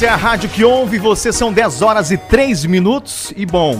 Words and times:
Essa 0.00 0.06
é 0.06 0.14
a 0.14 0.16
rádio 0.16 0.48
que 0.48 0.64
ouve 0.64 0.96
você, 0.96 1.30
são 1.30 1.52
10 1.52 1.82
horas 1.82 2.10
e 2.10 2.16
3 2.16 2.64
minutos. 2.64 3.34
E 3.36 3.44
bom, 3.44 3.78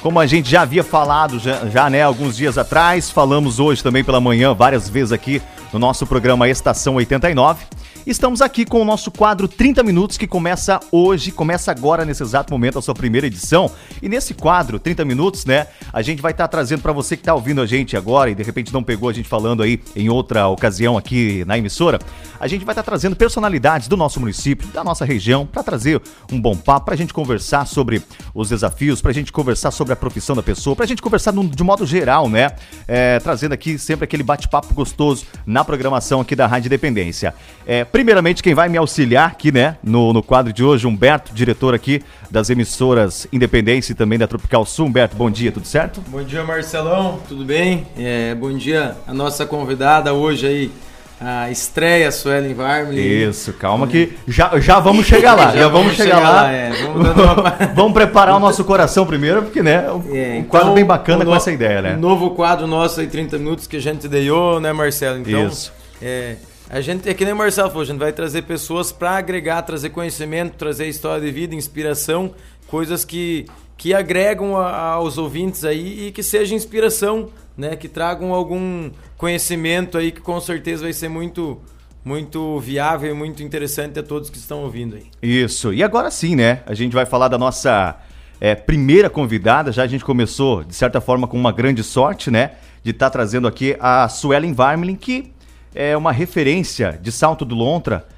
como 0.00 0.20
a 0.20 0.24
gente 0.24 0.48
já 0.48 0.62
havia 0.62 0.84
falado 0.84 1.40
já, 1.40 1.66
já 1.66 1.90
né, 1.90 2.02
alguns 2.02 2.36
dias 2.36 2.56
atrás, 2.56 3.10
falamos 3.10 3.58
hoje 3.58 3.82
também 3.82 4.04
pela 4.04 4.20
manhã 4.20 4.54
várias 4.54 4.88
vezes 4.88 5.10
aqui 5.10 5.42
no 5.72 5.80
nosso 5.80 6.06
programa 6.06 6.48
Estação 6.48 6.94
89. 6.94 7.64
Estamos 8.06 8.40
aqui 8.40 8.64
com 8.64 8.80
o 8.80 8.84
nosso 8.84 9.10
quadro 9.10 9.48
30 9.48 9.82
Minutos, 9.82 10.16
que 10.16 10.28
começa 10.28 10.78
hoje, 10.92 11.32
começa 11.32 11.72
agora, 11.72 12.04
nesse 12.04 12.22
exato 12.22 12.52
momento, 12.52 12.78
a 12.78 12.82
sua 12.82 12.94
primeira 12.94 13.26
edição. 13.26 13.68
E 14.00 14.08
nesse 14.08 14.32
quadro, 14.32 14.78
30 14.78 15.04
Minutos, 15.04 15.44
né, 15.44 15.66
a 15.92 16.02
gente 16.02 16.22
vai 16.22 16.30
estar 16.30 16.44
tá 16.44 16.48
trazendo 16.48 16.82
para 16.82 16.92
você 16.92 17.16
que 17.16 17.22
está 17.22 17.34
ouvindo 17.34 17.60
a 17.60 17.66
gente 17.66 17.96
agora 17.96 18.30
e 18.30 18.34
de 18.36 18.44
repente 18.44 18.72
não 18.72 18.80
pegou 18.80 19.08
a 19.08 19.12
gente 19.12 19.28
falando 19.28 19.60
aí 19.60 19.80
em 19.96 20.08
outra 20.08 20.46
ocasião 20.46 20.96
aqui 20.96 21.44
na 21.46 21.58
emissora, 21.58 21.98
a 22.38 22.46
gente 22.46 22.64
vai 22.64 22.74
estar 22.74 22.84
tá 22.84 22.90
trazendo 22.92 23.16
personalidades 23.16 23.88
do 23.88 23.96
nosso 23.96 24.20
município, 24.20 24.68
da 24.68 24.84
nossa 24.84 25.04
região, 25.04 25.44
para 25.44 25.64
trazer 25.64 26.00
um 26.30 26.40
bom 26.40 26.54
papo, 26.54 26.86
para 26.86 26.94
a 26.94 26.96
gente 26.96 27.12
conversar 27.12 27.66
sobre 27.66 28.00
os 28.32 28.50
desafios, 28.50 29.02
para 29.02 29.10
a 29.10 29.14
gente 29.14 29.32
conversar 29.32 29.72
sobre 29.72 29.92
a 29.92 29.96
profissão 29.96 30.36
da 30.36 30.44
pessoa, 30.44 30.76
para 30.76 30.84
a 30.84 30.88
gente 30.88 31.02
conversar 31.02 31.32
de 31.32 31.64
modo 31.64 31.84
geral, 31.84 32.28
né, 32.28 32.52
é, 32.86 33.18
trazendo 33.18 33.52
aqui 33.52 33.76
sempre 33.80 34.04
aquele 34.04 34.22
bate-papo 34.22 34.72
gostoso 34.74 35.26
na 35.44 35.64
programação 35.64 36.20
aqui 36.20 36.36
da 36.36 36.46
Rádio 36.46 36.68
Independência. 36.68 37.34
É, 37.66 37.84
Primeiramente, 37.96 38.42
quem 38.42 38.52
vai 38.52 38.68
me 38.68 38.76
auxiliar 38.76 39.30
aqui, 39.30 39.50
né, 39.50 39.78
no, 39.82 40.12
no 40.12 40.22
quadro 40.22 40.52
de 40.52 40.62
hoje, 40.62 40.86
Humberto, 40.86 41.32
diretor 41.32 41.74
aqui 41.74 42.02
das 42.30 42.50
emissoras 42.50 43.26
Independência 43.32 43.92
e 43.92 43.94
também 43.94 44.18
da 44.18 44.26
Tropical 44.26 44.66
Sul. 44.66 44.84
Humberto, 44.84 45.16
bom 45.16 45.30
dia, 45.30 45.50
tudo 45.50 45.66
certo? 45.66 46.02
Bom 46.08 46.22
dia, 46.22 46.44
Marcelão, 46.44 47.18
tudo 47.26 47.42
bem? 47.42 47.86
É, 47.98 48.34
bom 48.34 48.52
dia 48.52 48.94
a 49.06 49.14
nossa 49.14 49.46
convidada 49.46 50.12
hoje 50.12 50.46
aí, 50.46 50.70
a 51.18 51.50
estreia 51.50 52.12
Suelen 52.12 52.52
Varmley. 52.52 53.30
Isso, 53.30 53.54
calma 53.54 53.86
que 53.86 54.12
já, 54.28 54.60
já 54.60 54.78
vamos 54.78 55.06
chegar 55.06 55.34
lá, 55.34 55.52
já, 55.56 55.60
já 55.60 55.68
vamos, 55.68 55.80
vamos 55.84 55.96
chegar, 55.96 56.16
chegar, 56.16 56.30
lá. 56.30 56.42
lá 56.42 56.52
é. 56.52 56.72
vamos, 56.72 57.08
uma... 57.16 57.74
vamos, 57.74 57.92
preparar 57.94 58.36
o 58.36 58.38
nosso 58.38 58.62
coração 58.62 59.06
primeiro, 59.06 59.40
porque 59.40 59.62
né, 59.62 59.90
um, 59.90 60.14
é, 60.14 60.36
então, 60.36 60.50
quadro 60.50 60.74
bem 60.74 60.84
bacana 60.84 61.24
com 61.24 61.30
no... 61.30 61.36
essa 61.38 61.50
ideia, 61.50 61.80
né? 61.80 61.94
Um 61.94 62.00
novo 62.00 62.32
quadro 62.32 62.66
nosso 62.66 63.00
aí, 63.00 63.06
30 63.06 63.38
minutos 63.38 63.66
que 63.66 63.78
a 63.78 63.80
gente 63.80 64.06
deu, 64.06 64.60
né, 64.60 64.70
Marcelo? 64.70 65.18
Então, 65.18 65.46
Isso. 65.46 65.72
É, 66.02 66.36
a 66.68 66.80
gente, 66.80 67.08
é 67.08 67.14
que 67.14 67.24
nem 67.24 67.32
o 67.32 67.36
Marcelo 67.36 67.68
falou, 67.68 67.82
a 67.82 67.86
gente 67.86 67.98
vai 67.98 68.12
trazer 68.12 68.42
pessoas 68.42 68.90
para 68.90 69.16
agregar, 69.16 69.62
trazer 69.62 69.90
conhecimento, 69.90 70.56
trazer 70.56 70.88
história 70.88 71.24
de 71.24 71.30
vida, 71.30 71.54
inspiração, 71.54 72.34
coisas 72.66 73.04
que, 73.04 73.46
que 73.76 73.94
agregam 73.94 74.56
a, 74.56 74.92
aos 74.92 75.16
ouvintes 75.16 75.64
aí 75.64 76.08
e 76.08 76.12
que 76.12 76.22
seja 76.22 76.54
inspiração, 76.54 77.30
né? 77.56 77.76
Que 77.76 77.88
tragam 77.88 78.34
algum 78.34 78.90
conhecimento 79.16 79.96
aí 79.96 80.10
que 80.10 80.20
com 80.20 80.40
certeza 80.40 80.82
vai 80.82 80.92
ser 80.92 81.08
muito 81.08 81.60
muito 82.04 82.60
viável 82.60 83.10
e 83.10 83.14
muito 83.14 83.42
interessante 83.42 83.98
a 83.98 84.02
todos 84.02 84.30
que 84.30 84.38
estão 84.38 84.62
ouvindo 84.62 84.94
aí. 84.94 85.06
Isso. 85.20 85.72
E 85.72 85.82
agora 85.82 86.08
sim, 86.08 86.36
né? 86.36 86.62
A 86.64 86.72
gente 86.72 86.92
vai 86.92 87.04
falar 87.04 87.26
da 87.26 87.36
nossa 87.36 87.96
é, 88.40 88.54
primeira 88.54 89.10
convidada. 89.10 89.72
Já 89.72 89.82
a 89.82 89.86
gente 89.88 90.04
começou, 90.04 90.62
de 90.62 90.74
certa 90.74 91.00
forma, 91.00 91.26
com 91.26 91.36
uma 91.36 91.50
grande 91.50 91.82
sorte, 91.82 92.30
né? 92.30 92.52
De 92.84 92.92
estar 92.92 93.06
tá 93.06 93.10
trazendo 93.10 93.48
aqui 93.48 93.76
a 93.80 94.08
Suelen 94.08 94.52
Varmelin, 94.52 94.94
que 94.94 95.32
é 95.76 95.94
uma 95.94 96.10
referência 96.10 96.98
de 97.00 97.12
salto 97.12 97.44
do 97.44 97.54
lontra, 97.54 98.08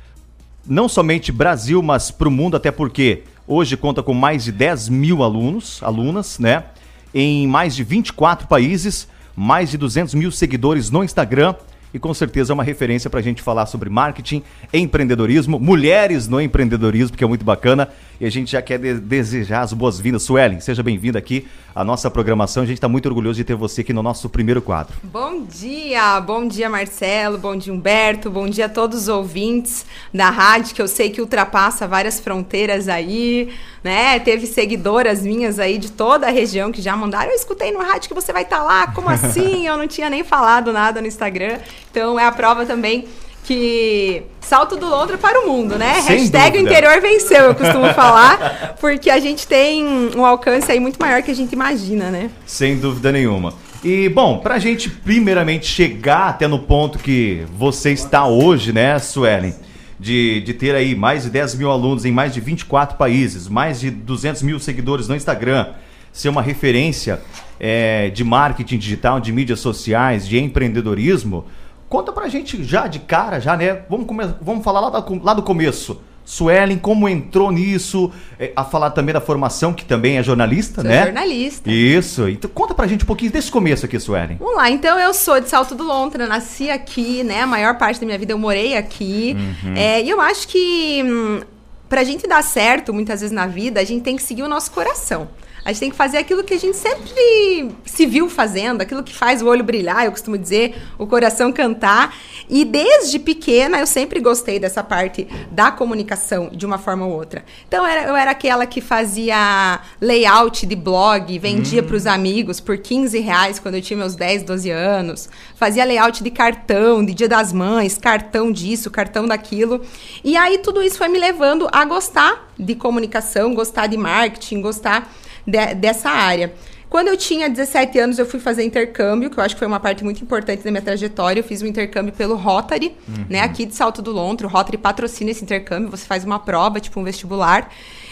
não 0.65 0.89
somente 0.89 1.33
Brasil, 1.33 1.83
mas 1.83 2.11
para 2.11 2.29
o 2.29 2.31
mundo, 2.31 2.57
até 2.57 2.71
porque 2.71 3.25
hoje 3.47 3.77
conta 3.77 4.03
com 4.03 4.15
mais 4.15 4.45
de 4.45 4.53
10 4.53 4.89
mil 4.89 5.25
alunos, 5.25 5.83
alunas, 5.83 6.39
né? 6.39 6.65
Em 7.13 7.49
mais 7.49 7.75
de 7.75 7.83
24 7.83 8.47
países, 8.47 9.09
mais 9.35 9.71
de 9.71 9.77
200 9.77 10.15
mil 10.15 10.31
seguidores 10.31 10.89
no 10.91 11.03
Instagram 11.03 11.55
e 11.93 11.99
com 11.99 12.13
certeza 12.13 12.53
é 12.53 12.55
uma 12.55 12.63
referência 12.63 13.09
para 13.09 13.19
a 13.19 13.23
gente 13.23 13.43
falar 13.43 13.67
sobre 13.67 13.89
marketing, 13.89 14.43
empreendedorismo, 14.73 15.59
mulheres 15.59 16.29
no 16.29 16.41
empreendedorismo, 16.41 17.17
que 17.17 17.25
é 17.25 17.27
muito 17.27 17.45
bacana. 17.45 17.89
E 18.21 18.27
a 18.27 18.31
gente 18.31 18.51
já 18.51 18.61
quer 18.61 18.81
de 18.81 18.95
desejar 18.95 19.61
as 19.61 19.73
boas-vindas. 19.73 20.25
Suelen, 20.25 20.59
seja 20.59 20.83
bem-vinda 20.83 21.21
aqui 21.21 21.47
à 21.73 21.85
nossa 21.85 22.11
programação. 22.11 22.65
A 22.65 22.67
gente 22.67 22.79
está 22.79 22.89
muito 22.89 23.07
orgulhoso 23.07 23.37
de 23.37 23.45
ter 23.45 23.55
você 23.55 23.83
aqui 23.83 23.93
no 23.93 24.03
nosso 24.03 24.29
primeiro 24.29 24.61
quadro. 24.61 24.97
Bom 25.05 25.45
dia, 25.45 26.21
bom 26.21 26.49
dia 26.49 26.69
Marcelo, 26.69 27.39
bom 27.39 27.55
dia 27.55 27.73
Humberto, 27.73 28.29
bom 28.29 28.49
dia 28.49 28.67
a 28.67 28.69
todos 28.69 29.03
os 29.03 29.09
ouvintes 29.09 29.87
da 30.13 30.31
rádio, 30.31 30.75
que 30.75 30.83
eu 30.83 30.89
sei 30.89 31.11
que 31.11 31.21
ultrapassa 31.21 31.87
várias 31.87 32.19
fronteiras 32.19 32.89
aí, 32.89 33.51
né? 33.85 34.19
Teve 34.19 34.49
seguidoras 34.49 35.23
minhas 35.23 35.61
aí 35.61 35.79
de 35.79 35.93
toda 35.93 36.27
a 36.27 36.31
região 36.31 36.73
que 36.73 36.83
já 36.83 36.97
mandaram, 36.97 37.31
eu 37.31 37.37
escutei 37.37 37.71
no 37.71 37.79
rádio 37.79 38.09
que 38.09 38.15
você 38.15 38.33
vai 38.33 38.43
estar 38.43 38.59
tá 38.59 38.65
lá, 38.65 38.89
como 38.89 39.09
assim? 39.09 39.65
Eu 39.69 39.77
não 39.77 39.87
tinha 39.87 40.11
nem 40.11 40.25
falado 40.25 40.73
nada 40.73 41.01
no 41.01 41.07
Instagram. 41.07 41.59
Então 41.91 42.19
é 42.19 42.25
a 42.25 42.33
prova 42.33 42.67
também 42.67 43.07
que 43.49 44.25
salto 44.43 44.77
do 44.77 44.87
Londra 44.87 45.17
para 45.17 45.41
o 45.41 45.49
mundo, 45.49 45.79
né? 45.79 46.03
Sem 46.03 46.19
Hashtag 46.19 46.59
dúvida. 46.59 46.71
interior 46.71 47.01
venceu, 47.01 47.45
eu 47.45 47.55
costumo 47.55 47.87
falar, 47.95 48.77
porque 48.79 49.09
a 49.09 49.19
gente 49.19 49.47
tem 49.47 49.87
um 50.15 50.23
alcance 50.23 50.71
aí 50.71 50.79
muito 50.79 51.01
maior 51.01 51.23
que 51.23 51.31
a 51.31 51.35
gente 51.35 51.55
imagina, 51.55 52.11
né? 52.11 52.31
Sem 52.45 52.77
dúvida 52.77 53.11
nenhuma. 53.11 53.55
E, 53.83 54.11
bom, 54.11 54.37
para 54.41 54.57
a 54.57 54.59
gente 54.59 54.91
primeiramente 54.91 55.65
chegar 55.65 56.29
até 56.29 56.47
no 56.47 56.59
ponto 56.59 56.99
que 56.99 57.47
você 57.57 57.91
está 57.91 58.27
hoje, 58.27 58.71
né, 58.71 58.99
Suelen? 58.99 59.55
De, 59.99 60.43
de 60.43 60.53
ter 60.53 60.75
aí 60.75 60.95
mais 60.95 61.23
de 61.23 61.31
10 61.31 61.55
mil 61.55 61.71
alunos 61.71 62.05
em 62.05 62.13
mais 62.13 62.35
de 62.35 62.41
24 62.41 62.99
países, 62.99 63.49
mais 63.49 63.81
de 63.81 63.91
200 63.91 64.43
mil 64.43 64.61
seguidores 64.61 65.09
no 65.09 65.17
Instagram, 65.17 65.69
ser 66.13 66.29
uma 66.29 66.43
referência 66.43 67.21
é, 67.59 68.11
de 68.11 68.23
marketing 68.23 68.77
digital, 68.77 69.19
de 69.19 69.33
mídias 69.33 69.59
sociais, 69.59 70.29
de 70.29 70.39
empreendedorismo, 70.39 71.47
Conta 71.89 72.13
pra 72.13 72.29
gente 72.29 72.63
já 72.63 72.87
de 72.87 72.99
cara, 72.99 73.41
já, 73.41 73.57
né? 73.57 73.83
Vamos, 73.89 74.07
come... 74.07 74.25
Vamos 74.41 74.63
falar 74.63 74.81
lá, 74.81 74.91
da... 74.91 75.05
lá 75.23 75.35
do 75.35 75.43
começo. 75.43 76.01
Suelen, 76.29 76.77
como 76.77 77.09
entrou 77.09 77.51
nisso? 77.51 78.13
É, 78.39 78.53
a 78.55 78.63
falar 78.63 78.91
também 78.91 79.15
da 79.15 79.21
formação, 79.21 79.73
que 79.73 79.83
também 79.83 80.19
é 80.19 80.23
jornalista, 80.23 80.83
sou 80.83 80.91
né? 80.91 81.05
jornalista. 81.05 81.71
Isso. 81.71 82.29
Então 82.29 82.51
conta 82.53 82.75
pra 82.75 82.87
gente 82.87 83.03
um 83.05 83.07
pouquinho 83.07 83.33
desse 83.33 83.51
começo 83.51 83.87
aqui, 83.87 83.99
Suelen. 83.99 84.37
Vamos 84.39 84.57
lá. 84.57 84.71
Então 84.71 84.99
eu 84.99 85.15
sou 85.15 85.41
de 85.41 85.49
Salto 85.49 85.75
do 85.75 85.85
Lontra, 85.85 86.27
nasci 86.27 86.69
aqui, 86.69 87.25
né? 87.25 87.41
A 87.41 87.47
maior 87.47 87.79
parte 87.79 87.99
da 87.99 88.05
minha 88.05 88.19
vida 88.19 88.35
eu 88.35 88.39
morei 88.39 88.77
aqui. 88.77 89.35
Uhum. 89.65 89.75
É, 89.75 90.03
e 90.03 90.11
eu 90.11 90.21
acho 90.21 90.47
que 90.49 91.03
hum, 91.03 91.41
pra 91.89 92.05
gente 92.05 92.29
dar 92.29 92.43
certo, 92.43 92.93
muitas 92.93 93.23
vezes 93.23 93.35
na 93.35 93.47
vida, 93.47 93.81
a 93.81 93.85
gente 93.85 94.03
tem 94.03 94.15
que 94.15 94.23
seguir 94.23 94.43
o 94.43 94.49
nosso 94.49 94.71
coração. 94.71 95.29
A 95.69 95.71
gente 95.71 95.81
tem 95.81 95.91
que 95.91 95.97
fazer 95.97 96.17
aquilo 96.17 96.43
que 96.43 96.55
a 96.55 96.59
gente 96.59 96.79
sempre 96.79 97.71
se 97.85 98.07
viu 98.07 98.31
fazendo, 98.31 98.81
aquilo 98.81 99.03
que 99.03 99.15
faz 99.15 99.43
o 99.43 99.47
olho 99.47 99.63
brilhar, 99.63 100.07
eu 100.07 100.11
costumo 100.11 100.39
dizer, 100.39 100.75
o 100.97 101.07
coração 101.07 101.53
cantar. 101.53 102.17
E 102.49 102.65
desde 102.65 103.19
pequena 103.19 103.79
eu 103.79 103.87
sempre 103.87 104.19
gostei 104.19 104.59
dessa 104.59 104.83
parte 104.83 105.29
da 105.51 105.71
comunicação, 105.71 106.49
de 106.51 106.65
uma 106.65 106.79
forma 106.79 107.05
ou 107.05 107.13
outra. 107.13 107.45
Então 107.67 107.87
eu 107.87 108.17
era 108.17 108.31
aquela 108.31 108.65
que 108.65 108.81
fazia 108.81 109.79
layout 110.01 110.65
de 110.65 110.75
blog, 110.75 111.39
vendia 111.39 111.83
hum. 111.83 111.87
para 111.87 111.97
os 111.97 112.07
amigos 112.07 112.61
por 112.61 112.79
15 112.79 113.19
reais 113.19 113.59
quando 113.59 113.75
eu 113.75 113.83
tinha 113.83 113.99
meus 113.99 114.15
10, 114.15 114.45
12 114.45 114.71
anos. 114.71 115.29
Fazia 115.55 115.85
layout 115.85 116.25
de 116.25 116.31
cartão, 116.31 117.05
de 117.05 117.13
Dia 117.13 117.29
das 117.29 117.53
Mães, 117.53 117.99
cartão 117.99 118.51
disso, 118.51 118.91
cartão 118.91 119.27
daquilo. 119.27 119.83
E 120.25 120.35
aí 120.35 120.57
tudo 120.57 120.83
isso 120.83 120.97
foi 120.97 121.09
me 121.09 121.19
levando 121.19 121.69
a 121.71 121.85
gostar 121.85 122.49
de 122.59 122.75
comunicação, 122.75 123.55
gostar 123.55 123.87
de 123.87 123.99
marketing, 123.99 124.63
gostar 124.63 125.07
de, 125.49 125.75
dessa 125.75 126.11
área. 126.11 126.53
Quando 126.89 127.09
eu 127.09 127.17
tinha 127.17 127.51
17 127.51 127.99
anos, 127.99 128.19
eu 128.19 128.25
fui 128.25 128.41
fazer 128.41 128.65
intercâmbio, 128.65 129.29
que 129.29 129.39
eu 129.39 129.45
acho 129.45 129.55
que 129.55 129.59
foi 129.59 129.69
uma 129.69 129.81
parte 129.81 130.03
muito 130.03 130.23
importante 130.23 130.63
da 130.63 130.71
minha 130.71 130.83
trajetória. 130.83 131.41
Eu 131.41 131.45
fiz 131.45 131.61
um 131.61 131.67
intercâmbio 131.67 132.15
pelo 132.15 132.35
Rotary, 132.35 132.97
uhum. 133.07 133.27
né, 133.29 133.41
aqui 133.41 133.67
de 133.67 133.75
Salto 133.75 134.01
do 134.01 134.11
Lontro. 134.11 134.49
O 134.49 134.51
Rotary 134.51 134.79
patrocina 134.79 135.31
esse 135.31 135.45
intercâmbio, 135.45 135.91
você 135.91 136.07
faz 136.07 136.25
uma 136.25 136.39
prova, 136.39 136.81
tipo 136.81 136.99
um 136.99 137.05
vestibular. 137.05 137.71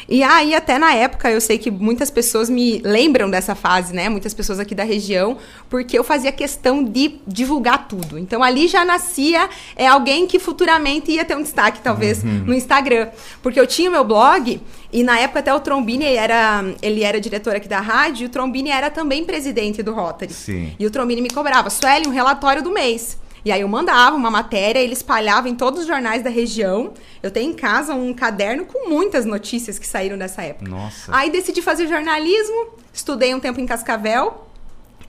E 0.08 0.22
aí, 0.22 0.54
até 0.54 0.78
na 0.78 0.94
época, 0.94 1.30
eu 1.30 1.40
sei 1.40 1.58
que 1.58 1.70
muitas 1.70 2.10
pessoas 2.10 2.48
me 2.48 2.78
lembram 2.84 3.28
dessa 3.28 3.54
fase, 3.54 3.94
né? 3.94 4.08
Muitas 4.08 4.32
pessoas 4.32 4.60
aqui 4.60 4.74
da 4.74 4.84
região, 4.84 5.36
porque 5.68 5.98
eu 5.98 6.04
fazia 6.04 6.30
questão 6.30 6.84
de 6.84 7.16
divulgar 7.26 7.88
tudo. 7.88 8.18
Então, 8.18 8.42
ali 8.42 8.68
já 8.68 8.84
nascia 8.84 9.48
é, 9.74 9.86
alguém 9.86 10.26
que 10.26 10.38
futuramente 10.38 11.10
ia 11.10 11.24
ter 11.24 11.36
um 11.36 11.42
destaque, 11.42 11.80
talvez, 11.80 12.22
uhum. 12.22 12.44
no 12.46 12.54
Instagram. 12.54 13.08
Porque 13.42 13.58
eu 13.58 13.66
tinha 13.66 13.88
o 13.88 13.92
meu 13.92 14.04
blog 14.04 14.60
e 14.92 15.02
na 15.02 15.18
época 15.18 15.40
até 15.40 15.52
o 15.52 15.60
Trombini 15.60 16.04
era, 16.04 16.64
ele 16.80 17.02
era 17.02 17.20
diretor 17.20 17.56
aqui 17.56 17.68
da 17.68 17.80
rádio, 17.80 18.24
e 18.24 18.26
o 18.26 18.28
Trombini 18.28 18.70
era 18.70 18.90
também 18.90 19.24
presidente 19.24 19.82
do 19.82 19.92
Rotary. 19.92 20.32
Sim. 20.32 20.74
E 20.78 20.86
o 20.86 20.90
Trombini 20.90 21.20
me 21.20 21.30
cobrava, 21.30 21.68
Sueli, 21.68 22.06
um 22.06 22.12
relatório 22.12 22.62
do 22.62 22.70
mês. 22.70 23.18
E 23.46 23.52
aí 23.52 23.60
eu 23.60 23.68
mandava 23.68 24.16
uma 24.16 24.28
matéria, 24.28 24.80
ele 24.80 24.92
espalhava 24.92 25.48
em 25.48 25.54
todos 25.54 25.82
os 25.82 25.86
jornais 25.86 26.20
da 26.20 26.28
região. 26.28 26.92
Eu 27.22 27.30
tenho 27.30 27.52
em 27.52 27.54
casa 27.54 27.94
um 27.94 28.12
caderno 28.12 28.64
com 28.64 28.90
muitas 28.90 29.24
notícias 29.24 29.78
que 29.78 29.86
saíram 29.86 30.18
dessa 30.18 30.42
época. 30.42 30.68
Nossa. 30.68 31.16
Aí 31.16 31.30
decidi 31.30 31.62
fazer 31.62 31.86
jornalismo, 31.86 32.70
estudei 32.92 33.32
um 33.36 33.38
tempo 33.38 33.60
em 33.60 33.64
Cascavel. 33.64 34.48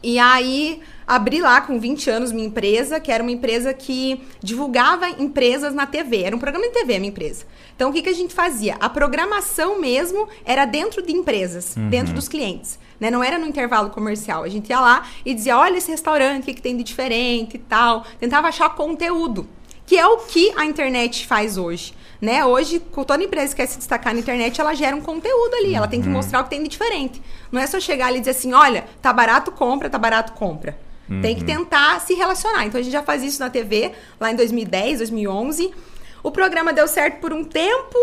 E 0.04 0.20
aí 0.20 0.84
abri 1.08 1.40
lá 1.42 1.62
com 1.62 1.80
20 1.80 2.10
anos 2.10 2.32
minha 2.34 2.48
empresa, 2.48 3.00
que 3.00 3.10
era 3.12 3.24
uma 3.24 3.32
empresa 3.32 3.74
que 3.74 4.22
divulgava 4.44 5.10
empresas 5.10 5.74
na 5.74 5.88
TV. 5.88 6.24
Era 6.24 6.36
um 6.36 6.40
programa 6.40 6.68
de 6.68 6.74
TV 6.74 6.96
a 6.96 7.00
minha 7.00 7.10
empresa. 7.10 7.46
Então 7.76 7.90
o 7.90 7.94
que, 7.94 8.02
que 8.02 8.10
a 8.10 8.14
gente 8.14 8.34
fazia? 8.34 8.76
A 8.80 8.90
programação 8.90 9.80
mesmo 9.80 10.28
era 10.44 10.66
dentro 10.66 11.02
de 11.02 11.14
empresas, 11.14 11.76
uhum. 11.78 11.90
dentro 11.90 12.14
dos 12.14 12.28
clientes. 12.28 12.78
Né? 13.00 13.10
Não 13.10 13.24
era 13.24 13.40
no 13.40 13.46
intervalo 13.46 13.90
comercial. 13.90 14.44
A 14.44 14.50
gente 14.50 14.70
ia 14.70 14.82
lá 14.82 15.08
e 15.26 15.34
dizia: 15.34 15.58
olha 15.58 15.78
esse 15.78 15.90
restaurante, 15.90 16.44
o 16.44 16.46
que, 16.46 16.56
que 16.56 16.62
tem 16.62 16.76
de 16.76 16.84
diferente 16.84 17.56
e 17.56 17.60
tal. 17.60 18.06
Tentava 18.20 18.50
achar 18.50 18.70
conteúdo. 18.76 19.48
que 19.86 19.98
é 19.98 20.06
o 20.06 20.18
que 20.18 20.52
a 20.58 20.66
internet 20.66 21.26
faz 21.26 21.58
hoje. 21.58 21.94
Né? 22.20 22.44
Hoje, 22.44 22.80
toda 22.80 23.24
empresa 23.24 23.56
que 23.56 23.62
quer 23.62 23.68
se 23.68 23.78
destacar 23.78 24.14
na 24.14 24.20
internet, 24.20 24.60
ela 24.60 24.74
gera 24.74 24.96
um 24.96 25.02
conteúdo 25.02 25.54
ali, 25.56 25.76
ela 25.76 25.88
tem 25.88 26.02
que 26.02 26.08
uhum. 26.08 26.14
mostrar 26.14 26.42
o 26.42 26.44
que 26.44 26.50
tem 26.50 26.62
de 26.62 26.68
diferente. 26.68 27.22
Não 27.52 27.62
é 27.62 27.68
só 27.68 27.80
chegar 27.80 28.08
ali 28.08 28.18
e 28.18 28.20
dizer 28.20 28.32
assim, 28.32 28.54
olha, 28.54 28.86
tá 29.02 29.14
barato, 29.14 29.52
compra, 29.52 29.90
tá 29.90 29.98
barato, 29.98 30.34
compra. 30.34 30.78
Uhum. 31.10 31.22
Tem 31.22 31.36
que 31.36 31.42
uhum. 31.42 31.48
tentar 31.48 32.00
se 32.02 32.14
relacionar. 32.14 32.66
Então 32.66 32.80
a 32.80 32.84
gente 32.84 32.92
já 32.92 33.04
faz 33.04 33.24
isso 33.24 33.40
na 33.40 33.50
TV, 33.50 33.94
lá 34.20 34.32
em 34.32 34.36
2010, 34.36 35.00
2011. 35.00 35.74
O 36.22 36.32
programa 36.32 36.74
deu 36.74 36.88
certo 36.88 37.20
por 37.20 37.32
um 37.32 37.44
tempo, 37.44 37.98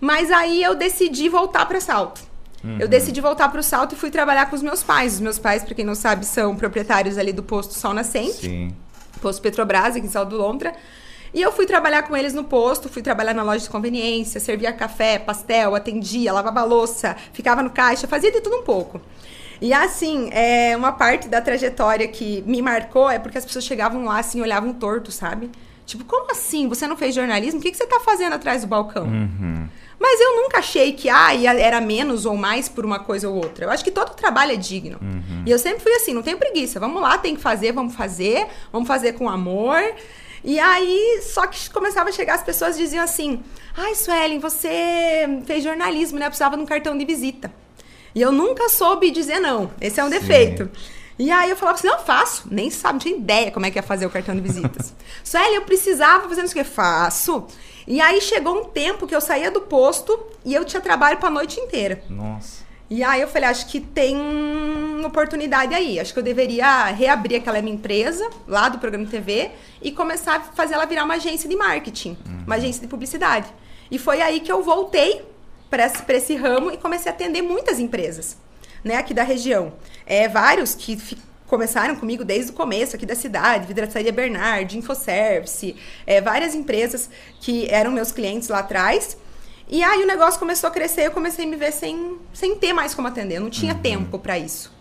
mas 0.00 0.30
aí 0.30 0.62
eu 0.62 0.74
decidi 0.74 1.28
voltar 1.28 1.66
para 1.66 1.80
salto. 1.80 2.22
Uhum. 2.62 2.78
Eu 2.78 2.88
decidi 2.88 3.20
voltar 3.20 3.48
para 3.48 3.60
o 3.60 3.62
salto 3.62 3.94
e 3.94 3.96
fui 3.96 4.10
trabalhar 4.10 4.46
com 4.48 4.56
os 4.56 4.62
meus 4.62 4.82
pais. 4.82 5.14
Os 5.14 5.20
meus 5.20 5.38
pais, 5.38 5.62
para 5.62 5.74
quem 5.74 5.84
não 5.84 5.94
sabe, 5.94 6.24
são 6.24 6.54
proprietários 6.56 7.18
ali 7.18 7.32
do 7.32 7.42
posto 7.42 7.74
Sol 7.74 7.94
Nascente. 7.94 8.32
Sim. 8.32 8.74
Posto 9.20 9.42
Petrobras, 9.42 9.96
aqui 9.96 10.06
em 10.06 10.10
Salto 10.10 10.30
do 10.30 10.38
Lontra. 10.38 10.74
E 11.32 11.40
eu 11.40 11.52
fui 11.52 11.64
trabalhar 11.64 12.02
com 12.02 12.16
eles 12.16 12.34
no 12.34 12.42
posto, 12.42 12.88
fui 12.88 13.02
trabalhar 13.02 13.32
na 13.32 13.42
loja 13.42 13.60
de 13.64 13.70
conveniência, 13.70 14.40
servia 14.40 14.72
café, 14.72 15.18
pastel, 15.18 15.76
atendia, 15.76 16.32
lavava 16.32 16.64
louça, 16.64 17.16
ficava 17.32 17.62
no 17.62 17.70
caixa, 17.70 18.08
fazia 18.08 18.32
de 18.32 18.40
tudo 18.40 18.56
um 18.56 18.62
pouco. 18.62 19.00
E 19.60 19.72
assim, 19.72 20.30
é, 20.32 20.76
uma 20.76 20.92
parte 20.92 21.28
da 21.28 21.40
trajetória 21.40 22.08
que 22.08 22.42
me 22.46 22.62
marcou 22.62 23.10
é 23.10 23.18
porque 23.18 23.36
as 23.36 23.44
pessoas 23.44 23.64
chegavam 23.64 24.04
lá 24.04 24.18
assim, 24.18 24.40
olhavam 24.40 24.72
torto, 24.72 25.12
sabe? 25.12 25.50
Tipo, 25.84 26.04
como 26.04 26.30
assim? 26.30 26.68
Você 26.68 26.86
não 26.86 26.96
fez 26.96 27.14
jornalismo? 27.14 27.60
O 27.60 27.62
que, 27.62 27.70
que 27.70 27.76
você 27.76 27.86
tá 27.86 28.00
fazendo 28.00 28.34
atrás 28.34 28.62
do 28.62 28.68
balcão? 28.68 29.04
Uhum. 29.04 29.68
Mas 29.98 30.18
eu 30.18 30.36
nunca 30.36 30.58
achei 30.58 30.94
que 30.94 31.10
ah, 31.10 31.34
era 31.34 31.78
menos 31.78 32.24
ou 32.24 32.36
mais 32.36 32.68
por 32.68 32.86
uma 32.86 33.00
coisa 33.00 33.28
ou 33.28 33.36
outra. 33.36 33.66
Eu 33.66 33.70
acho 33.70 33.84
que 33.84 33.90
todo 33.90 34.14
trabalho 34.14 34.52
é 34.52 34.56
digno. 34.56 34.98
Uhum. 35.02 35.42
E 35.44 35.50
eu 35.50 35.58
sempre 35.58 35.80
fui 35.80 35.92
assim, 35.92 36.14
não 36.14 36.22
tenho 36.22 36.38
preguiça. 36.38 36.80
Vamos 36.80 37.02
lá, 37.02 37.18
tem 37.18 37.36
que 37.36 37.42
fazer, 37.42 37.72
vamos 37.72 37.94
fazer, 37.94 38.46
vamos 38.72 38.88
fazer 38.88 39.12
com 39.12 39.28
amor. 39.28 39.82
E 40.42 40.58
aí, 40.58 41.20
só 41.22 41.46
que 41.46 41.68
começava 41.68 42.08
a 42.08 42.12
chegar 42.12 42.34
as 42.34 42.42
pessoas 42.42 42.78
diziam 42.78 43.04
assim: 43.04 43.42
Ai, 43.76 43.94
Suelen, 43.94 44.38
você 44.38 45.42
fez 45.44 45.62
jornalismo, 45.62 46.18
né? 46.18 46.26
Eu 46.26 46.30
precisava 46.30 46.56
de 46.56 46.62
um 46.62 46.66
cartão 46.66 46.96
de 46.96 47.04
visita. 47.04 47.52
E 48.14 48.20
eu 48.20 48.32
nunca 48.32 48.68
soube 48.68 49.10
dizer 49.10 49.38
não. 49.40 49.70
Esse 49.80 50.00
é 50.00 50.04
um 50.04 50.10
Sim. 50.10 50.18
defeito. 50.18 50.70
E 51.18 51.30
aí 51.30 51.50
eu 51.50 51.56
falava 51.56 51.78
assim, 51.78 51.86
não, 51.86 51.98
faço. 51.98 52.48
Nem 52.50 52.70
sabe, 52.70 52.94
não 52.94 52.98
tinha 52.98 53.16
ideia 53.16 53.50
como 53.50 53.66
é 53.66 53.70
que 53.70 53.78
ia 53.78 53.82
fazer 53.82 54.06
o 54.06 54.10
cartão 54.10 54.34
de 54.34 54.40
visitas. 54.40 54.94
Sueli, 55.22 55.56
eu 55.56 55.62
precisava 55.62 56.26
fazer 56.28 56.42
isso 56.42 56.54
que 56.54 56.64
faço. 56.64 57.46
E 57.86 58.00
aí 58.00 58.20
chegou 58.22 58.58
um 58.58 58.64
tempo 58.64 59.06
que 59.06 59.14
eu 59.14 59.20
saía 59.20 59.50
do 59.50 59.60
posto 59.60 60.18
e 60.44 60.54
eu 60.54 60.64
tinha 60.64 60.80
trabalho 60.80 61.18
para 61.18 61.28
a 61.28 61.30
noite 61.30 61.60
inteira. 61.60 62.02
Nossa. 62.08 62.64
E 62.88 63.04
aí 63.04 63.20
eu 63.20 63.28
falei, 63.28 63.48
acho 63.48 63.66
que 63.66 63.80
tem 63.80 64.16
oportunidade 65.04 65.74
aí. 65.74 66.00
Acho 66.00 66.12
que 66.12 66.18
eu 66.18 66.22
deveria 66.22 66.86
reabrir 66.86 67.36
aquela 67.36 67.60
minha 67.60 67.74
empresa 67.74 68.28
lá 68.48 68.68
do 68.68 68.78
programa 68.78 69.06
TV 69.06 69.50
e 69.82 69.92
começar 69.92 70.36
a 70.36 70.40
fazer 70.40 70.74
ela 70.74 70.86
virar 70.86 71.04
uma 71.04 71.14
agência 71.14 71.48
de 71.48 71.54
marketing, 71.54 72.16
uhum. 72.26 72.44
uma 72.46 72.56
agência 72.56 72.80
de 72.80 72.88
publicidade. 72.88 73.46
E 73.90 73.98
foi 73.98 74.22
aí 74.22 74.40
que 74.40 74.50
eu 74.50 74.62
voltei 74.62 75.22
para 75.70 75.86
esse, 75.86 76.02
esse 76.08 76.34
ramo 76.34 76.70
e 76.72 76.76
comecei 76.76 77.10
a 77.10 77.14
atender 77.14 77.40
muitas 77.40 77.78
empresas, 77.78 78.36
né, 78.82 78.96
aqui 78.96 79.14
da 79.14 79.22
região. 79.22 79.72
É, 80.04 80.28
vários 80.28 80.74
que 80.74 80.98
começaram 81.46 81.96
comigo 81.96 82.24
desde 82.24 82.50
o 82.50 82.54
começo 82.54 82.94
aqui 82.94 83.06
da 83.06 83.14
cidade, 83.14 83.66
Vidraçaria 83.66 84.12
Bernard, 84.12 84.76
Infoservice, 84.76 85.76
é, 86.06 86.20
várias 86.20 86.54
empresas 86.54 87.08
que 87.40 87.68
eram 87.68 87.90
meus 87.90 88.12
clientes 88.12 88.48
lá 88.48 88.58
atrás. 88.58 89.16
E 89.68 89.82
aí 89.82 90.02
o 90.02 90.06
negócio 90.06 90.38
começou 90.38 90.68
a 90.68 90.70
crescer, 90.70 91.06
eu 91.06 91.10
comecei 91.12 91.44
a 91.44 91.48
me 91.48 91.56
ver 91.56 91.72
sem, 91.72 92.18
sem 92.32 92.56
ter 92.56 92.72
mais 92.72 92.94
como 92.94 93.06
atender, 93.08 93.36
eu 93.36 93.40
não 93.40 93.50
tinha 93.50 93.74
uhum. 93.74 93.80
tempo 93.80 94.18
para 94.18 94.38
isso. 94.38 94.72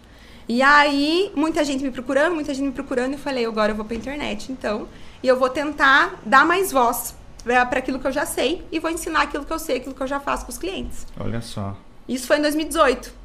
E 0.48 0.64
aí, 0.64 1.32
muita 1.36 1.64
gente 1.64 1.84
me 1.84 1.92
procurando, 1.92 2.34
muita 2.34 2.56
gente 2.56 2.66
me 2.66 2.72
procurando, 2.72 3.12
e 3.12 3.14
eu 3.14 3.20
falei, 3.20 3.46
agora 3.46 3.72
eu 3.72 3.76
vou 3.76 3.86
pra 3.86 3.96
internet, 3.96 4.52
então. 4.52 4.88
E 5.22 5.28
eu 5.28 5.38
vou 5.38 5.48
tentar 5.48 6.20
dar 6.26 6.44
mais 6.44 6.72
voz 6.72 7.14
para 7.44 7.80
aquilo 7.80 8.00
que 8.00 8.08
eu 8.08 8.12
já 8.12 8.26
sei 8.26 8.64
e 8.72 8.80
vou 8.80 8.92
ensinar 8.92 9.24
aquilo 9.24 9.46
que 9.46 9.54
eu 9.54 9.60
sei, 9.60 9.78
aquilo 9.78 9.96
que 9.96 10.02
eu 10.02 10.08
já 10.08 10.20
faço 10.20 10.46
com 10.46 10.52
os 10.52 10.58
clientes. 10.58 11.08
Olha 11.20 11.42
só. 11.42 11.76
Isso 12.08 12.28
foi 12.28 12.38
em 12.38 12.42
2018. 12.42 13.20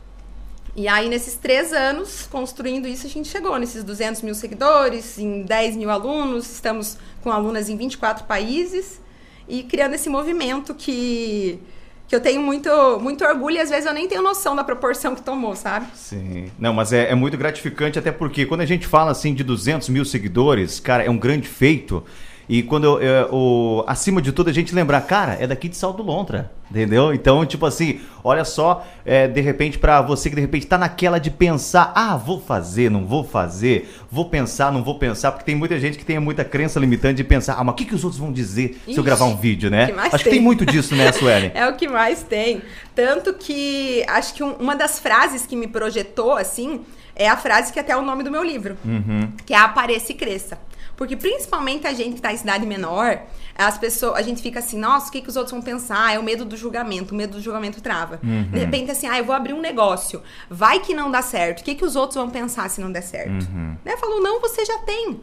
E 0.77 0.89
aí, 0.89 1.09
nesses 1.09 1.35
três 1.35 1.73
anos, 1.73 2.27
construindo 2.31 2.89
isso, 2.89 3.07
a 3.07 3.11
gente 3.11 3.29
chegou 3.29 3.57
nesses 3.59 3.85
200 3.85 4.23
mil 4.23 4.35
seguidores, 4.35 5.19
em 5.19 5.43
10 5.43 5.77
mil 5.77 5.89
alunos, 5.89 6.51
estamos 6.51 6.99
com 7.23 7.31
alunas 7.31 7.69
em 7.69 7.77
24 7.77 8.25
países 8.25 9.01
e 9.49 9.63
criando 9.63 9.95
esse 9.95 10.09
movimento 10.09 10.75
que 10.75 11.61
que 12.07 12.15
eu 12.15 12.21
tenho 12.21 12.41
muito, 12.43 12.71
muito 13.01 13.25
orgulho 13.25 13.57
e 13.57 13.61
às 13.61 13.71
vezes 13.71 13.87
eu 13.87 13.95
nem 13.95 14.07
tenho 14.07 14.21
noção 14.23 14.55
da 14.55 14.63
proporção 14.63 15.15
que 15.15 15.23
tomou, 15.23 15.57
sabe? 15.57 15.87
Sim. 15.95 16.51
Não, 16.59 16.73
mas 16.73 16.93
é, 16.93 17.11
é 17.11 17.15
muito 17.15 17.37
gratificante, 17.37 17.99
até 17.99 18.13
porque 18.13 18.45
quando 18.45 18.61
a 18.61 18.67
gente 18.67 18.87
fala 18.87 19.11
assim 19.11 19.33
de 19.33 19.43
200 19.43 19.89
mil 19.89 20.05
seguidores, 20.05 20.79
cara, 20.79 21.03
é 21.03 21.11
um 21.11 21.17
grande 21.17 21.49
feito. 21.49 22.05
E 22.49 22.63
quando 22.63 22.85
eu, 22.85 23.01
eu, 23.01 23.29
eu, 23.33 23.85
acima 23.87 24.21
de 24.21 24.33
tudo 24.33 24.51
a 24.51 24.53
gente 24.53 24.75
lembrar, 24.75 25.01
cara, 25.03 25.37
é 25.41 25.47
daqui 25.47 25.69
de 25.69 25.77
Salto 25.77 26.03
Lontra, 26.03 26.53
entendeu? 26.71 27.15
Então, 27.15 27.45
tipo 27.47 27.65
assim, 27.65 28.01
olha 28.23 28.45
só, 28.45 28.87
é, 29.05 29.27
de 29.27 29.41
repente 29.41 29.79
para 29.79 30.03
você 30.03 30.29
que 30.29 30.35
de 30.37 30.43
repente 30.43 30.67
tá 30.67 30.77
naquela 30.77 31.19
de 31.19 31.31
pensar, 31.31 31.93
ah, 31.95 32.17
vou 32.17 32.41
fazer, 32.41 32.91
não 32.91 33.07
vou 33.07 33.25
fazer, 33.25 33.95
vou 34.11 34.27
pensar, 34.27 34.71
não 34.71 34.85
vou 34.85 34.99
pensar, 34.99 35.33
porque 35.33 35.45
tem 35.45 35.55
muita 35.55 35.79
gente 35.81 35.97
que 35.97 36.05
tem 36.05 36.19
muita 36.19 36.45
crença 36.45 36.79
limitante 36.79 37.17
de 37.17 37.25
pensar, 37.25 37.55
ah, 37.55 37.65
mas 37.65 37.73
o 37.73 37.77
que, 37.77 37.87
que 37.87 37.95
os 37.95 38.05
outros 38.05 38.21
vão 38.21 38.33
dizer 38.33 38.79
Ixi, 38.83 38.93
se 38.93 38.99
eu 38.99 39.05
gravar 39.05 39.25
um 39.25 39.37
vídeo, 39.37 39.71
né? 39.71 39.87
Que 39.87 39.93
acho 39.93 40.11
tem. 40.11 40.19
que 40.19 40.31
tem 40.31 40.41
muito 40.41 40.67
disso, 40.67 40.95
né, 40.95 41.13
Suelen? 41.13 41.51
é 41.55 41.67
o 41.67 41.77
que 41.77 41.89
mais 41.89 42.23
tem. 42.23 42.61
Tanto 42.95 43.33
que 43.35 44.05
acho 44.07 44.35
que 44.35 44.43
um, 44.43 44.53
uma 44.55 44.77
das 44.77 44.99
frases 44.99 45.47
que 45.47 45.57
me 45.57 45.67
projetou, 45.67 46.33
assim, 46.33 46.83
é 47.17 47.29
a 47.29 47.37
frase 47.37 47.73
que 47.73 47.81
até 47.81 47.93
é 47.93 47.97
o 47.97 48.03
nome 48.03 48.23
do 48.23 48.31
meu 48.31 48.43
livro, 48.43 48.77
uhum. 48.85 49.33
que 49.47 49.55
é 49.55 49.57
Apareça 49.57 50.13
e 50.13 50.15
Cresça. 50.15 50.59
Porque 50.97 51.17
principalmente 51.17 51.87
a 51.87 51.93
gente 51.93 52.11
que 52.11 52.19
está 52.19 52.33
em 52.33 52.37
cidade 52.37 52.67
menor, 52.67 53.21
as 53.55 53.79
pessoas, 53.79 54.17
a 54.17 54.23
gente 54.23 54.43
fica 54.43 54.59
assim, 54.59 54.79
nossa, 54.79 55.09
o 55.09 55.13
que, 55.13 55.21
que 55.21 55.29
os 55.29 55.37
outros 55.37 55.53
vão 55.53 55.63
pensar? 55.63 56.15
É 56.15 56.19
o 56.19 56.23
medo 56.23 56.45
do 56.45 56.57
julgamento, 56.57 57.15
o 57.15 57.17
medo 57.17 57.37
do 57.37 57.43
julgamento 57.43 57.81
trava. 57.81 58.21
Uhum. 58.23 58.51
De 58.51 58.59
repente, 58.59 58.91
assim, 58.91 59.07
ah, 59.07 59.19
eu 59.19 59.25
vou 59.25 59.35
abrir 59.35 59.53
um 59.53 59.61
negócio, 59.61 60.23
vai 60.49 60.81
que 60.81 60.95
não 60.95 61.11
dá 61.11 61.23
certo, 61.23 61.61
o 61.61 61.65
que, 61.65 61.75
que 61.75 61.85
os 61.85 61.97
outros 61.97 62.17
vão 62.17 62.31
pensar 62.31 62.69
se 62.71 62.81
não 62.81 62.91
der 62.91 63.03
certo? 63.03 63.45
Uhum. 63.47 63.77
Né? 63.85 63.97
Falou, 63.97 64.21
não, 64.21 64.41
você 64.41 64.65
já 64.65 64.79
tem. 64.79 65.21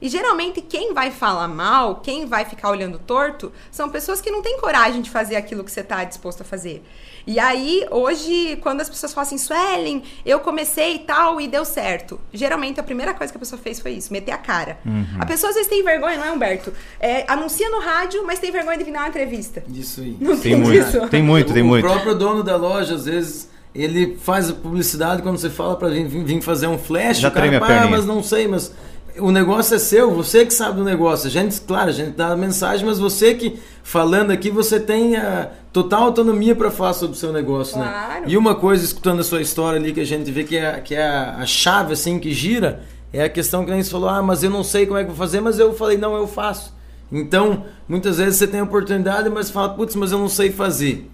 E 0.00 0.08
geralmente 0.08 0.60
quem 0.60 0.94
vai 0.94 1.10
falar 1.10 1.48
mal, 1.48 1.96
quem 1.96 2.26
vai 2.26 2.44
ficar 2.44 2.70
olhando 2.70 2.98
torto, 2.98 3.52
são 3.70 3.88
pessoas 3.88 4.20
que 4.20 4.30
não 4.30 4.42
têm 4.42 4.58
coragem 4.58 5.02
de 5.02 5.10
fazer 5.10 5.36
aquilo 5.36 5.64
que 5.64 5.72
você 5.72 5.80
está 5.80 6.04
disposto 6.04 6.42
a 6.42 6.44
fazer. 6.44 6.84
E 7.28 7.38
aí, 7.38 7.86
hoje, 7.90 8.56
quando 8.62 8.80
as 8.80 8.88
pessoas 8.88 9.12
falam 9.12 9.26
assim, 9.26 9.36
Suelen, 9.36 10.02
eu 10.24 10.40
comecei 10.40 10.94
e 10.94 10.98
tal 11.00 11.38
e 11.38 11.46
deu 11.46 11.62
certo. 11.62 12.18
Geralmente 12.32 12.80
a 12.80 12.82
primeira 12.82 13.12
coisa 13.12 13.30
que 13.30 13.36
a 13.36 13.38
pessoa 13.38 13.60
fez 13.60 13.78
foi 13.78 13.92
isso, 13.92 14.10
meter 14.10 14.32
a 14.32 14.38
cara. 14.38 14.78
Uhum. 14.86 15.04
A 15.20 15.26
pessoa 15.26 15.50
às 15.50 15.54
vezes 15.54 15.68
tem 15.68 15.84
vergonha, 15.84 16.16
não 16.16 16.24
é, 16.24 16.32
Humberto? 16.32 16.72
É, 16.98 17.30
anuncia 17.30 17.68
no 17.68 17.80
rádio, 17.80 18.24
mas 18.26 18.38
tem 18.38 18.50
vergonha 18.50 18.78
de 18.78 18.84
vir 18.84 18.92
uma 18.92 19.06
entrevista. 19.06 19.62
Isso 19.68 20.00
aí. 20.00 20.16
Não 20.18 20.38
tem, 20.38 20.52
tem 20.52 20.56
muito. 20.56 20.88
Isso? 20.88 21.08
Tem 21.08 21.22
muito, 21.22 21.52
tem 21.52 21.62
muito. 21.62 21.86
O 21.86 21.90
próprio 21.90 22.14
dono 22.14 22.42
da 22.42 22.56
loja, 22.56 22.94
às 22.94 23.04
vezes 23.04 23.50
ele 23.74 24.16
faz 24.16 24.48
a 24.48 24.54
publicidade 24.54 25.20
quando 25.20 25.36
você 25.36 25.50
fala 25.50 25.76
pra 25.76 25.90
gente 25.90 26.08
vir 26.08 26.40
fazer 26.40 26.66
um 26.66 26.78
flash, 26.78 27.18
Já 27.18 27.28
o 27.28 27.30
cara, 27.30 27.84
ah, 27.84 27.88
mas 27.88 28.06
não 28.06 28.22
sei, 28.22 28.48
mas 28.48 28.72
o 29.20 29.30
negócio 29.30 29.74
é 29.74 29.78
seu, 29.78 30.10
você 30.10 30.44
que 30.44 30.52
sabe 30.52 30.78
do 30.78 30.84
negócio. 30.84 31.26
A 31.26 31.30
gente, 31.30 31.60
claro, 31.60 31.90
a 31.90 31.92
gente 31.92 32.10
dá 32.10 32.28
a 32.28 32.36
mensagem, 32.36 32.86
mas 32.86 32.98
você 32.98 33.34
que 33.34 33.58
falando 33.82 34.30
aqui, 34.30 34.50
você 34.50 34.78
tem 34.78 35.16
a 35.16 35.50
total 35.72 36.04
autonomia 36.04 36.54
para 36.54 36.70
falar 36.70 36.92
sobre 36.92 37.16
o 37.16 37.18
seu 37.18 37.32
negócio, 37.32 37.78
né? 37.78 37.88
claro. 37.88 38.20
né? 38.22 38.26
E 38.28 38.36
uma 38.36 38.54
coisa, 38.54 38.84
escutando 38.84 39.20
a 39.20 39.24
sua 39.24 39.40
história 39.40 39.78
ali, 39.78 39.92
que 39.92 40.00
a 40.00 40.06
gente 40.06 40.30
vê 40.30 40.44
que 40.44 40.56
é, 40.56 40.80
que 40.80 40.94
é 40.94 41.06
a, 41.06 41.46
chave, 41.46 41.92
assim, 41.92 42.18
que 42.18 42.32
gira, 42.32 42.82
é 43.12 43.24
a 43.24 43.28
questão 43.28 43.64
que 43.64 43.70
a 43.70 43.74
gente 43.74 43.88
falou, 43.88 44.08
ah, 44.08 44.22
mas 44.22 44.42
eu 44.42 44.50
não 44.50 44.62
sei 44.62 44.86
como 44.86 44.98
é 44.98 45.02
que 45.02 45.08
vou 45.08 45.16
fazer, 45.16 45.40
mas 45.40 45.58
eu 45.58 45.72
falei, 45.74 45.96
não, 45.96 46.16
eu 46.16 46.26
faço. 46.26 46.74
Então, 47.10 47.64
muitas 47.88 48.18
vezes 48.18 48.36
você 48.36 48.46
tem 48.46 48.60
a 48.60 48.64
oportunidade, 48.64 49.28
mas 49.30 49.50
fala, 49.50 49.70
putz, 49.70 49.94
mas 49.94 50.12
eu 50.12 50.18
não 50.18 50.28
sei 50.28 50.50
fazer. 50.50 51.10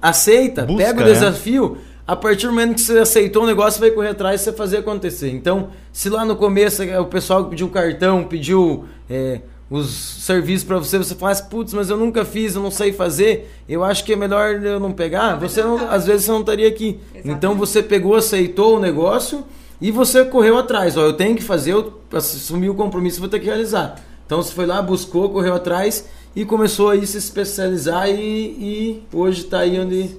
Aceita, 0.00 0.64
Busca, 0.64 0.84
pega 0.84 1.00
o 1.00 1.04
né? 1.04 1.12
desafio, 1.12 1.78
a 2.08 2.16
partir 2.16 2.46
do 2.46 2.54
momento 2.54 2.76
que 2.76 2.80
você 2.80 2.98
aceitou 2.98 3.42
o 3.42 3.46
negócio, 3.46 3.78
você 3.78 3.80
vai 3.80 3.90
correr 3.90 4.08
atrás 4.08 4.40
e 4.40 4.44
você 4.44 4.52
fazer 4.54 4.78
acontecer. 4.78 5.30
Então, 5.30 5.68
se 5.92 6.08
lá 6.08 6.24
no 6.24 6.36
começo 6.36 6.82
o 6.82 7.04
pessoal 7.04 7.44
pediu 7.44 7.68
cartão, 7.68 8.24
pediu 8.24 8.86
é, 9.10 9.42
os 9.70 10.24
serviços 10.24 10.66
para 10.66 10.78
você, 10.78 10.96
você 10.96 11.14
fala, 11.14 11.34
putz, 11.36 11.74
mas 11.74 11.90
eu 11.90 11.98
nunca 11.98 12.24
fiz, 12.24 12.54
eu 12.54 12.62
não 12.62 12.70
sei 12.70 12.94
fazer, 12.94 13.52
eu 13.68 13.84
acho 13.84 14.04
que 14.04 14.14
é 14.14 14.16
melhor 14.16 14.54
eu 14.54 14.80
não 14.80 14.90
pegar. 14.90 15.36
Você 15.36 15.62
não, 15.62 15.90
às 15.90 16.06
vezes 16.06 16.24
você 16.24 16.32
não 16.32 16.40
estaria 16.40 16.66
aqui. 16.66 16.98
Exatamente. 17.12 17.36
Então 17.36 17.54
você 17.54 17.82
pegou, 17.82 18.14
aceitou 18.14 18.78
o 18.78 18.80
negócio 18.80 19.44
e 19.78 19.90
você 19.90 20.24
correu 20.24 20.56
atrás. 20.56 20.96
Ó, 20.96 21.02
eu 21.02 21.12
tenho 21.12 21.36
que 21.36 21.42
fazer, 21.42 21.74
eu 21.74 21.92
assumi 22.10 22.70
o 22.70 22.74
compromisso, 22.74 23.20
vou 23.20 23.28
ter 23.28 23.38
que 23.38 23.44
realizar. 23.44 24.02
Então 24.24 24.42
você 24.42 24.54
foi 24.54 24.64
lá, 24.64 24.80
buscou, 24.80 25.28
correu 25.28 25.52
atrás 25.52 26.08
e 26.34 26.46
começou 26.46 26.88
a 26.88 26.96
se 27.04 27.18
especializar 27.18 28.08
e, 28.08 28.14
e 28.18 29.02
hoje 29.12 29.42
está 29.42 29.58
aí 29.58 29.78
onde 29.78 30.16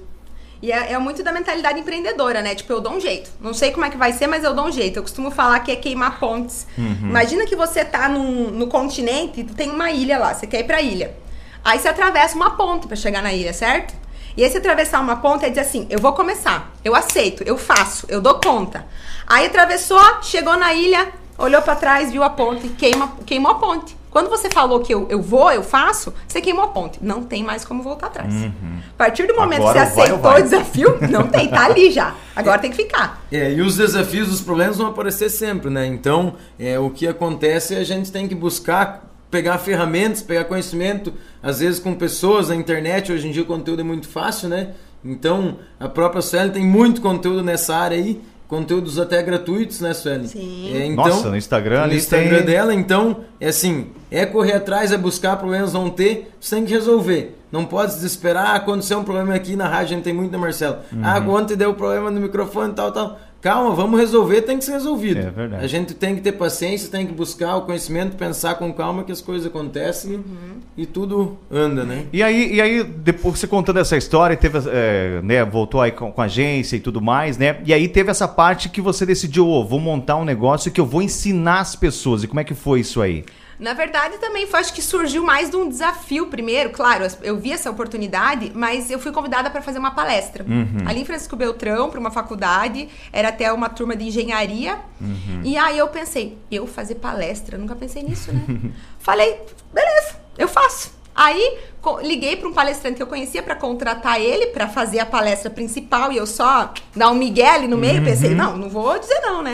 e 0.62 0.70
é, 0.70 0.92
é, 0.92 0.98
muito 0.98 1.22
da 1.22 1.32
mentalidade 1.32 1.80
empreendedora, 1.80 2.42
né? 2.42 2.54
Tipo, 2.54 2.74
eu 2.74 2.80
dou 2.80 2.92
um 2.92 3.00
jeito. 3.00 3.30
Não 3.40 3.54
sei 3.54 3.70
como 3.70 3.86
é 3.86 3.90
que 3.90 3.96
vai 3.96 4.12
ser, 4.12 4.26
mas 4.26 4.44
eu 4.44 4.54
dou 4.54 4.66
um 4.66 4.72
jeito. 4.72 4.98
Eu 4.98 5.02
costumo 5.02 5.30
falar 5.30 5.60
que 5.60 5.72
é 5.72 5.76
queimar 5.76 6.18
pontes. 6.20 6.66
Uhum. 6.76 7.08
Imagina 7.08 7.46
que 7.46 7.56
você 7.56 7.84
tá 7.84 8.08
num, 8.08 8.50
no 8.50 8.66
continente 8.66 9.40
e 9.40 9.44
tem 9.44 9.70
uma 9.70 9.90
ilha 9.90 10.18
lá, 10.18 10.34
você 10.34 10.46
quer 10.46 10.60
ir 10.60 10.64
pra 10.64 10.82
ilha. 10.82 11.16
Aí 11.64 11.78
você 11.78 11.88
atravessa 11.88 12.36
uma 12.36 12.50
ponte 12.56 12.86
para 12.86 12.96
chegar 12.96 13.22
na 13.22 13.32
ilha, 13.32 13.52
certo? 13.52 13.94
E 14.36 14.48
você 14.48 14.58
atravessar 14.58 15.00
uma 15.00 15.16
ponte 15.16 15.44
é 15.44 15.48
dizer 15.48 15.62
assim, 15.62 15.86
eu 15.90 15.98
vou 15.98 16.12
começar, 16.12 16.72
eu 16.84 16.94
aceito, 16.94 17.42
eu 17.42 17.58
faço, 17.58 18.06
eu 18.08 18.20
dou 18.20 18.34
conta. 18.34 18.86
Aí 19.26 19.46
atravessou, 19.46 20.00
chegou 20.22 20.56
na 20.56 20.72
ilha, 20.72 21.08
olhou 21.36 21.60
para 21.62 21.74
trás, 21.74 22.12
viu 22.12 22.22
a 22.22 22.30
ponte, 22.30 22.68
queima, 22.70 23.12
queimou 23.26 23.52
a 23.52 23.54
ponte. 23.56 23.99
Quando 24.10 24.28
você 24.28 24.50
falou 24.50 24.80
que 24.80 24.92
eu, 24.92 25.06
eu 25.08 25.22
vou, 25.22 25.52
eu 25.52 25.62
faço, 25.62 26.12
você 26.26 26.40
queimou 26.40 26.64
a 26.64 26.68
ponte. 26.68 26.98
Não 27.00 27.22
tem 27.22 27.44
mais 27.44 27.64
como 27.64 27.82
voltar 27.82 28.08
atrás. 28.08 28.34
Uhum. 28.34 28.78
A 28.94 28.98
partir 28.98 29.26
do 29.26 29.34
momento 29.34 29.60
Agora 29.60 29.86
que 29.86 29.92
você 29.92 30.00
aceitou 30.00 30.32
o 30.32 30.42
desafio, 30.42 30.98
não 31.08 31.28
tem, 31.28 31.48
tá 31.48 31.66
ali 31.66 31.90
já. 31.90 32.14
Agora 32.34 32.58
tem 32.58 32.70
que 32.70 32.76
ficar. 32.76 33.22
É, 33.30 33.52
e 33.52 33.60
os 33.60 33.76
desafios, 33.76 34.32
os 34.32 34.40
problemas 34.40 34.76
vão 34.76 34.88
aparecer 34.88 35.30
sempre, 35.30 35.70
né? 35.70 35.86
Então, 35.86 36.34
é, 36.58 36.78
o 36.78 36.90
que 36.90 37.06
acontece 37.06 37.74
é 37.74 37.78
a 37.78 37.84
gente 37.84 38.10
tem 38.10 38.26
que 38.26 38.34
buscar 38.34 39.08
pegar 39.30 39.58
ferramentas, 39.58 40.22
pegar 40.22 40.44
conhecimento, 40.44 41.14
às 41.40 41.60
vezes 41.60 41.78
com 41.78 41.94
pessoas 41.94 42.48
na 42.48 42.56
internet, 42.56 43.12
hoje 43.12 43.28
em 43.28 43.30
dia 43.30 43.42
o 43.42 43.46
conteúdo 43.46 43.80
é 43.80 43.84
muito 43.84 44.08
fácil, 44.08 44.48
né? 44.48 44.74
Então, 45.04 45.58
a 45.78 45.88
própria 45.88 46.20
Sueli 46.20 46.50
tem 46.50 46.64
muito 46.64 47.00
conteúdo 47.00 47.42
nessa 47.42 47.76
área 47.76 47.96
aí 47.96 48.20
conteúdos 48.50 48.98
até 48.98 49.22
gratuitos, 49.22 49.80
né, 49.80 49.94
Sueli? 49.94 50.26
Sim. 50.26 50.76
É, 50.76 50.84
então, 50.84 51.06
Nossa, 51.06 51.30
no 51.30 51.36
Instagram 51.36 51.86
No 51.86 51.94
Instagram 51.94 52.38
tem... 52.38 52.46
dela, 52.46 52.74
então, 52.74 53.20
é 53.40 53.48
assim, 53.48 53.86
é 54.10 54.26
correr 54.26 54.54
atrás, 54.54 54.90
é 54.90 54.98
buscar 54.98 55.36
problemas, 55.36 55.72
vão 55.72 55.88
ter, 55.88 56.32
você 56.38 56.56
tem 56.56 56.64
que 56.64 56.72
resolver. 56.72 57.38
Não 57.52 57.64
pode 57.64 57.94
desesperar, 57.94 58.50
ah, 58.50 58.54
aconteceu 58.56 58.98
um 58.98 59.04
problema 59.04 59.34
aqui 59.34 59.54
na 59.54 59.68
rádio, 59.68 59.94
a 59.94 59.96
gente 59.96 60.02
tem 60.02 60.12
muito, 60.12 60.32
né, 60.32 60.38
Marcelo? 60.38 60.78
Uhum. 60.92 61.00
Ah, 61.02 61.18
ontem 61.28 61.56
deu 61.56 61.72
problema 61.74 62.10
no 62.10 62.20
microfone, 62.20 62.74
tal, 62.74 62.90
tal. 62.90 63.20
Calma, 63.40 63.74
vamos 63.74 63.98
resolver, 63.98 64.42
tem 64.42 64.58
que 64.58 64.64
ser 64.64 64.72
resolvido. 64.72 65.20
É 65.20 65.30
verdade. 65.30 65.64
A 65.64 65.66
gente 65.66 65.94
tem 65.94 66.14
que 66.14 66.20
ter 66.20 66.32
paciência, 66.32 66.90
tem 66.90 67.06
que 67.06 67.12
buscar 67.12 67.56
o 67.56 67.62
conhecimento, 67.62 68.14
pensar 68.14 68.56
com 68.56 68.70
calma 68.72 69.02
que 69.02 69.10
as 69.10 69.22
coisas 69.22 69.46
acontecem 69.46 70.16
uhum. 70.16 70.60
e 70.76 70.84
tudo 70.84 71.38
anda, 71.50 71.84
né? 71.84 72.04
E 72.12 72.22
aí, 72.22 72.54
e 72.54 72.60
aí 72.60 72.84
depois 72.84 73.38
você 73.38 73.46
contando 73.46 73.78
essa 73.78 73.96
história, 73.96 74.36
teve, 74.36 74.58
é, 74.70 75.22
né, 75.22 75.42
voltou 75.42 75.80
aí 75.80 75.90
com, 75.90 76.12
com, 76.12 76.20
a 76.20 76.26
agência 76.26 76.76
e 76.76 76.80
tudo 76.80 77.00
mais, 77.00 77.38
né? 77.38 77.60
E 77.64 77.72
aí 77.72 77.88
teve 77.88 78.10
essa 78.10 78.28
parte 78.28 78.68
que 78.68 78.80
você 78.80 79.06
decidiu, 79.06 79.48
oh, 79.48 79.64
vou 79.64 79.80
montar 79.80 80.16
um 80.16 80.24
negócio 80.24 80.70
que 80.70 80.80
eu 80.80 80.86
vou 80.86 81.00
ensinar 81.00 81.60
as 81.60 81.74
pessoas. 81.74 82.22
E 82.22 82.26
como 82.26 82.40
é 82.40 82.44
que 82.44 82.54
foi 82.54 82.80
isso 82.80 83.00
aí? 83.00 83.24
Na 83.60 83.74
verdade, 83.74 84.16
também 84.16 84.46
foi, 84.46 84.58
acho 84.58 84.72
que 84.72 84.80
surgiu 84.80 85.22
mais 85.22 85.50
de 85.50 85.56
um 85.56 85.68
desafio 85.68 86.28
primeiro. 86.28 86.70
Claro, 86.70 87.06
eu 87.22 87.36
vi 87.36 87.52
essa 87.52 87.70
oportunidade, 87.70 88.50
mas 88.54 88.90
eu 88.90 88.98
fui 88.98 89.12
convidada 89.12 89.50
para 89.50 89.60
fazer 89.60 89.78
uma 89.78 89.90
palestra. 89.90 90.44
Uhum. 90.48 90.82
Ali 90.86 91.02
em 91.02 91.04
Francisco 91.04 91.36
Beltrão, 91.36 91.90
para 91.90 92.00
uma 92.00 92.10
faculdade, 92.10 92.88
era 93.12 93.28
até 93.28 93.52
uma 93.52 93.68
turma 93.68 93.94
de 93.94 94.06
engenharia. 94.06 94.78
Uhum. 94.98 95.42
E 95.44 95.58
aí 95.58 95.76
eu 95.76 95.88
pensei, 95.88 96.38
eu 96.50 96.66
fazer 96.66 96.94
palestra? 96.94 97.58
Nunca 97.58 97.76
pensei 97.76 98.02
nisso, 98.02 98.32
né? 98.32 98.46
Falei, 98.98 99.38
beleza, 99.72 100.16
eu 100.38 100.48
faço. 100.48 100.98
Aí 101.14 101.58
liguei 102.02 102.36
para 102.36 102.48
um 102.48 102.52
palestrante 102.54 102.96
que 102.96 103.02
eu 103.02 103.06
conhecia 103.06 103.42
para 103.42 103.54
contratar 103.54 104.18
ele 104.18 104.46
para 104.46 104.68
fazer 104.68 105.00
a 105.00 105.06
palestra 105.06 105.50
principal 105.50 106.10
e 106.12 106.16
eu 106.16 106.26
só 106.26 106.72
dar 106.96 107.10
um 107.10 107.14
Miguel 107.14 107.68
no 107.68 107.76
meio. 107.76 107.98
Uhum. 107.98 108.04
Pensei, 108.04 108.34
não, 108.34 108.56
não 108.56 108.70
vou 108.70 108.98
dizer 108.98 109.20
não, 109.20 109.42
né? 109.42 109.52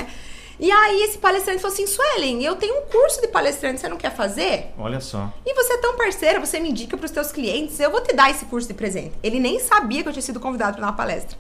E 0.59 0.71
aí 0.71 1.03
esse 1.03 1.19
palestrante 1.19 1.61
falou 1.61 1.75
assim, 1.75 1.87
Suelen, 1.87 2.43
eu 2.43 2.57
tenho 2.57 2.79
um 2.79 2.83
curso 2.87 3.21
de 3.21 3.29
palestrante, 3.29 3.81
você 3.81 3.89
não 3.89 3.99
quer 3.99 4.15
fazer? 4.15 4.73
Olha 4.79 5.01
só. 5.01 5.31
E 5.45 5.55
você 5.55 5.75
é 5.75 5.79
tão 5.79 5.97
parceira, 5.97 6.41
você 6.41 6.59
me 6.59 6.71
indica 6.71 6.97
para 6.97 7.05
os 7.05 7.11
teus 7.11 7.31
clientes, 7.31 7.79
eu 7.79 7.91
vou 7.91 8.01
te 8.01 8.15
dar 8.15 8.31
esse 8.31 8.47
curso 8.47 8.67
de 8.67 8.75
presente. 8.75 9.13
Ele 9.23 9.39
nem 9.39 9.59
sabia 9.61 10.03
que 10.03 10.09
eu 10.09 10.13
tinha 10.13 10.23
sido 10.23 10.41
convidado 10.41 10.79
para 10.79 10.87
uma 10.87 10.95
palestra. 10.95 11.37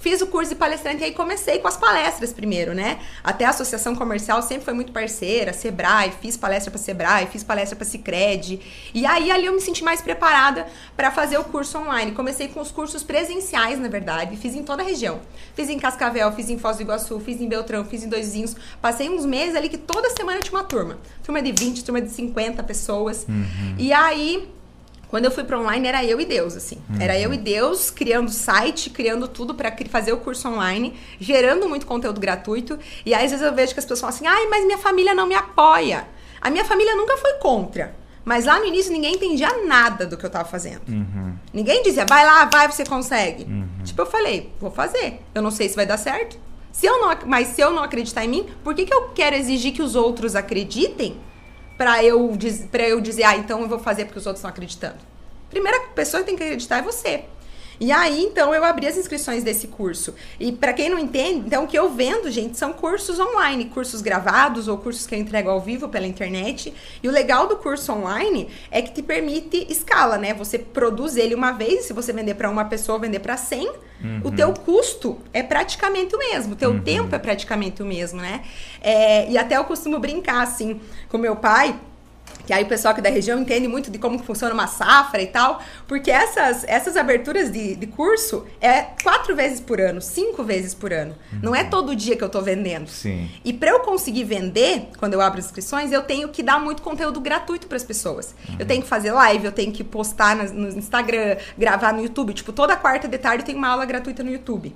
Fiz 0.00 0.20
o 0.22 0.26
curso 0.26 0.50
de 0.50 0.56
palestrante 0.56 1.02
e 1.02 1.04
aí 1.04 1.12
comecei 1.12 1.58
com 1.58 1.68
as 1.68 1.76
palestras 1.76 2.32
primeiro, 2.32 2.74
né? 2.74 2.98
Até 3.22 3.44
a 3.44 3.50
associação 3.50 3.94
comercial 3.94 4.40
sempre 4.40 4.64
foi 4.64 4.72
muito 4.72 4.92
parceira, 4.92 5.52
Sebrae, 5.52 6.12
fiz 6.20 6.36
palestra 6.36 6.70
para 6.70 6.80
Sebrae, 6.80 7.26
fiz 7.26 7.44
palestra 7.44 7.76
para 7.76 7.84
Sicredi. 7.84 8.60
E 8.94 9.04
aí 9.04 9.30
ali 9.30 9.46
eu 9.46 9.52
me 9.52 9.60
senti 9.60 9.84
mais 9.84 10.00
preparada 10.00 10.66
para 10.96 11.10
fazer 11.10 11.38
o 11.38 11.44
curso 11.44 11.78
online. 11.78 12.12
Comecei 12.12 12.48
com 12.48 12.60
os 12.60 12.70
cursos 12.70 13.02
presenciais, 13.02 13.78
na 13.78 13.88
verdade, 13.88 14.36
fiz 14.36 14.54
em 14.54 14.62
toda 14.62 14.82
a 14.82 14.86
região. 14.86 15.20
Fiz 15.54 15.68
em 15.68 15.78
Cascavel, 15.78 16.32
fiz 16.32 16.48
em 16.48 16.58
Foz 16.58 16.78
do 16.78 16.82
Iguaçu, 16.82 17.20
fiz 17.20 17.40
em 17.40 17.48
Beltrão, 17.48 17.84
fiz 17.84 18.02
em 18.02 18.08
Doisinhos. 18.08 18.56
Passei 18.80 19.08
uns 19.10 19.26
meses 19.26 19.54
ali 19.54 19.68
que 19.68 19.78
toda 19.78 20.08
semana 20.10 20.40
tinha 20.40 20.58
uma 20.58 20.64
turma. 20.64 20.98
Turma 21.22 21.42
de 21.42 21.52
20, 21.52 21.84
turma 21.84 22.00
de 22.00 22.10
50 22.10 22.62
pessoas. 22.62 23.26
Uhum. 23.28 23.74
E 23.76 23.92
aí 23.92 24.48
quando 25.10 25.24
eu 25.24 25.30
fui 25.32 25.42
para 25.42 25.58
online, 25.58 25.88
era 25.88 26.04
eu 26.04 26.20
e 26.20 26.24
Deus, 26.24 26.56
assim. 26.56 26.76
Uhum. 26.88 27.00
Era 27.00 27.18
eu 27.18 27.34
e 27.34 27.36
Deus 27.36 27.90
criando 27.90 28.30
site, 28.30 28.90
criando 28.90 29.26
tudo 29.26 29.54
para 29.54 29.74
fazer 29.88 30.12
o 30.12 30.18
curso 30.18 30.48
online, 30.48 30.94
gerando 31.18 31.68
muito 31.68 31.84
conteúdo 31.84 32.20
gratuito. 32.20 32.78
E 33.04 33.12
aí, 33.12 33.24
às 33.24 33.32
vezes 33.32 33.44
eu 33.44 33.52
vejo 33.52 33.74
que 33.74 33.80
as 33.80 33.84
pessoas 33.84 34.00
falam 34.00 34.14
assim: 34.14 34.26
ai, 34.26 34.46
mas 34.46 34.64
minha 34.64 34.78
família 34.78 35.12
não 35.12 35.26
me 35.26 35.34
apoia. 35.34 36.06
A 36.40 36.48
minha 36.48 36.64
família 36.64 36.94
nunca 36.94 37.16
foi 37.16 37.34
contra. 37.34 37.98
Mas 38.24 38.44
lá 38.44 38.60
no 38.60 38.66
início 38.66 38.92
ninguém 38.92 39.14
entendia 39.14 39.66
nada 39.66 40.06
do 40.06 40.16
que 40.16 40.24
eu 40.24 40.30
tava 40.30 40.44
fazendo. 40.44 40.82
Uhum. 40.88 41.34
Ninguém 41.52 41.82
dizia, 41.82 42.06
vai 42.06 42.24
lá, 42.24 42.44
vai, 42.44 42.70
você 42.70 42.84
consegue. 42.84 43.44
Uhum. 43.44 43.82
Tipo, 43.82 44.02
eu 44.02 44.06
falei, 44.06 44.52
vou 44.60 44.70
fazer. 44.70 45.20
Eu 45.34 45.42
não 45.42 45.50
sei 45.50 45.68
se 45.68 45.74
vai 45.74 45.86
dar 45.86 45.96
certo. 45.96 46.38
Se 46.70 46.86
eu 46.86 47.00
não, 47.00 47.16
mas 47.26 47.48
se 47.48 47.60
eu 47.60 47.72
não 47.72 47.82
acreditar 47.82 48.24
em 48.24 48.28
mim, 48.28 48.46
por 48.62 48.74
que, 48.74 48.86
que 48.86 48.94
eu 48.94 49.08
quero 49.08 49.34
exigir 49.34 49.72
que 49.72 49.82
os 49.82 49.96
outros 49.96 50.36
acreditem 50.36 51.16
para 51.80 52.04
eu, 52.04 52.36
pra 52.70 52.86
eu 52.86 53.00
dizer, 53.00 53.22
ah, 53.22 53.38
então 53.38 53.62
eu 53.62 53.66
vou 53.66 53.78
fazer 53.78 54.04
porque 54.04 54.18
os 54.18 54.26
outros 54.26 54.40
estão 54.40 54.50
acreditando. 54.50 54.98
Primeira 55.48 55.80
pessoa 55.94 56.22
que 56.22 56.26
tem 56.26 56.36
que 56.36 56.42
acreditar 56.42 56.76
é 56.76 56.82
você. 56.82 57.24
E 57.80 57.90
aí, 57.90 58.22
então, 58.22 58.54
eu 58.54 58.62
abri 58.62 58.86
as 58.86 58.98
inscrições 58.98 59.42
desse 59.42 59.66
curso. 59.66 60.14
E 60.38 60.52
para 60.52 60.74
quem 60.74 60.90
não 60.90 60.98
entende, 60.98 61.46
então, 61.46 61.64
o 61.64 61.66
que 61.66 61.78
eu 61.78 61.88
vendo, 61.88 62.30
gente, 62.30 62.58
são 62.58 62.74
cursos 62.74 63.18
online, 63.18 63.64
cursos 63.64 64.02
gravados 64.02 64.68
ou 64.68 64.76
cursos 64.76 65.06
que 65.06 65.14
eu 65.14 65.18
entrego 65.18 65.48
ao 65.48 65.58
vivo 65.58 65.88
pela 65.88 66.06
internet. 66.06 66.74
E 67.02 67.08
o 67.08 67.10
legal 67.10 67.46
do 67.46 67.56
curso 67.56 67.90
online 67.90 68.50
é 68.70 68.82
que 68.82 68.92
te 68.92 69.02
permite 69.02 69.66
escala, 69.70 70.18
né? 70.18 70.34
Você 70.34 70.58
produz 70.58 71.16
ele 71.16 71.34
uma 71.34 71.52
vez, 71.52 71.86
se 71.86 71.94
você 71.94 72.12
vender 72.12 72.34
para 72.34 72.50
uma 72.50 72.66
pessoa, 72.66 72.98
vender 72.98 73.20
para 73.20 73.38
100, 73.38 73.66
uhum. 73.66 74.20
o 74.24 74.30
teu 74.30 74.52
custo 74.52 75.18
é 75.32 75.42
praticamente 75.42 76.14
o 76.14 76.18
mesmo, 76.18 76.52
o 76.52 76.56
teu 76.56 76.72
uhum. 76.72 76.82
tempo 76.82 77.14
é 77.16 77.18
praticamente 77.18 77.82
o 77.82 77.86
mesmo, 77.86 78.20
né? 78.20 78.42
É, 78.82 79.30
e 79.30 79.38
até 79.38 79.56
eu 79.56 79.64
costumo 79.64 79.98
brincar, 79.98 80.42
assim, 80.42 80.78
com 81.08 81.16
meu 81.16 81.34
pai, 81.34 81.74
que 82.50 82.54
aí 82.54 82.64
o 82.64 82.66
pessoal 82.66 82.90
aqui 82.90 83.00
da 83.00 83.08
região 83.08 83.38
entende 83.38 83.68
muito 83.68 83.92
de 83.92 83.98
como 84.00 84.18
funciona 84.18 84.52
uma 84.52 84.66
safra 84.66 85.22
e 85.22 85.28
tal, 85.28 85.62
porque 85.86 86.10
essas, 86.10 86.64
essas 86.64 86.96
aberturas 86.96 87.48
de, 87.48 87.76
de 87.76 87.86
curso 87.86 88.44
é 88.60 88.88
quatro 89.04 89.36
vezes 89.36 89.60
por 89.60 89.80
ano, 89.80 90.00
cinco 90.00 90.42
vezes 90.42 90.74
por 90.74 90.92
ano. 90.92 91.14
Uhum. 91.32 91.38
Não 91.42 91.54
é 91.54 91.62
todo 91.62 91.94
dia 91.94 92.16
que 92.16 92.24
eu 92.24 92.28
tô 92.28 92.42
vendendo. 92.42 92.88
Sim. 92.88 93.30
E 93.44 93.52
para 93.52 93.70
eu 93.70 93.78
conseguir 93.78 94.24
vender, 94.24 94.88
quando 94.98 95.14
eu 95.14 95.20
abro 95.20 95.38
inscrições, 95.38 95.92
eu 95.92 96.02
tenho 96.02 96.28
que 96.30 96.42
dar 96.42 96.58
muito 96.58 96.82
conteúdo 96.82 97.20
gratuito 97.20 97.68
para 97.68 97.76
as 97.76 97.84
pessoas. 97.84 98.34
Uhum. 98.48 98.56
Eu 98.58 98.66
tenho 98.66 98.82
que 98.82 98.88
fazer 98.88 99.12
live, 99.12 99.44
eu 99.44 99.52
tenho 99.52 99.70
que 99.70 99.84
postar 99.84 100.34
no, 100.34 100.52
no 100.52 100.68
Instagram, 100.70 101.36
gravar 101.56 101.92
no 101.92 102.02
YouTube. 102.02 102.34
Tipo, 102.34 102.52
toda 102.52 102.74
quarta 102.74 103.06
de 103.06 103.16
tarde 103.16 103.44
tem 103.44 103.54
uma 103.54 103.68
aula 103.68 103.84
gratuita 103.84 104.24
no 104.24 104.32
YouTube 104.32 104.74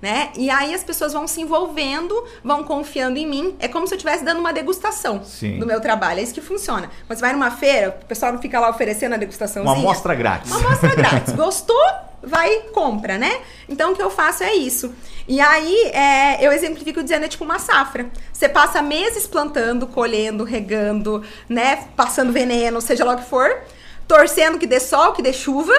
né? 0.00 0.30
E 0.36 0.48
aí 0.48 0.74
as 0.74 0.82
pessoas 0.82 1.12
vão 1.12 1.26
se 1.28 1.40
envolvendo, 1.40 2.24
vão 2.42 2.64
confiando 2.64 3.18
em 3.18 3.26
mim. 3.26 3.56
É 3.58 3.68
como 3.68 3.86
se 3.86 3.94
eu 3.94 3.96
estivesse 3.96 4.24
dando 4.24 4.40
uma 4.40 4.52
degustação 4.52 5.22
Sim. 5.24 5.58
do 5.58 5.66
meu 5.66 5.80
trabalho. 5.80 6.20
É 6.20 6.22
isso 6.22 6.34
que 6.34 6.40
funciona. 6.40 6.90
Quando 7.06 7.18
você 7.18 7.20
vai 7.20 7.32
numa 7.32 7.50
feira, 7.50 7.98
o 8.02 8.06
pessoal 8.06 8.32
não 8.32 8.40
fica 8.40 8.58
lá 8.58 8.70
oferecendo 8.70 9.14
a 9.14 9.18
degustação. 9.18 9.62
Uma 9.62 9.74
amostra 9.74 10.14
grátis. 10.14 10.50
Uma 10.50 10.66
amostra 10.66 10.94
grátis. 10.94 11.34
Gostou? 11.36 11.76
Vai 12.22 12.52
e 12.52 12.60
compra, 12.70 13.16
né? 13.16 13.40
Então 13.66 13.92
o 13.92 13.96
que 13.96 14.02
eu 14.02 14.10
faço 14.10 14.42
é 14.42 14.54
isso. 14.54 14.94
E 15.26 15.40
aí 15.40 15.90
é, 15.92 16.44
eu 16.44 16.52
exemplifico 16.52 17.02
dizendo, 17.02 17.24
é 17.24 17.28
tipo 17.28 17.44
uma 17.44 17.58
safra. 17.58 18.10
Você 18.32 18.48
passa 18.48 18.82
meses 18.82 19.26
plantando, 19.26 19.86
colhendo, 19.86 20.44
regando, 20.44 21.22
né? 21.48 21.84
Passando 21.96 22.32
veneno, 22.32 22.80
seja 22.80 23.04
lá 23.04 23.14
o 23.14 23.16
que 23.16 23.24
for, 23.24 23.62
torcendo 24.06 24.58
que 24.58 24.66
dê 24.66 24.80
sol, 24.80 25.12
que 25.12 25.22
dê 25.22 25.32
chuva 25.32 25.72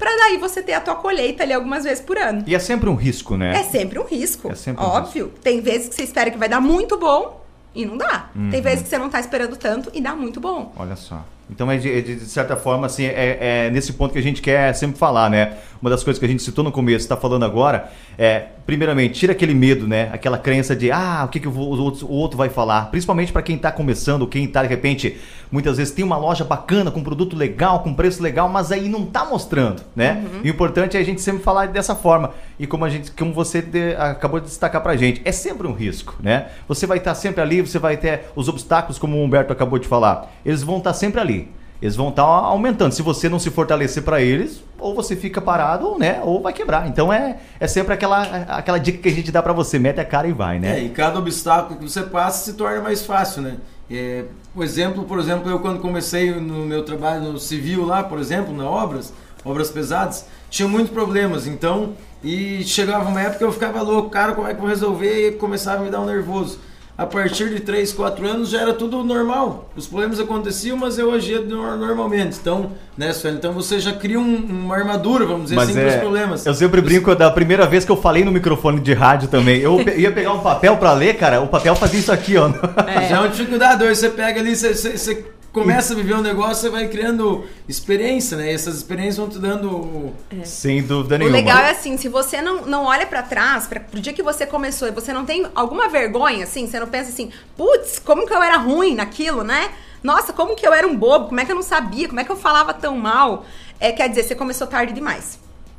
para 0.00 0.16
daí 0.16 0.38
você 0.38 0.62
ter 0.62 0.72
a 0.72 0.80
tua 0.80 0.94
colheita 0.94 1.42
ali 1.42 1.52
algumas 1.52 1.84
vezes 1.84 2.02
por 2.02 2.16
ano. 2.16 2.42
E 2.46 2.54
é 2.54 2.58
sempre 2.58 2.88
um 2.88 2.94
risco, 2.94 3.36
né? 3.36 3.60
É 3.60 3.62
sempre 3.64 3.98
um 3.98 4.04
risco. 4.04 4.50
É 4.50 4.54
sempre 4.54 4.82
óbvio. 4.82 5.26
Um 5.26 5.28
risco. 5.28 5.42
Tem 5.42 5.60
vezes 5.60 5.90
que 5.90 5.94
você 5.94 6.04
espera 6.04 6.30
que 6.30 6.38
vai 6.38 6.48
dar 6.48 6.60
muito 6.60 6.96
bom 6.96 7.44
e 7.74 7.84
não 7.84 7.98
dá. 7.98 8.30
Uhum. 8.34 8.50
Tem 8.50 8.62
vezes 8.62 8.82
que 8.82 8.88
você 8.88 8.96
não 8.96 9.10
tá 9.10 9.20
esperando 9.20 9.56
tanto 9.56 9.90
e 9.92 10.00
dá 10.00 10.16
muito 10.16 10.40
bom. 10.40 10.72
Olha 10.74 10.96
só. 10.96 11.22
Então, 11.50 11.70
é 11.70 11.76
de, 11.76 11.90
é 11.90 12.00
de, 12.00 12.14
de 12.14 12.24
certa 12.26 12.56
forma, 12.56 12.86
assim, 12.86 13.04
é, 13.04 13.66
é, 13.66 13.70
nesse 13.70 13.92
ponto 13.92 14.12
que 14.12 14.18
a 14.18 14.22
gente 14.22 14.40
quer 14.40 14.72
sempre 14.74 14.96
falar, 14.96 15.28
né? 15.28 15.54
Uma 15.80 15.90
das 15.90 16.04
coisas 16.04 16.18
que 16.18 16.24
a 16.24 16.28
gente 16.28 16.42
citou 16.42 16.62
no 16.62 16.70
começo, 16.70 17.04
está 17.04 17.16
falando 17.16 17.44
agora, 17.44 17.90
é, 18.16 18.44
primeiramente, 18.66 19.14
tira 19.14 19.32
aquele 19.32 19.54
medo, 19.54 19.88
né? 19.88 20.10
Aquela 20.12 20.38
crença 20.38 20.76
de, 20.76 20.92
ah, 20.92 21.22
o 21.24 21.28
que, 21.28 21.40
que 21.40 21.48
o, 21.48 21.58
outro, 21.58 22.06
o 22.06 22.12
outro 22.12 22.36
vai 22.36 22.48
falar? 22.48 22.90
Principalmente 22.90 23.32
para 23.32 23.42
quem 23.42 23.56
está 23.56 23.72
começando, 23.72 24.26
quem 24.26 24.44
está, 24.44 24.62
de 24.62 24.68
repente, 24.68 25.16
muitas 25.50 25.78
vezes 25.78 25.92
tem 25.92 26.04
uma 26.04 26.16
loja 26.16 26.44
bacana, 26.44 26.90
com 26.90 27.02
produto 27.02 27.34
legal, 27.34 27.80
com 27.80 27.92
preço 27.94 28.22
legal, 28.22 28.48
mas 28.48 28.70
aí 28.70 28.88
não 28.88 29.04
está 29.04 29.24
mostrando, 29.24 29.82
né? 29.96 30.22
Uhum. 30.22 30.40
E 30.44 30.50
o 30.50 30.52
importante 30.52 30.96
é 30.96 31.00
a 31.00 31.04
gente 31.04 31.20
sempre 31.20 31.42
falar 31.42 31.66
dessa 31.66 31.96
forma. 31.96 32.32
E 32.58 32.66
como, 32.66 32.84
a 32.84 32.90
gente, 32.90 33.10
como 33.12 33.32
você 33.32 33.60
de, 33.62 33.94
acabou 33.96 34.38
de 34.38 34.46
destacar 34.46 34.82
para 34.82 34.92
a 34.92 34.96
gente, 34.96 35.22
é 35.24 35.32
sempre 35.32 35.66
um 35.66 35.72
risco, 35.72 36.14
né? 36.20 36.48
Você 36.68 36.86
vai 36.86 36.98
estar 36.98 37.12
tá 37.12 37.14
sempre 37.14 37.40
ali, 37.40 37.62
você 37.62 37.78
vai 37.78 37.96
ter 37.96 38.26
os 38.36 38.48
obstáculos, 38.48 38.98
como 38.98 39.16
o 39.16 39.24
Humberto 39.24 39.52
acabou 39.52 39.78
de 39.78 39.88
falar, 39.88 40.30
eles 40.44 40.62
vão 40.62 40.78
estar 40.78 40.90
tá 40.90 40.94
sempre 40.94 41.20
ali 41.20 41.39
eles 41.80 41.96
vão 41.96 42.10
estar 42.10 42.22
tá 42.22 42.28
aumentando. 42.28 42.92
Se 42.92 43.02
você 43.02 43.28
não 43.28 43.38
se 43.38 43.50
fortalecer 43.50 44.02
para 44.02 44.20
eles, 44.20 44.62
ou 44.78 44.94
você 44.94 45.16
fica 45.16 45.40
parado, 45.40 45.98
né? 45.98 46.20
Ou 46.22 46.40
vai 46.40 46.52
quebrar. 46.52 46.86
Então 46.88 47.12
é, 47.12 47.38
é 47.58 47.66
sempre 47.66 47.94
aquela, 47.94 48.22
aquela 48.48 48.78
dica 48.78 48.98
que 48.98 49.08
a 49.08 49.12
gente 49.12 49.32
dá 49.32 49.42
para 49.42 49.52
você, 49.52 49.78
mete 49.78 50.00
a 50.00 50.04
cara 50.04 50.28
e 50.28 50.32
vai, 50.32 50.58
né? 50.58 50.78
É, 50.78 50.84
e 50.84 50.88
cada 50.90 51.18
obstáculo 51.18 51.78
que 51.78 51.88
você 51.88 52.02
passa 52.02 52.44
se 52.44 52.56
torna 52.56 52.80
mais 52.80 53.04
fácil, 53.04 53.42
né? 53.42 53.56
É, 53.90 54.24
por 54.54 54.64
exemplo, 54.64 55.04
por 55.04 55.18
exemplo, 55.18 55.50
eu 55.50 55.58
quando 55.58 55.80
comecei 55.80 56.32
no 56.32 56.64
meu 56.64 56.84
trabalho 56.84 57.32
no 57.32 57.38
civil 57.38 57.84
lá, 57.84 58.02
por 58.04 58.18
exemplo, 58.18 58.54
na 58.54 58.64
obras, 58.64 59.12
obras 59.44 59.70
pesadas, 59.70 60.26
tinha 60.48 60.68
muitos 60.68 60.92
problemas. 60.92 61.46
Então, 61.46 61.94
e 62.22 62.62
chegava 62.64 63.08
uma 63.08 63.20
época 63.20 63.38
que 63.38 63.44
eu 63.44 63.52
ficava 63.52 63.82
louco, 63.82 64.10
cara, 64.10 64.32
como 64.32 64.46
é 64.46 64.50
que 64.50 64.56
eu 64.56 64.60
vou 64.60 64.68
resolver? 64.68 65.28
E 65.28 65.32
começava 65.32 65.82
a 65.82 65.84
me 65.84 65.90
dar 65.90 66.00
um 66.00 66.06
nervoso. 66.06 66.58
A 67.00 67.06
partir 67.06 67.48
de 67.48 67.60
3, 67.60 67.94
4 67.94 68.28
anos 68.28 68.50
já 68.50 68.60
era 68.60 68.74
tudo 68.74 69.02
normal. 69.02 69.70
Os 69.74 69.86
problemas 69.86 70.20
aconteciam, 70.20 70.76
mas 70.76 70.98
eu 70.98 71.10
agia 71.10 71.40
normalmente. 71.40 72.36
Então, 72.38 72.72
né, 72.94 73.10
Sueli? 73.14 73.38
Então 73.38 73.54
você 73.54 73.80
já 73.80 73.94
cria 73.94 74.20
um, 74.20 74.36
uma 74.36 74.76
armadura, 74.76 75.24
vamos 75.24 75.44
dizer 75.44 75.56
mas 75.56 75.70
assim, 75.70 75.78
é, 75.78 75.82
para 75.84 75.94
os 75.94 76.00
problemas. 76.00 76.44
Eu 76.44 76.52
sempre 76.52 76.82
brinco 76.82 77.14
da 77.14 77.30
primeira 77.30 77.64
vez 77.66 77.86
que 77.86 77.90
eu 77.90 77.96
falei 77.96 78.22
no 78.22 78.30
microfone 78.30 78.80
de 78.80 78.92
rádio 78.92 79.28
também. 79.28 79.60
Eu 79.60 79.80
ia 79.96 80.12
pegar 80.12 80.34
um 80.34 80.40
papel 80.40 80.76
para 80.76 80.92
ler, 80.92 81.16
cara, 81.16 81.40
o 81.40 81.48
papel 81.48 81.74
fazia 81.74 82.00
isso 82.00 82.12
aqui, 82.12 82.36
ó. 82.36 82.50
É. 82.86 83.08
Já 83.08 83.16
é 83.16 83.18
uma 83.20 83.28
dificuldade. 83.30 83.82
Hoje 83.82 83.94
você 83.98 84.10
pega 84.10 84.38
ali, 84.38 84.54
você, 84.54 84.74
você, 84.74 84.98
você 84.98 85.24
começa 85.52 85.92
a 85.92 85.96
viver 85.96 86.14
um 86.14 86.20
negócio, 86.20 86.56
você 86.56 86.68
vai 86.68 86.88
criando 86.88 87.44
experiência, 87.68 88.36
né? 88.36 88.50
E 88.50 88.54
essas 88.54 88.76
experiências 88.76 89.16
vão 89.16 89.28
te 89.28 89.38
dando. 89.38 90.12
É. 90.30 90.44
Sem 90.44 90.82
dúvida 90.82 91.18
nenhuma. 91.18 91.36
O 91.36 91.40
legal 91.40 91.58
é 91.58 91.70
assim, 91.70 91.96
se 91.96 92.08
você 92.08 92.40
não, 92.40 92.66
não 92.66 92.84
olha 92.84 93.06
para 93.06 93.22
trás, 93.22 93.66
pra, 93.66 93.80
pro 93.80 94.00
dia 94.00 94.12
que 94.12 94.22
você 94.22 94.46
começou 94.46 94.88
e 94.88 94.90
você 94.90 95.12
não 95.12 95.24
tem 95.24 95.46
alguma 95.54 95.88
vergonha, 95.88 96.44
assim, 96.44 96.66
você 96.66 96.78
não 96.78 96.86
pensa 96.86 97.10
assim, 97.10 97.30
putz, 97.56 97.98
como 97.98 98.26
que 98.26 98.32
eu 98.32 98.42
era 98.42 98.56
ruim 98.56 98.94
naquilo, 98.94 99.42
né? 99.42 99.70
Nossa, 100.02 100.32
como 100.32 100.56
que 100.56 100.66
eu 100.66 100.72
era 100.72 100.86
um 100.86 100.96
bobo, 100.96 101.28
como 101.28 101.40
é 101.40 101.44
que 101.44 101.52
eu 101.52 101.56
não 101.56 101.62
sabia, 101.62 102.08
como 102.08 102.20
é 102.20 102.24
que 102.24 102.30
eu 102.30 102.36
falava 102.36 102.72
tão 102.72 102.96
mal? 102.96 103.44
É, 103.78 103.92
quer 103.92 104.08
dizer, 104.08 104.22
você 104.22 104.34
começou 104.34 104.66
tarde 104.66 104.92
demais. 104.92 105.38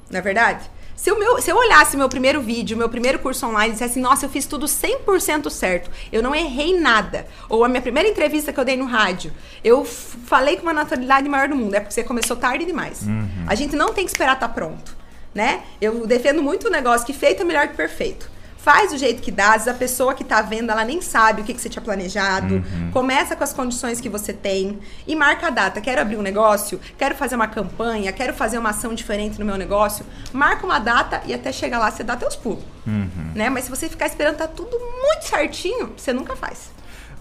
Não 0.09 0.19
é 0.19 0.21
verdade? 0.21 0.69
Se, 1.01 1.12
o 1.12 1.17
meu, 1.17 1.41
se 1.41 1.50
eu 1.50 1.58
olhasse 1.58 1.98
meu 1.98 2.08
primeiro 2.08 2.39
vídeo, 2.39 2.77
meu 2.77 2.88
primeiro 2.88 3.17
curso 3.17 3.48
online 3.48 3.70
e 3.70 3.72
dissesse, 3.72 4.00
nossa, 4.00 4.27
eu 4.27 4.29
fiz 4.29 4.46
tudo 4.46 4.67
100% 4.67 5.50
certo, 5.50 5.89
eu 6.12 6.22
não 6.22 6.36
errei 6.36 6.79
nada, 6.79 7.25
ou 7.50 7.65
a 7.65 7.67
minha 7.67 7.81
primeira 7.81 8.08
entrevista 8.08 8.53
que 8.53 8.60
eu 8.60 8.63
dei 8.63 8.77
no 8.77 8.86
rádio, 8.86 9.34
eu 9.63 9.84
falei 9.84 10.58
com 10.58 10.62
uma 10.62 10.74
naturalidade 10.74 11.27
maior 11.27 11.50
do 11.50 11.55
mundo, 11.55 11.74
é 11.74 11.79
porque 11.79 11.91
você 11.91 12.03
começou 12.03 12.38
tarde 12.38 12.65
demais. 12.65 13.01
Uhum. 13.01 13.46
A 13.48 13.55
gente 13.55 13.75
não 13.75 13.91
tem 13.91 14.05
que 14.05 14.12
esperar 14.12 14.34
estar 14.34 14.48
tá 14.48 14.53
pronto, 14.53 14.96
né? 15.34 15.63
Eu 15.81 16.05
defendo 16.05 16.43
muito 16.43 16.67
o 16.67 16.70
negócio 16.70 17.03
que 17.03 17.13
feito 17.13 17.41
é 17.41 17.46
melhor 17.46 17.67
que 17.67 17.75
perfeito. 17.75 18.29
Faz 18.63 18.91
do 18.91 18.97
jeito 18.97 19.23
que 19.23 19.31
dá, 19.31 19.47
às 19.47 19.65
vezes 19.65 19.67
a 19.69 19.73
pessoa 19.73 20.13
que 20.13 20.23
tá 20.23 20.39
vendo, 20.41 20.69
ela 20.71 20.85
nem 20.85 21.01
sabe 21.01 21.41
o 21.41 21.43
que, 21.43 21.51
que 21.53 21.59
você 21.59 21.67
tinha 21.67 21.81
planejado. 21.81 22.55
Uhum. 22.55 22.91
Começa 22.91 23.35
com 23.35 23.43
as 23.43 23.51
condições 23.51 23.99
que 23.99 24.07
você 24.07 24.33
tem 24.33 24.79
e 25.07 25.15
marca 25.15 25.47
a 25.47 25.49
data. 25.49 25.81
Quero 25.81 25.99
abrir 25.99 26.15
um 26.15 26.21
negócio, 26.21 26.79
quero 26.95 27.15
fazer 27.15 27.35
uma 27.35 27.47
campanha, 27.47 28.11
quero 28.11 28.35
fazer 28.35 28.59
uma 28.59 28.69
ação 28.69 28.93
diferente 28.93 29.39
no 29.39 29.45
meu 29.45 29.57
negócio. 29.57 30.05
Marca 30.31 30.63
uma 30.63 30.77
data 30.77 31.23
e 31.25 31.33
até 31.33 31.51
chegar 31.51 31.79
lá 31.79 31.89
você 31.89 32.03
dá 32.03 32.15
teus 32.15 32.35
pulos. 32.35 32.63
Uhum. 32.85 33.31
Né? 33.33 33.49
Mas 33.49 33.63
se 33.63 33.71
você 33.71 33.89
ficar 33.89 34.05
esperando 34.05 34.37
tá 34.37 34.47
tudo 34.47 34.77
muito 34.79 35.23
certinho, 35.23 35.93
você 35.97 36.13
nunca 36.13 36.35
faz. 36.35 36.69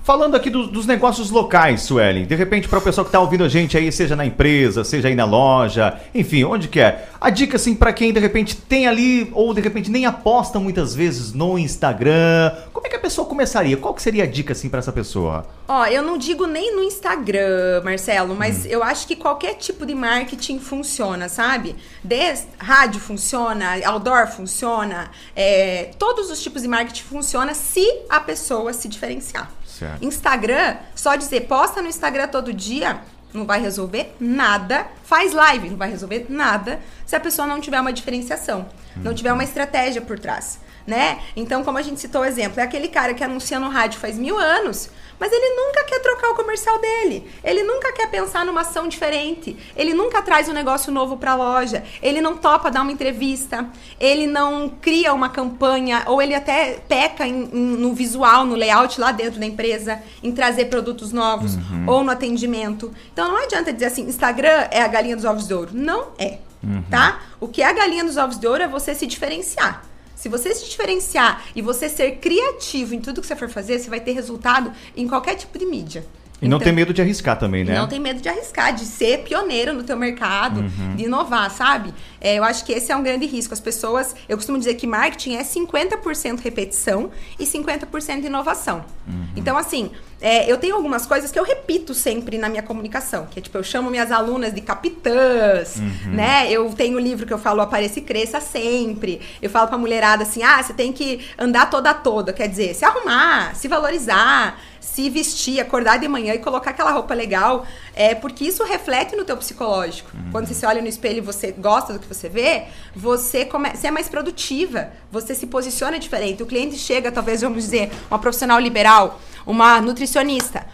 Falando 0.02 0.34
aqui 0.34 0.48
do, 0.48 0.66
dos 0.66 0.86
negócios 0.86 1.30
locais, 1.30 1.82
Suelen, 1.82 2.24
de 2.24 2.34
repente 2.34 2.66
para 2.68 2.78
o 2.78 2.82
pessoal 2.82 3.04
que 3.04 3.10
está 3.10 3.20
ouvindo 3.20 3.44
a 3.44 3.48
gente 3.48 3.76
aí, 3.76 3.92
seja 3.92 4.16
na 4.16 4.24
empresa, 4.24 4.82
seja 4.82 5.08
aí 5.08 5.14
na 5.14 5.26
loja, 5.26 6.00
enfim, 6.14 6.42
onde 6.44 6.68
quer. 6.68 6.80
É. 6.80 7.08
A 7.20 7.28
dica 7.28 7.56
assim 7.56 7.74
para 7.74 7.92
quem 7.92 8.10
de 8.10 8.18
repente 8.18 8.56
tem 8.56 8.86
ali 8.86 9.30
ou 9.34 9.52
de 9.52 9.60
repente 9.60 9.90
nem 9.90 10.06
aposta 10.06 10.58
muitas 10.58 10.94
vezes 10.94 11.34
no 11.34 11.58
Instagram, 11.58 12.52
como 12.72 12.86
é 12.86 12.90
que 12.90 12.96
a 12.96 13.00
pessoa 13.00 13.26
começaria? 13.26 13.76
Qual 13.76 13.92
que 13.92 14.00
seria 14.00 14.24
a 14.24 14.26
dica 14.26 14.52
assim 14.52 14.70
para 14.70 14.78
essa 14.78 14.90
pessoa? 14.90 15.44
Ó, 15.68 15.84
eu 15.86 16.02
não 16.02 16.16
digo 16.16 16.46
nem 16.46 16.74
no 16.74 16.82
Instagram, 16.82 17.82
Marcelo, 17.84 18.34
mas 18.34 18.64
hum. 18.64 18.68
eu 18.70 18.82
acho 18.82 19.06
que 19.06 19.14
qualquer 19.14 19.54
tipo 19.54 19.84
de 19.84 19.94
marketing 19.94 20.58
funciona, 20.58 21.28
sabe? 21.28 21.76
Desde 22.02 22.46
rádio 22.58 23.00
funciona, 23.00 23.78
outdoor 23.84 24.28
funciona, 24.28 25.10
é, 25.36 25.90
todos 25.98 26.30
os 26.30 26.42
tipos 26.42 26.62
de 26.62 26.68
marketing 26.68 27.02
funciona 27.02 27.52
se 27.52 27.86
a 28.08 28.18
pessoa 28.18 28.72
se 28.72 28.88
diferenciar. 28.88 29.59
Certo. 29.80 30.04
Instagram, 30.04 30.76
só 30.94 31.16
dizer 31.16 31.48
posta 31.48 31.80
no 31.80 31.88
Instagram 31.88 32.28
todo 32.28 32.52
dia, 32.52 33.00
não 33.32 33.46
vai 33.46 33.60
resolver 33.62 34.14
nada. 34.20 34.86
Faz 35.02 35.32
live, 35.32 35.70
não 35.70 35.78
vai 35.78 35.90
resolver 35.90 36.26
nada 36.28 36.80
se 37.06 37.16
a 37.16 37.20
pessoa 37.20 37.48
não 37.48 37.60
tiver 37.60 37.80
uma 37.80 37.92
diferenciação, 37.92 38.68
não 38.94 39.14
tiver 39.14 39.32
uma 39.32 39.42
estratégia 39.42 40.02
por 40.02 40.18
trás 40.18 40.60
né? 40.86 41.20
Então, 41.36 41.62
como 41.62 41.78
a 41.78 41.82
gente 41.82 42.00
citou 42.00 42.22
o 42.22 42.24
exemplo, 42.24 42.60
é 42.60 42.62
aquele 42.62 42.88
cara 42.88 43.14
que 43.14 43.22
anuncia 43.22 43.58
no 43.60 43.68
rádio 43.68 43.98
faz 43.98 44.18
mil 44.18 44.38
anos, 44.38 44.90
mas 45.20 45.30
ele 45.30 45.54
nunca 45.54 45.84
quer 45.84 46.00
trocar 46.00 46.30
o 46.30 46.34
comercial 46.34 46.80
dele. 46.80 47.30
Ele 47.44 47.62
nunca 47.62 47.92
quer 47.92 48.10
pensar 48.10 48.42
numa 48.46 48.62
ação 48.62 48.88
diferente. 48.88 49.54
Ele 49.76 49.92
nunca 49.92 50.22
traz 50.22 50.48
um 50.48 50.52
negócio 50.52 50.90
novo 50.90 51.18
para 51.18 51.32
a 51.32 51.34
loja. 51.34 51.84
Ele 52.02 52.22
não 52.22 52.38
topa 52.38 52.70
dar 52.70 52.80
uma 52.80 52.90
entrevista. 52.90 53.68
Ele 54.00 54.26
não 54.26 54.70
cria 54.80 55.12
uma 55.12 55.28
campanha. 55.28 56.04
Ou 56.06 56.22
ele 56.22 56.34
até 56.34 56.82
peca 56.88 57.26
em, 57.26 57.50
em, 57.52 57.76
no 57.76 57.92
visual, 57.92 58.46
no 58.46 58.54
layout 58.54 58.98
lá 58.98 59.12
dentro 59.12 59.38
da 59.38 59.44
empresa, 59.44 60.00
em 60.22 60.32
trazer 60.32 60.66
produtos 60.66 61.12
novos 61.12 61.54
uhum. 61.54 61.84
ou 61.86 62.02
no 62.02 62.10
atendimento. 62.10 62.90
Então 63.12 63.28
não 63.28 63.36
adianta 63.36 63.74
dizer 63.74 63.86
assim: 63.86 64.08
Instagram 64.08 64.68
é 64.70 64.80
a 64.80 64.88
galinha 64.88 65.16
dos 65.16 65.26
ovos 65.26 65.46
de 65.46 65.52
ouro. 65.52 65.70
Não 65.74 66.12
é. 66.18 66.38
Uhum. 66.62 66.82
Tá? 66.90 67.20
O 67.38 67.46
que 67.46 67.60
é 67.60 67.66
a 67.66 67.72
galinha 67.74 68.04
dos 68.04 68.16
ovos 68.16 68.38
de 68.38 68.46
ouro 68.46 68.62
é 68.62 68.68
você 68.68 68.94
se 68.94 69.06
diferenciar. 69.06 69.89
Se 70.20 70.28
você 70.28 70.54
se 70.54 70.68
diferenciar 70.68 71.44
e 71.56 71.62
você 71.62 71.88
ser 71.88 72.16
criativo 72.16 72.94
em 72.94 73.00
tudo 73.00 73.22
que 73.22 73.26
você 73.26 73.34
for 73.34 73.48
fazer, 73.48 73.78
você 73.78 73.88
vai 73.88 74.00
ter 74.00 74.12
resultado 74.12 74.70
em 74.94 75.08
qualquer 75.08 75.34
tipo 75.34 75.58
de 75.58 75.64
mídia. 75.64 76.04
E 76.42 76.46
não 76.46 76.58
então, 76.58 76.66
tem 76.66 76.74
medo 76.74 76.92
de 76.92 77.00
arriscar 77.00 77.38
também, 77.38 77.64
né? 77.64 77.74
Não 77.74 77.88
tem 77.88 77.98
medo 77.98 78.20
de 78.20 78.28
arriscar, 78.28 78.74
de 78.74 78.84
ser 78.84 79.22
pioneiro 79.22 79.72
no 79.72 79.82
teu 79.82 79.96
mercado, 79.96 80.60
uhum. 80.60 80.94
de 80.94 81.04
inovar, 81.04 81.50
sabe? 81.50 81.94
É, 82.20 82.34
eu 82.34 82.44
acho 82.44 82.66
que 82.66 82.72
esse 82.72 82.92
é 82.92 82.96
um 82.96 83.02
grande 83.02 83.24
risco. 83.24 83.54
As 83.54 83.60
pessoas, 83.60 84.14
eu 84.28 84.36
costumo 84.36 84.58
dizer 84.58 84.74
que 84.74 84.86
marketing 84.86 85.36
é 85.36 85.42
50% 85.42 86.40
repetição 86.40 87.10
e 87.38 87.44
50% 87.46 88.24
inovação. 88.24 88.84
Uhum. 89.08 89.26
Então, 89.36 89.56
assim, 89.56 89.90
é, 90.20 90.50
eu 90.50 90.58
tenho 90.58 90.76
algumas 90.76 91.06
coisas 91.06 91.30
que 91.30 91.38
eu 91.38 91.44
repito 91.44 91.94
sempre 91.94 92.36
na 92.36 92.48
minha 92.48 92.62
comunicação, 92.62 93.26
que 93.30 93.38
é 93.38 93.42
tipo, 93.42 93.56
eu 93.56 93.62
chamo 93.62 93.90
minhas 93.90 94.12
alunas 94.12 94.54
de 94.54 94.60
capitãs, 94.60 95.76
uhum. 95.76 96.12
né? 96.12 96.50
Eu 96.50 96.70
tenho 96.74 96.98
um 96.98 97.00
livro 97.00 97.26
que 97.26 97.32
eu 97.32 97.38
falo 97.38 97.60
apareça 97.60 97.98
e 97.98 98.02
cresça 98.02 98.40
sempre. 98.40 99.20
Eu 99.40 99.48
falo 99.48 99.68
pra 99.68 99.78
mulherada 99.78 100.22
assim, 100.22 100.42
ah, 100.42 100.62
você 100.62 100.74
tem 100.74 100.92
que 100.92 101.26
andar 101.38 101.70
toda 101.70 101.94
toda, 101.94 102.32
quer 102.32 102.48
dizer, 102.48 102.74
se 102.74 102.84
arrumar, 102.84 103.54
se 103.54 103.66
valorizar, 103.66 104.60
se 104.80 105.08
vestir, 105.08 105.60
acordar 105.60 105.98
de 105.98 106.08
manhã 106.08 106.34
e 106.34 106.38
colocar 106.38 106.70
aquela 106.70 106.90
roupa 106.90 107.14
legal, 107.14 107.66
é 107.94 108.14
porque 108.14 108.44
isso 108.44 108.64
reflete 108.64 109.14
no 109.14 109.24
teu 109.24 109.36
psicológico. 109.36 110.10
Uhum. 110.14 110.30
Quando 110.32 110.46
você 110.46 110.54
se 110.54 110.66
olha 110.66 110.82
no 110.82 110.88
espelho 110.88 111.18
e 111.18 111.20
você 111.20 111.52
gosta 111.52 111.92
do 111.92 111.98
que 111.98 112.06
você 112.06 112.28
vê, 112.28 112.64
você, 112.94 113.44
come, 113.44 113.70
você 113.70 113.86
é 113.86 113.90
mais 113.90 114.08
produtiva, 114.08 114.90
você 115.10 115.34
se 115.34 115.46
posiciona 115.46 115.98
diferente. 115.98 116.42
O 116.42 116.46
cliente 116.46 116.76
chega, 116.76 117.12
talvez, 117.12 117.40
vamos 117.40 117.62
dizer, 117.64 117.90
uma 118.10 118.18
profissional 118.18 118.58
liberal, 118.58 119.20
uma 119.46 119.80
nutricionista. 119.80 120.09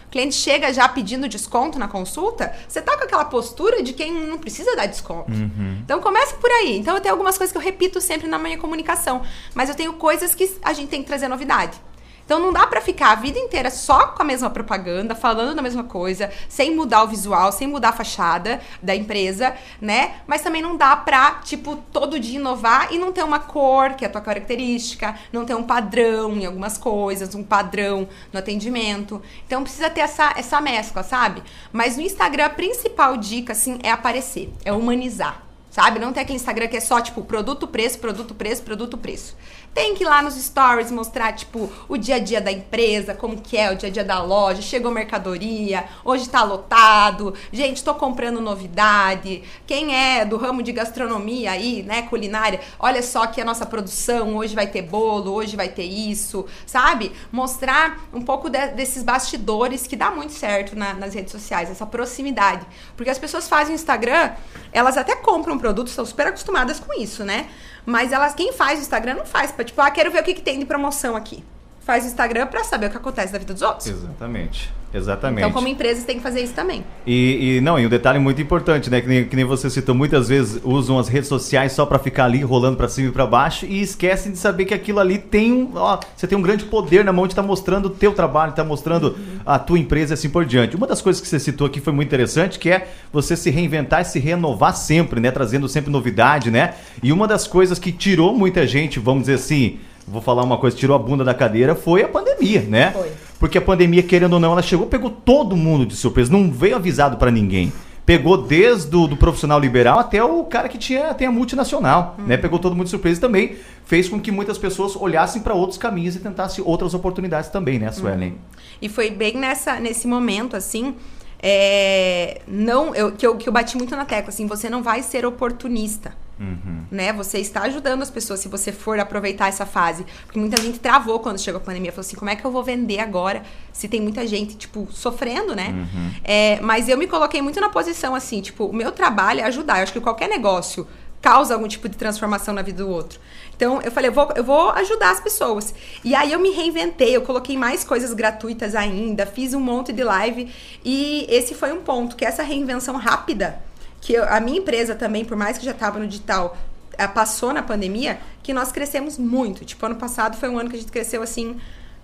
O 0.07 0.09
cliente 0.09 0.35
chega 0.35 0.73
já 0.73 0.87
pedindo 0.87 1.27
desconto 1.27 1.77
na 1.77 1.87
consulta, 1.87 2.55
você 2.67 2.81
tá 2.81 2.97
com 2.97 3.03
aquela 3.03 3.25
postura 3.25 3.83
de 3.83 3.93
quem 3.93 4.11
não 4.11 4.37
precisa 4.37 4.75
dar 4.75 4.85
desconto. 4.85 5.31
Uhum. 5.31 5.79
Então 5.83 5.99
começa 6.01 6.35
por 6.35 6.49
aí. 6.49 6.77
Então 6.77 6.95
eu 6.95 7.01
tenho 7.01 7.13
algumas 7.13 7.37
coisas 7.37 7.51
que 7.51 7.57
eu 7.57 7.61
repito 7.61 7.99
sempre 8.01 8.27
na 8.27 8.37
minha 8.37 8.57
comunicação, 8.57 9.21
mas 9.53 9.69
eu 9.69 9.75
tenho 9.75 9.93
coisas 9.93 10.33
que 10.33 10.49
a 10.63 10.73
gente 10.73 10.89
tem 10.89 11.01
que 11.01 11.07
trazer 11.07 11.27
novidade. 11.27 11.79
Então 12.27 12.41
não 12.41 12.51
dá 12.51 12.67
para 12.67 12.81
ficar 12.81 13.11
a 13.11 13.15
vida 13.15 13.39
inteira 13.39 13.71
só 13.71 14.07
com 14.07 14.21
a 14.21 14.25
mesma 14.25 14.49
propaganda, 14.49 15.15
falando 15.15 15.55
da 15.55 15.61
mesma 15.61 15.85
coisa, 15.85 16.29
sem 16.49 16.75
mudar 16.75 17.03
o 17.03 17.07
visual, 17.07 17.53
sem 17.53 17.69
mudar 17.69 17.89
a 17.89 17.93
fachada 17.93 18.59
da 18.83 18.93
empresa, 18.93 19.55
né? 19.79 20.15
Mas 20.27 20.41
também 20.41 20.61
não 20.61 20.75
dá 20.75 20.93
pra, 20.97 21.39
tipo, 21.45 21.77
todo 21.89 22.19
dia 22.19 22.37
inovar 22.37 22.91
e 22.91 22.97
não 22.99 23.13
ter 23.13 23.23
uma 23.23 23.39
cor, 23.39 23.93
que 23.93 24.03
é 24.03 24.09
a 24.09 24.11
tua 24.11 24.19
característica, 24.19 25.17
não 25.31 25.45
ter 25.45 25.55
um 25.55 25.63
padrão 25.63 26.33
em 26.33 26.45
algumas 26.45 26.77
coisas, 26.77 27.33
um 27.33 27.43
padrão 27.43 28.09
no 28.33 28.39
atendimento. 28.39 29.21
Então 29.45 29.63
precisa 29.63 29.89
ter 29.89 30.01
essa, 30.01 30.33
essa 30.35 30.59
mescla, 30.59 31.03
sabe? 31.03 31.41
Mas 31.71 31.95
no 31.95 32.03
Instagram 32.03 32.47
a 32.47 32.49
principal 32.49 33.15
dica, 33.15 33.53
assim, 33.53 33.79
é 33.81 33.89
aparecer, 33.89 34.51
é 34.65 34.73
humanizar 34.73 35.47
sabe? 35.77 35.99
Não 35.99 36.11
tem 36.11 36.23
aquele 36.23 36.37
Instagram 36.37 36.67
que 36.67 36.77
é 36.77 36.79
só, 36.79 36.99
tipo, 36.99 37.21
produto, 37.23 37.67
preço, 37.67 37.99
produto, 37.99 38.33
preço, 38.33 38.63
produto, 38.63 38.97
preço. 38.97 39.37
Tem 39.73 39.93
que 39.93 40.03
ir 40.03 40.07
lá 40.07 40.23
nos 40.23 40.33
stories 40.35 40.91
mostrar, 40.91 41.33
tipo, 41.33 41.71
o 41.87 41.97
dia 41.97 42.15
a 42.15 42.19
dia 42.19 42.41
da 42.41 42.51
empresa, 42.51 43.13
como 43.13 43.39
que 43.39 43.55
é 43.55 43.71
o 43.71 43.75
dia 43.75 43.89
a 43.89 43.91
dia 43.91 44.03
da 44.03 44.23
loja, 44.23 44.61
chegou 44.61 44.91
mercadoria, 44.91 45.85
hoje 46.03 46.27
tá 46.27 46.43
lotado, 46.43 47.35
gente, 47.51 47.83
tô 47.83 47.93
comprando 47.93 48.41
novidade. 48.41 49.43
Quem 49.67 49.95
é 49.95 50.25
do 50.25 50.35
ramo 50.35 50.63
de 50.63 50.71
gastronomia 50.71 51.51
aí, 51.51 51.83
né, 51.83 52.01
culinária, 52.01 52.59
olha 52.79 53.03
só 53.03 53.27
que 53.27 53.39
a 53.39 53.45
nossa 53.45 53.67
produção, 53.67 54.35
hoje 54.37 54.55
vai 54.55 54.65
ter 54.65 54.81
bolo, 54.81 55.31
hoje 55.31 55.55
vai 55.55 55.69
ter 55.69 55.85
isso, 55.85 56.45
sabe? 56.65 57.11
Mostrar 57.31 57.99
um 58.11 58.21
pouco 58.21 58.49
de, 58.49 58.69
desses 58.69 59.03
bastidores 59.03 59.85
que 59.85 59.95
dá 59.95 60.09
muito 60.09 60.33
certo 60.33 60.75
na, 60.75 60.95
nas 60.95 61.13
redes 61.13 61.31
sociais, 61.31 61.69
essa 61.69 61.85
proximidade. 61.85 62.65
Porque 62.95 63.11
as 63.11 63.19
pessoas 63.19 63.47
fazem 63.47 63.73
o 63.73 63.75
Instagram, 63.75 64.31
elas 64.71 64.97
até 64.97 65.15
compram 65.15 65.57
produtos, 65.57 65.91
estão 65.91 66.05
super 66.05 66.27
acostumadas 66.27 66.79
com 66.79 66.99
isso, 66.99 67.23
né? 67.23 67.47
Mas 67.87 68.11
elas, 68.11 68.33
quem 68.33 68.51
faz 68.51 68.79
o 68.79 68.81
Instagram 68.81 69.13
não 69.13 69.25
faz 69.25 69.49
pra, 69.49 69.63
tipo, 69.63 69.79
ah, 69.79 69.89
quero 69.89 70.11
ver 70.11 70.19
o 70.19 70.23
que, 70.23 70.33
que 70.33 70.41
tem 70.41 70.59
de 70.59 70.65
promoção 70.65 71.15
aqui. 71.15 71.41
Faz 71.79 72.03
o 72.03 72.07
Instagram 72.07 72.45
para 72.47 72.61
saber 72.65 72.87
o 72.87 72.89
que 72.89 72.97
acontece 72.97 73.31
na 73.31 73.39
vida 73.39 73.53
dos 73.53 73.61
outros. 73.61 73.87
Exatamente. 73.87 74.73
Exatamente. 74.93 75.39
Então, 75.39 75.51
como 75.51 75.67
empresas, 75.67 76.05
tem 76.05 76.17
que 76.17 76.23
fazer 76.23 76.41
isso 76.41 76.53
também. 76.53 76.83
E, 77.05 77.57
e 77.57 77.61
não, 77.61 77.77
e 77.77 77.85
um 77.85 77.89
detalhe 77.89 78.19
muito 78.19 78.41
importante, 78.41 78.89
né? 78.89 79.01
Que 79.01 79.07
nem, 79.07 79.25
que 79.25 79.35
nem 79.35 79.43
você 79.43 79.69
citou, 79.69 79.93
muitas 79.93 80.29
vezes 80.29 80.61
usam 80.63 80.97
as 80.97 81.07
redes 81.07 81.27
sociais 81.27 81.73
só 81.73 81.85
para 81.85 81.99
ficar 81.99 82.25
ali 82.25 82.41
rolando 82.41 82.77
para 82.77 82.87
cima 82.87 83.09
e 83.09 83.11
para 83.11 83.25
baixo 83.25 83.65
e 83.65 83.81
esquecem 83.81 84.31
de 84.31 84.37
saber 84.37 84.65
que 84.65 84.73
aquilo 84.73 84.99
ali 84.99 85.17
tem, 85.17 85.69
ó, 85.75 85.99
você 86.15 86.25
tem 86.25 86.37
um 86.37 86.41
grande 86.41 86.65
poder 86.65 87.03
na 87.03 87.11
mão 87.11 87.27
de 87.27 87.33
estar 87.33 87.41
tá 87.41 87.47
mostrando 87.47 87.87
o 87.87 87.89
teu 87.89 88.13
trabalho, 88.13 88.51
estar 88.51 88.63
tá 88.63 88.67
mostrando 88.67 89.09
uhum. 89.09 89.39
a 89.45 89.59
tua 89.59 89.77
empresa 89.77 90.13
e 90.13 90.15
assim 90.15 90.29
por 90.29 90.45
diante. 90.45 90.75
Uma 90.75 90.87
das 90.87 91.01
coisas 91.01 91.21
que 91.21 91.27
você 91.27 91.39
citou 91.39 91.67
aqui 91.67 91.81
foi 91.81 91.91
muito 91.91 92.07
interessante, 92.07 92.57
que 92.57 92.69
é 92.69 92.87
você 93.11 93.35
se 93.35 93.49
reinventar 93.49 94.01
e 94.01 94.05
se 94.05 94.19
renovar 94.19 94.75
sempre, 94.75 95.19
né? 95.19 95.31
Trazendo 95.31 95.67
sempre 95.67 95.91
novidade, 95.91 96.49
né? 96.49 96.75
E 97.03 97.11
uma 97.11 97.27
das 97.27 97.45
coisas 97.45 97.77
que 97.77 97.91
tirou 97.91 98.33
muita 98.33 98.65
gente, 98.65 98.99
vamos 98.99 99.23
dizer 99.23 99.35
assim, 99.35 99.79
vou 100.07 100.21
falar 100.21 100.43
uma 100.43 100.57
coisa, 100.57 100.77
tirou 100.77 100.95
a 100.95 100.99
bunda 100.99 101.23
da 101.23 101.33
cadeira, 101.33 101.75
foi 101.75 102.03
a 102.03 102.07
pandemia, 102.07 102.61
né? 102.61 102.91
Foi. 102.91 103.11
Porque 103.39 103.57
a 103.57 103.61
pandemia, 103.61 104.03
querendo 104.03 104.33
ou 104.33 104.39
não, 104.39 104.51
ela 104.51 104.61
chegou, 104.61 104.87
pegou 104.87 105.09
todo 105.09 105.55
mundo 105.55 105.85
de 105.85 105.95
surpresa, 105.95 106.31
não 106.31 106.51
veio 106.51 106.75
avisado 106.75 107.17
para 107.17 107.29
ninguém. 107.31 107.71
Pegou 108.05 108.37
desde 108.37 108.95
o 108.95 109.05
do 109.05 109.17
profissional 109.17 109.59
liberal 109.59 109.99
até 109.99 110.23
o 110.23 110.45
cara 110.45 110.69
que 110.69 110.77
tinha 110.77 111.13
tem 111.13 111.27
a 111.27 111.31
multinacional, 111.31 112.15
hum. 112.17 112.23
né? 112.23 112.37
Pegou 112.37 112.57
todo 112.57 112.73
mundo 112.73 112.85
de 112.85 112.91
surpresa 112.91 113.17
e 113.17 113.21
também 113.21 113.55
fez 113.85 114.07
com 114.07 114.19
que 114.19 114.31
muitas 114.31 114.57
pessoas 114.57 114.95
olhassem 114.95 115.41
para 115.41 115.53
outros 115.53 115.77
caminhos 115.77 116.15
e 116.15 116.19
tentassem 116.19 116.63
outras 116.65 116.93
oportunidades 116.93 117.49
também, 117.49 117.77
né, 117.77 117.91
Suelen? 117.91 118.31
Hum. 118.31 118.57
E 118.81 118.87
foi 118.87 119.11
bem 119.11 119.35
nessa, 119.35 119.79
nesse 119.79 120.07
momento, 120.07 120.55
assim, 120.55 120.95
é, 121.41 122.41
não, 122.47 122.95
eu, 122.95 123.11
que, 123.11 123.27
eu, 123.27 123.35
que 123.35 123.47
eu 123.49 123.53
bati 123.53 123.77
muito 123.77 123.95
na 123.95 124.05
tecla, 124.05 124.29
assim, 124.29 124.47
você 124.47 124.69
não 124.69 124.81
vai 124.81 125.03
ser 125.03 125.25
oportunista. 125.25 126.15
Uhum. 126.39 126.83
Né? 126.91 127.11
Você 127.13 127.39
está 127.39 127.63
ajudando 127.63 128.01
as 128.01 128.09
pessoas 128.09 128.39
se 128.39 128.47
você 128.47 128.71
for 128.71 128.99
aproveitar 128.99 129.47
essa 129.47 129.65
fase. 129.65 130.05
Porque 130.25 130.39
muita 130.39 130.61
gente 130.61 130.79
travou 130.79 131.19
quando 131.19 131.39
chegou 131.39 131.59
a 131.59 131.63
pandemia. 131.63 131.91
Falou 131.91 132.05
assim, 132.05 132.15
como 132.15 132.29
é 132.29 132.35
que 132.35 132.45
eu 132.45 132.51
vou 132.51 132.63
vender 132.63 132.99
agora 132.99 133.43
se 133.73 133.87
tem 133.87 134.01
muita 134.01 134.25
gente, 134.25 134.55
tipo, 134.55 134.87
sofrendo, 134.91 135.55
né? 135.55 135.69
Uhum. 135.69 136.11
É, 136.23 136.59
mas 136.61 136.87
eu 136.89 136.97
me 136.97 137.07
coloquei 137.07 137.41
muito 137.41 137.59
na 137.59 137.69
posição 137.69 138.15
assim, 138.15 138.41
tipo, 138.41 138.65
o 138.65 138.73
meu 138.73 138.91
trabalho 138.91 139.41
é 139.41 139.43
ajudar. 139.43 139.77
Eu 139.77 139.83
acho 139.83 139.93
que 139.93 139.99
qualquer 139.99 140.27
negócio 140.29 140.87
causa 141.21 141.53
algum 141.53 141.67
tipo 141.67 141.89
de 141.89 141.97
transformação 141.97 142.53
na 142.53 142.61
vida 142.61 142.83
do 142.83 142.89
outro. 142.89 143.19
Então, 143.55 143.81
eu 143.81 143.91
falei, 143.91 144.09
eu 144.09 144.13
vou, 144.13 144.29
eu 144.35 144.43
vou 144.43 144.69
ajudar 144.71 145.11
as 145.11 145.19
pessoas. 145.19 145.73
E 146.03 146.13
aí 146.13 146.31
eu 146.31 146.39
me 146.39 146.51
reinventei, 146.51 147.15
eu 147.15 147.23
coloquei 147.23 147.57
mais 147.57 147.83
coisas 147.83 148.13
gratuitas 148.13 148.75
ainda, 148.75 149.25
fiz 149.25 149.53
um 149.53 149.59
monte 149.59 149.91
de 149.91 150.03
live. 150.03 150.53
E 150.85 151.25
esse 151.27 151.55
foi 151.55 151.73
um 151.73 151.81
ponto, 151.81 152.15
que 152.15 152.23
essa 152.23 152.43
reinvenção 152.43 152.95
rápida, 152.95 153.59
que 154.07 154.13
eu, 154.13 154.23
a 154.23 154.39
minha 154.39 154.59
empresa 154.59 154.95
também, 154.95 155.25
por 155.25 155.35
mais 155.35 155.57
que 155.57 155.65
já 155.65 155.71
estava 155.71 155.99
no 155.99 156.07
digital, 156.07 156.55
eh, 156.97 157.05
passou 157.09 157.51
na 157.53 157.61
pandemia, 157.61 158.19
que 158.41 158.53
nós 158.53 158.71
crescemos 158.71 159.17
muito. 159.17 159.65
Tipo, 159.65 159.85
ano 159.85 159.95
passado 159.95 160.37
foi 160.37 160.47
um 160.47 160.57
ano 160.57 160.69
que 160.69 160.77
a 160.77 160.79
gente 160.79 160.89
cresceu 160.89 161.21
assim 161.21 161.57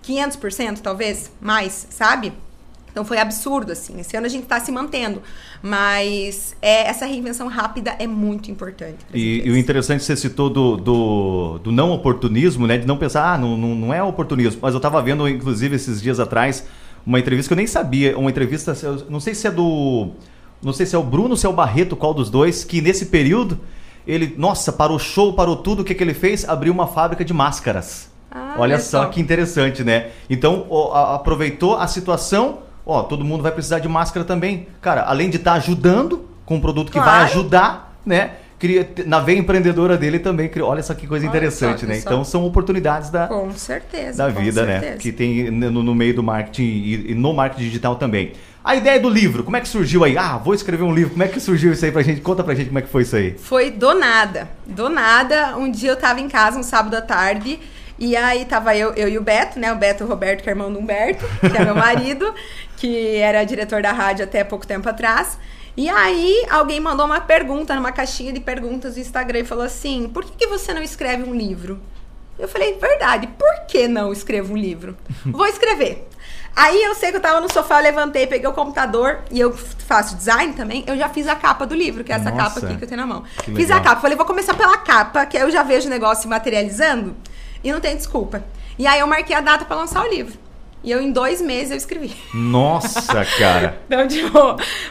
500%, 0.06 0.80
talvez, 0.82 1.32
mais, 1.40 1.86
sabe? 1.88 2.34
Então 2.90 3.06
foi 3.06 3.16
absurdo, 3.16 3.72
assim. 3.72 3.98
Esse 4.00 4.18
ano 4.18 4.26
a 4.26 4.28
gente 4.28 4.42
está 4.42 4.60
se 4.60 4.70
mantendo. 4.70 5.22
Mas 5.62 6.54
é, 6.60 6.86
essa 6.86 7.06
reinvenção 7.06 7.48
rápida 7.48 7.96
é 7.98 8.06
muito 8.06 8.50
importante. 8.50 8.98
E, 9.14 9.40
e, 9.42 9.50
o 9.50 9.56
interessante 9.56 10.04
você 10.04 10.14
citou 10.14 10.50
do, 10.50 10.76
do, 10.76 11.58
do, 11.60 11.72
não 11.72 11.90
oportunismo, 11.90 12.66
né? 12.66 12.76
De 12.76 12.86
não 12.86 12.98
pensar, 12.98 13.32
ah, 13.32 13.38
não, 13.38 13.56
não, 13.56 13.74
não 13.74 13.94
é 13.94 14.02
oportunismo. 14.02 14.60
Mas 14.60 14.74
eu 14.74 14.78
estava 14.78 15.00
vendo, 15.00 15.26
inclusive, 15.26 15.74
esses 15.74 16.02
dias 16.02 16.20
atrás, 16.20 16.66
uma 17.06 17.18
entrevista 17.18 17.48
que 17.48 17.54
eu 17.54 17.56
nem 17.56 17.66
sabia. 17.66 18.16
Uma 18.18 18.28
entrevista, 18.28 18.76
não 19.08 19.20
sei 19.20 19.34
se 19.34 19.46
é 19.46 19.50
do. 19.50 20.12
Não 20.64 20.72
sei 20.72 20.86
se 20.86 20.94
é 20.94 20.98
o 20.98 21.02
Bruno 21.02 21.30
ou 21.30 21.36
se 21.36 21.46
é 21.46 21.48
o 21.48 21.52
Barreto, 21.52 21.96
qual 21.96 22.14
dos 22.14 22.30
dois, 22.30 22.64
que 22.64 22.80
nesse 22.80 23.06
período 23.06 23.58
ele, 24.06 24.34
nossa, 24.36 24.72
parou 24.72 24.98
show, 24.98 25.32
parou 25.32 25.56
tudo. 25.56 25.82
O 25.82 25.84
que, 25.84 25.94
que 25.94 26.02
ele 26.02 26.14
fez? 26.14 26.48
Abriu 26.48 26.72
uma 26.72 26.86
fábrica 26.86 27.24
de 27.24 27.32
máscaras. 27.32 28.10
Ah, 28.30 28.56
Olha 28.58 28.78
só 28.78 29.06
que 29.06 29.20
interessante, 29.20 29.84
né? 29.84 30.10
Então, 30.28 30.66
aproveitou 30.92 31.76
a 31.76 31.86
situação 31.86 32.64
Ó, 32.86 33.02
todo 33.02 33.24
mundo 33.24 33.42
vai 33.42 33.52
precisar 33.52 33.78
de 33.78 33.88
máscara 33.88 34.24
também. 34.24 34.68
Cara, 34.80 35.02
além 35.02 35.30
de 35.30 35.36
estar 35.36 35.52
tá 35.52 35.56
ajudando 35.56 36.24
com 36.44 36.56
um 36.56 36.60
produto 36.60 36.92
que 36.92 36.98
claro. 36.98 37.10
vai 37.10 37.22
ajudar, 37.22 37.98
né? 38.04 38.32
Cria, 38.58 38.88
na 39.06 39.20
veia 39.20 39.38
empreendedora 39.38 39.96
dele 39.96 40.18
também 40.18 40.48
criou. 40.48 40.68
Olha 40.70 40.82
só 40.82 40.94
que 40.94 41.06
coisa 41.06 41.26
interessante, 41.26 41.80
só, 41.80 41.86
né? 41.86 41.94
Só. 41.94 42.00
Então 42.00 42.24
são 42.24 42.46
oportunidades 42.46 43.10
da, 43.10 43.26
com 43.26 43.50
certeza, 43.52 44.18
da 44.18 44.28
vida, 44.28 44.64
né? 44.64 44.96
Que 44.98 45.10
tem 45.10 45.50
no, 45.50 45.82
no 45.82 45.94
meio 45.94 46.14
do 46.14 46.22
marketing 46.22 46.62
e, 46.62 47.10
e, 47.12 47.14
no 47.14 47.32
marketing 47.32 47.64
digital 47.64 47.96
também. 47.96 48.32
A 48.64 48.74
ideia 48.74 48.98
do 48.98 49.10
livro, 49.10 49.44
como 49.44 49.58
é 49.58 49.60
que 49.60 49.68
surgiu 49.68 50.04
aí? 50.04 50.16
Ah, 50.16 50.38
vou 50.38 50.54
escrever 50.54 50.84
um 50.84 50.94
livro. 50.94 51.10
Como 51.10 51.22
é 51.22 51.28
que 51.28 51.38
surgiu 51.38 51.74
isso 51.74 51.84
aí 51.84 51.92
pra 51.92 52.00
gente? 52.00 52.22
Conta 52.22 52.42
pra 52.42 52.54
gente 52.54 52.68
como 52.68 52.78
é 52.78 52.82
que 52.82 52.88
foi 52.88 53.02
isso 53.02 53.14
aí. 53.14 53.36
Foi 53.36 53.70
do 53.70 53.92
nada. 53.92 54.48
Do 54.64 54.88
nada. 54.88 55.54
Um 55.58 55.70
dia 55.70 55.90
eu 55.90 55.96
tava 55.96 56.18
em 56.18 56.30
casa, 56.30 56.58
um 56.58 56.62
sábado 56.62 56.94
à 56.94 57.02
tarde, 57.02 57.60
e 57.98 58.16
aí 58.16 58.46
tava 58.46 58.74
eu, 58.74 58.94
eu 58.94 59.06
e 59.06 59.18
o 59.18 59.22
Beto, 59.22 59.60
né? 59.60 59.70
O 59.70 59.76
Beto 59.76 60.06
Roberto, 60.06 60.42
que 60.42 60.48
é 60.48 60.52
irmão 60.52 60.72
do 60.72 60.78
Humberto, 60.78 61.26
que 61.46 61.54
é 61.54 61.62
meu 61.62 61.74
marido, 61.74 62.34
que 62.78 63.16
era 63.16 63.44
diretor 63.44 63.82
da 63.82 63.92
rádio 63.92 64.24
até 64.24 64.42
pouco 64.42 64.66
tempo 64.66 64.88
atrás. 64.88 65.38
E 65.76 65.86
aí 65.90 66.46
alguém 66.48 66.80
mandou 66.80 67.04
uma 67.04 67.20
pergunta 67.20 67.74
numa 67.74 67.92
caixinha 67.92 68.32
de 68.32 68.40
perguntas 68.40 68.94
do 68.94 69.00
Instagram 69.00 69.40
e 69.40 69.44
falou 69.44 69.64
assim: 69.64 70.08
por 70.08 70.24
que, 70.24 70.32
que 70.38 70.46
você 70.46 70.72
não 70.72 70.82
escreve 70.82 71.22
um 71.22 71.34
livro? 71.34 71.78
Eu 72.38 72.48
falei, 72.48 72.78
verdade, 72.80 73.28
por 73.38 73.66
que 73.68 73.86
não 73.86 74.10
escrevo 74.10 74.54
um 74.54 74.56
livro? 74.56 74.96
Vou 75.26 75.46
escrever. 75.46 76.08
Aí 76.56 76.82
eu 76.82 76.94
sei 76.94 77.10
que 77.10 77.16
eu 77.16 77.20
tava 77.20 77.40
no 77.40 77.52
sofá, 77.52 77.78
eu 77.78 77.82
levantei, 77.82 78.26
peguei 78.26 78.48
o 78.48 78.52
computador 78.52 79.20
e 79.30 79.40
eu 79.40 79.52
faço 79.52 80.16
design 80.16 80.52
também. 80.52 80.84
Eu 80.86 80.96
já 80.96 81.08
fiz 81.08 81.26
a 81.26 81.34
capa 81.34 81.66
do 81.66 81.74
livro, 81.74 82.04
que 82.04 82.12
é 82.12 82.16
essa 82.16 82.30
Nossa, 82.30 82.54
capa 82.54 82.66
aqui 82.66 82.76
que 82.76 82.84
eu 82.84 82.88
tenho 82.88 83.00
na 83.00 83.06
mão. 83.06 83.24
Fiz 83.56 83.70
a 83.70 83.80
capa, 83.80 84.00
falei, 84.00 84.16
vou 84.16 84.26
começar 84.26 84.54
pela 84.54 84.78
capa, 84.78 85.26
que 85.26 85.36
aí 85.36 85.42
eu 85.42 85.50
já 85.50 85.62
vejo 85.62 85.88
o 85.88 85.90
negócio 85.90 86.22
se 86.22 86.28
materializando 86.28 87.16
e 87.62 87.72
não 87.72 87.80
tem 87.80 87.96
desculpa. 87.96 88.44
E 88.78 88.86
aí 88.86 89.00
eu 89.00 89.06
marquei 89.06 89.34
a 89.34 89.40
data 89.40 89.64
para 89.64 89.76
lançar 89.76 90.04
o 90.04 90.08
livro. 90.08 90.44
E 90.84 90.90
eu, 90.90 91.00
em 91.00 91.10
dois 91.10 91.40
meses, 91.40 91.70
eu 91.70 91.78
escrevi. 91.78 92.14
Nossa, 92.34 93.24
cara! 93.38 93.80
então, 93.88 94.06
tipo, 94.06 94.38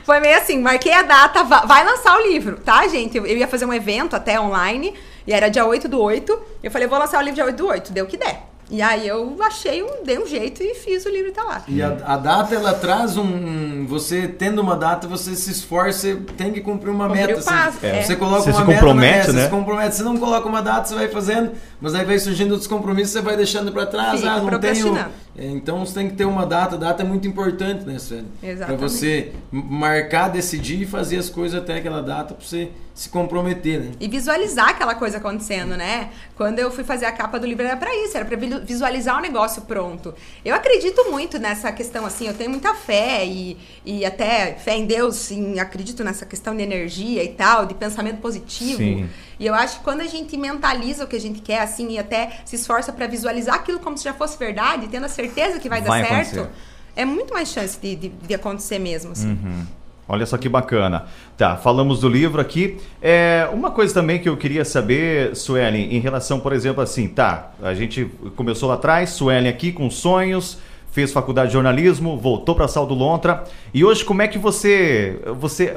foi 0.03 0.19
meio 0.19 0.37
assim, 0.39 0.59
marquei 0.59 0.91
a 0.91 1.03
data, 1.03 1.43
vai 1.43 1.85
lançar 1.85 2.17
o 2.17 2.27
livro, 2.27 2.57
tá, 2.57 2.87
gente? 2.87 3.15
Eu, 3.15 3.27
ia 3.27 3.47
fazer 3.47 3.65
um 3.65 3.73
evento 3.73 4.15
até 4.15 4.39
online, 4.39 4.95
e 5.27 5.31
era 5.31 5.49
dia 5.49 5.63
8 5.63 5.87
do 5.87 6.01
8. 6.01 6.41
Eu 6.63 6.71
falei, 6.71 6.87
vou 6.87 6.97
lançar 6.97 7.19
o 7.19 7.21
livro 7.21 7.35
dia 7.35 7.45
8 7.45 7.55
do 7.55 7.67
8, 7.67 7.93
deu 7.93 8.05
o 8.05 8.07
que 8.07 8.17
der. 8.17 8.52
E 8.69 8.81
aí 8.81 9.07
eu 9.07 9.35
achei 9.41 9.83
um, 9.83 10.03
dei 10.03 10.17
um 10.17 10.25
jeito 10.25 10.63
e 10.63 10.73
fiz 10.75 11.05
o 11.05 11.09
livro 11.09 11.31
tá 11.31 11.43
lá. 11.43 11.63
E 11.67 11.81
a, 11.81 11.97
a 12.05 12.17
data 12.17 12.55
ela 12.55 12.73
traz 12.73 13.17
um, 13.17 13.85
você 13.85 14.27
tendo 14.27 14.61
uma 14.61 14.75
data, 14.75 15.07
você 15.07 15.35
se 15.35 15.51
esforça, 15.51 16.17
tem 16.37 16.51
que 16.51 16.61
cumprir 16.61 16.89
uma 16.89 17.07
cumprir 17.07 17.27
meta. 17.27 17.41
Passo, 17.41 17.77
assim. 17.77 17.87
é. 17.87 18.01
Você 18.01 18.15
coloca 18.15 18.41
você 18.41 18.49
uma 18.51 18.59
se 18.59 18.65
compromete, 18.65 19.17
meta, 19.17 19.33
né? 19.33 19.39
Você 19.39 19.45
se 19.45 19.51
compromete, 19.51 19.95
você 19.95 20.03
não 20.03 20.17
coloca 20.17 20.47
uma 20.47 20.61
data, 20.61 20.87
você 20.87 20.95
vai 20.95 21.07
fazendo, 21.07 21.51
mas 21.79 21.93
aí 21.93 22.05
vai 22.05 22.17
surgindo 22.17 22.51
outros 22.51 22.67
compromissos, 22.67 23.13
você 23.13 23.21
vai 23.21 23.35
deixando 23.35 23.71
para 23.71 23.85
trás, 23.85 24.21
Fica 24.21 24.33
ah, 24.33 24.41
não 24.41 24.59
tenho. 24.59 24.97
Então 25.35 25.85
você 25.85 25.93
tem 25.95 26.09
que 26.09 26.15
ter 26.15 26.25
uma 26.25 26.45
data, 26.45 26.75
a 26.75 26.77
data 26.77 27.01
é 27.01 27.05
muito 27.05 27.27
importante, 27.27 27.85
né, 27.85 27.97
Sueli? 27.97 28.27
Para 28.65 28.75
você 28.75 29.31
marcar, 29.51 30.27
decidir 30.29 30.81
e 30.81 30.85
fazer 30.85 31.17
as 31.17 31.29
coisas 31.29 31.59
até 31.59 31.77
aquela 31.77 32.01
data 32.01 32.33
para 32.35 32.45
você 32.45 32.69
se 32.93 33.09
comprometer, 33.09 33.79
né? 33.79 33.91
E 33.99 34.07
visualizar 34.07 34.69
aquela 34.69 34.93
coisa 34.93 35.17
acontecendo, 35.17 35.75
né? 35.75 36.11
Quando 36.35 36.59
eu 36.59 36.69
fui 36.69 36.83
fazer 36.83 37.05
a 37.05 37.11
capa 37.11 37.39
do 37.39 37.47
livro 37.47 37.65
era 37.65 37.75
para 37.75 37.93
isso, 37.95 38.15
era 38.15 38.23
para 38.23 38.37
visualizar 38.59 39.17
o 39.17 39.21
negócio 39.21 39.63
pronto. 39.63 40.13
Eu 40.45 40.53
acredito 40.53 41.09
muito 41.09 41.39
nessa 41.39 41.71
questão 41.71 42.05
assim, 42.05 42.27
eu 42.27 42.35
tenho 42.35 42.51
muita 42.51 42.75
fé 42.75 43.25
e, 43.25 43.57
e 43.83 44.05
até 44.05 44.53
fé 44.53 44.77
em 44.77 44.85
Deus, 44.85 45.15
sim, 45.15 45.59
acredito 45.59 46.03
nessa 46.03 46.25
questão 46.25 46.55
de 46.55 46.61
energia 46.61 47.23
e 47.23 47.29
tal, 47.29 47.65
de 47.65 47.73
pensamento 47.73 48.21
positivo. 48.21 48.77
Sim. 48.77 49.09
E 49.39 49.45
eu 49.45 49.53
acho 49.53 49.79
que 49.79 49.83
quando 49.83 50.01
a 50.01 50.07
gente 50.07 50.35
mentaliza 50.37 51.03
o 51.03 51.07
que 51.07 51.15
a 51.15 51.19
gente 51.19 51.41
quer 51.41 51.61
assim 51.61 51.91
e 51.91 51.99
até 51.99 52.41
se 52.45 52.55
esforça 52.55 52.91
para 52.91 53.07
visualizar 53.07 53.55
aquilo 53.55 53.79
como 53.79 53.97
se 53.97 54.03
já 54.03 54.13
fosse 54.13 54.37
verdade, 54.37 54.87
tendo 54.87 55.05
a 55.05 55.09
certeza 55.09 55.59
que 55.59 55.69
vai, 55.69 55.81
vai 55.81 56.01
dar 56.01 56.07
certo, 56.07 56.39
acontecer. 56.39 56.49
é 56.95 57.05
muito 57.05 57.33
mais 57.33 57.49
chance 57.49 57.79
de, 57.79 57.95
de, 57.95 58.09
de 58.09 58.33
acontecer 58.33 58.79
mesmo, 58.79 59.11
assim. 59.11 59.29
Uhum. 59.29 59.65
Olha 60.07 60.25
só 60.25 60.37
que 60.37 60.49
bacana. 60.49 61.05
Tá, 61.37 61.55
falamos 61.55 61.99
do 61.99 62.09
livro 62.09 62.41
aqui. 62.41 62.77
É, 63.01 63.47
uma 63.53 63.71
coisa 63.71 63.93
também 63.93 64.19
que 64.19 64.27
eu 64.27 64.35
queria 64.35 64.65
saber, 64.65 65.35
Suelen, 65.35 65.95
em 65.95 65.99
relação, 65.99 66.39
por 66.39 66.51
exemplo, 66.53 66.83
assim, 66.83 67.07
tá, 67.07 67.53
a 67.61 67.73
gente 67.73 68.11
começou 68.35 68.67
lá 68.69 68.75
atrás, 68.75 69.11
Suelen 69.11 69.49
aqui 69.49 69.71
com 69.71 69.89
sonhos, 69.89 70.59
fez 70.93 71.11
faculdade 71.11 71.47
de 71.47 71.53
jornalismo, 71.53 72.17
voltou 72.17 72.53
para 72.53 72.65
a 72.65 72.67
Sal 72.67 72.85
do 72.85 72.93
Lontra. 72.93 73.43
E 73.73 73.83
hoje 73.83 74.05
como 74.05 74.21
é 74.21 74.27
que 74.27 74.37
você 74.37 75.19
você 75.39 75.73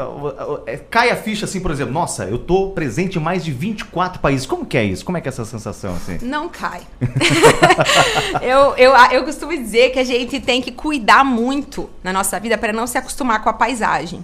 é, 0.67 0.77
cai 0.77 1.11
a 1.11 1.17
ficha 1.17 1.47
assim, 1.47 1.59
por 1.59 1.71
exemplo, 1.71 1.93
nossa, 1.93 2.25
eu 2.25 2.39
tô 2.39 2.69
presente 2.71 3.19
em 3.19 3.21
mais 3.21 3.43
de 3.43 3.51
24 3.51 4.21
países. 4.21 4.47
Como 4.47 4.67
que 4.67 4.77
é 4.77 4.85
isso? 4.85 5.05
Como 5.07 5.17
é 5.17 5.21
que 5.23 5.29
é 5.29 5.31
essa 5.31 5.47
sensação 5.47 5.95
assim? 5.95 6.19
Não 6.21 6.51
cai. 6.51 6.83
eu, 8.43 8.77
eu, 8.77 8.93
eu 9.11 9.25
costumo 9.25 9.57
dizer 9.57 9.91
que 9.91 9.99
a 9.99 10.05
gente 10.05 10.39
tem 10.39 10.61
que 10.61 10.71
cuidar 10.71 11.25
muito 11.25 11.89
na 12.05 12.13
nossa 12.13 12.39
vida 12.39 12.59
para 12.59 12.73
não 12.73 12.87
se 12.87 12.99
acostumar 12.99 13.43
com 13.43 13.49
a 13.49 13.55
paisagem. 13.55 14.23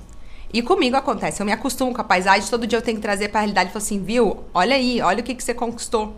E 0.52 0.61
comigo 0.61 0.94
acontece, 0.94 1.40
eu 1.40 1.46
me 1.46 1.52
acostumo 1.52 1.94
com 1.94 2.02
a 2.02 2.05
paisagem, 2.05 2.50
todo 2.50 2.66
dia 2.66 2.76
eu 2.76 2.83
tenho 2.83 2.98
que 2.98 3.02
trazer 3.02 3.28
para 3.28 3.40
a 3.40 3.42
realidade 3.42 3.70
e 3.70 3.72
falar 3.72 3.83
assim, 3.83 4.02
viu? 4.02 4.44
Olha 4.52 4.76
aí, 4.76 5.00
olha 5.00 5.20
o 5.20 5.22
que, 5.22 5.35
que 5.35 5.42
você 5.42 5.55
conquistou. 5.55 6.14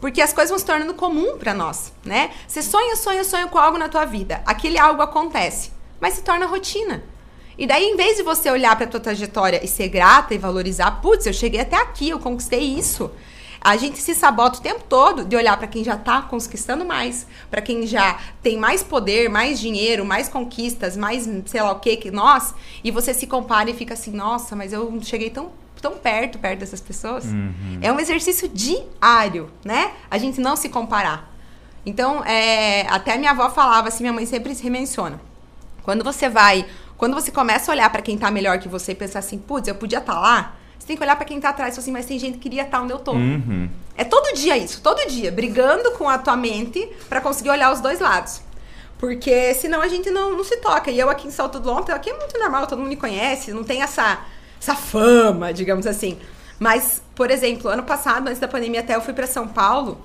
Porque 0.00 0.20
as 0.20 0.32
coisas 0.32 0.50
vão 0.50 0.58
se 0.58 0.64
tornando 0.64 0.94
comum 0.94 1.38
para 1.38 1.54
nós, 1.54 1.92
né? 2.04 2.30
Você 2.46 2.62
sonha, 2.62 2.96
sonha, 2.96 3.24
sonha 3.24 3.46
com 3.46 3.58
algo 3.58 3.78
na 3.78 3.88
tua 3.88 4.04
vida. 4.04 4.42
Aquele 4.44 4.78
algo 4.78 5.02
acontece, 5.02 5.70
mas 6.00 6.14
se 6.14 6.22
torna 6.22 6.46
rotina. 6.46 7.02
E 7.56 7.66
daí, 7.66 7.84
em 7.84 7.96
vez 7.96 8.16
de 8.16 8.22
você 8.22 8.50
olhar 8.50 8.76
para 8.76 8.86
tua 8.86 9.00
trajetória 9.00 9.64
e 9.64 9.68
ser 9.68 9.88
grata 9.88 10.34
e 10.34 10.38
valorizar, 10.38 10.90
putz, 11.00 11.26
eu 11.26 11.32
cheguei 11.32 11.60
até 11.60 11.76
aqui, 11.76 12.10
eu 12.10 12.18
conquistei 12.18 12.60
isso. 12.60 13.10
A 13.60 13.78
gente 13.78 13.98
se 13.98 14.14
sabota 14.14 14.58
o 14.58 14.62
tempo 14.62 14.84
todo 14.86 15.24
de 15.24 15.34
olhar 15.34 15.56
para 15.56 15.66
quem 15.66 15.82
já 15.82 15.94
está 15.94 16.20
conquistando 16.20 16.84
mais, 16.84 17.26
para 17.50 17.62
quem 17.62 17.86
já 17.86 18.18
tem 18.42 18.58
mais 18.58 18.82
poder, 18.82 19.30
mais 19.30 19.58
dinheiro, 19.58 20.04
mais 20.04 20.28
conquistas, 20.28 20.98
mais 20.98 21.26
sei 21.46 21.62
lá 21.62 21.72
o 21.72 21.80
que 21.80 21.96
que 21.96 22.10
nós, 22.10 22.54
e 22.84 22.90
você 22.90 23.14
se 23.14 23.26
compara 23.26 23.70
e 23.70 23.74
fica 23.74 23.94
assim, 23.94 24.10
nossa, 24.10 24.54
mas 24.54 24.74
eu 24.74 25.00
cheguei 25.00 25.30
tão 25.30 25.50
tão 25.84 25.98
perto, 25.98 26.38
perto 26.38 26.60
dessas 26.60 26.80
pessoas. 26.80 27.26
Uhum. 27.26 27.78
É 27.82 27.92
um 27.92 28.00
exercício 28.00 28.48
diário, 28.48 29.50
né? 29.62 29.92
A 30.10 30.16
gente 30.16 30.40
não 30.40 30.56
se 30.56 30.70
comparar. 30.70 31.30
Então, 31.84 32.24
é, 32.24 32.86
até 32.88 33.18
minha 33.18 33.32
avó 33.32 33.50
falava 33.50 33.88
assim, 33.88 34.02
minha 34.02 34.14
mãe 34.14 34.24
sempre 34.24 34.54
se 34.54 34.70
menciona. 34.70 35.20
Quando 35.82 36.02
você 36.02 36.26
vai, 36.30 36.64
quando 36.96 37.12
você 37.12 37.30
começa 37.30 37.70
a 37.70 37.74
olhar 37.74 37.90
para 37.90 38.00
quem 38.00 38.16
tá 38.16 38.30
melhor 38.30 38.58
que 38.58 38.66
você 38.66 38.92
e 38.92 38.94
pensar 38.94 39.18
assim, 39.18 39.36
putz, 39.36 39.68
eu 39.68 39.74
podia 39.74 39.98
estar 39.98 40.14
tá 40.14 40.18
lá, 40.18 40.56
você 40.78 40.86
tem 40.86 40.96
que 40.96 41.02
olhar 41.02 41.16
para 41.16 41.26
quem 41.26 41.38
tá 41.38 41.50
atrás 41.50 41.76
e 41.76 41.80
assim, 41.80 41.92
mas 41.92 42.06
tem 42.06 42.18
gente 42.18 42.34
que 42.34 42.40
queria 42.40 42.62
estar 42.62 42.78
tá 42.78 42.82
onde 42.82 42.94
eu 42.94 42.98
tô. 42.98 43.12
Uhum. 43.12 43.68
É 43.94 44.04
todo 44.04 44.34
dia 44.34 44.56
isso, 44.56 44.80
todo 44.80 45.06
dia, 45.06 45.30
brigando 45.30 45.92
com 45.92 46.08
a 46.08 46.16
tua 46.16 46.34
mente 46.34 46.88
para 47.10 47.20
conseguir 47.20 47.50
olhar 47.50 47.70
os 47.70 47.82
dois 47.82 48.00
lados. 48.00 48.40
Porque 48.98 49.52
senão 49.52 49.82
a 49.82 49.88
gente 49.88 50.10
não, 50.10 50.34
não 50.34 50.44
se 50.44 50.56
toca. 50.56 50.90
E 50.90 50.98
eu 50.98 51.10
aqui 51.10 51.28
em 51.28 51.30
Salto 51.30 51.60
do 51.60 51.68
Lontra, 51.68 51.94
aqui 51.94 52.08
é 52.08 52.16
muito 52.16 52.38
normal, 52.38 52.66
todo 52.66 52.78
mundo 52.78 52.88
me 52.88 52.96
conhece, 52.96 53.52
não 53.52 53.62
tem 53.62 53.82
essa, 53.82 54.24
essa 54.64 54.74
fama, 54.74 55.52
digamos 55.52 55.86
assim. 55.86 56.18
Mas, 56.58 57.02
por 57.14 57.30
exemplo, 57.30 57.68
ano 57.68 57.82
passado, 57.82 58.28
antes 58.28 58.40
da 58.40 58.48
pandemia, 58.48 58.80
até 58.80 58.96
eu 58.96 59.02
fui 59.02 59.12
para 59.12 59.26
São 59.26 59.46
Paulo. 59.46 60.00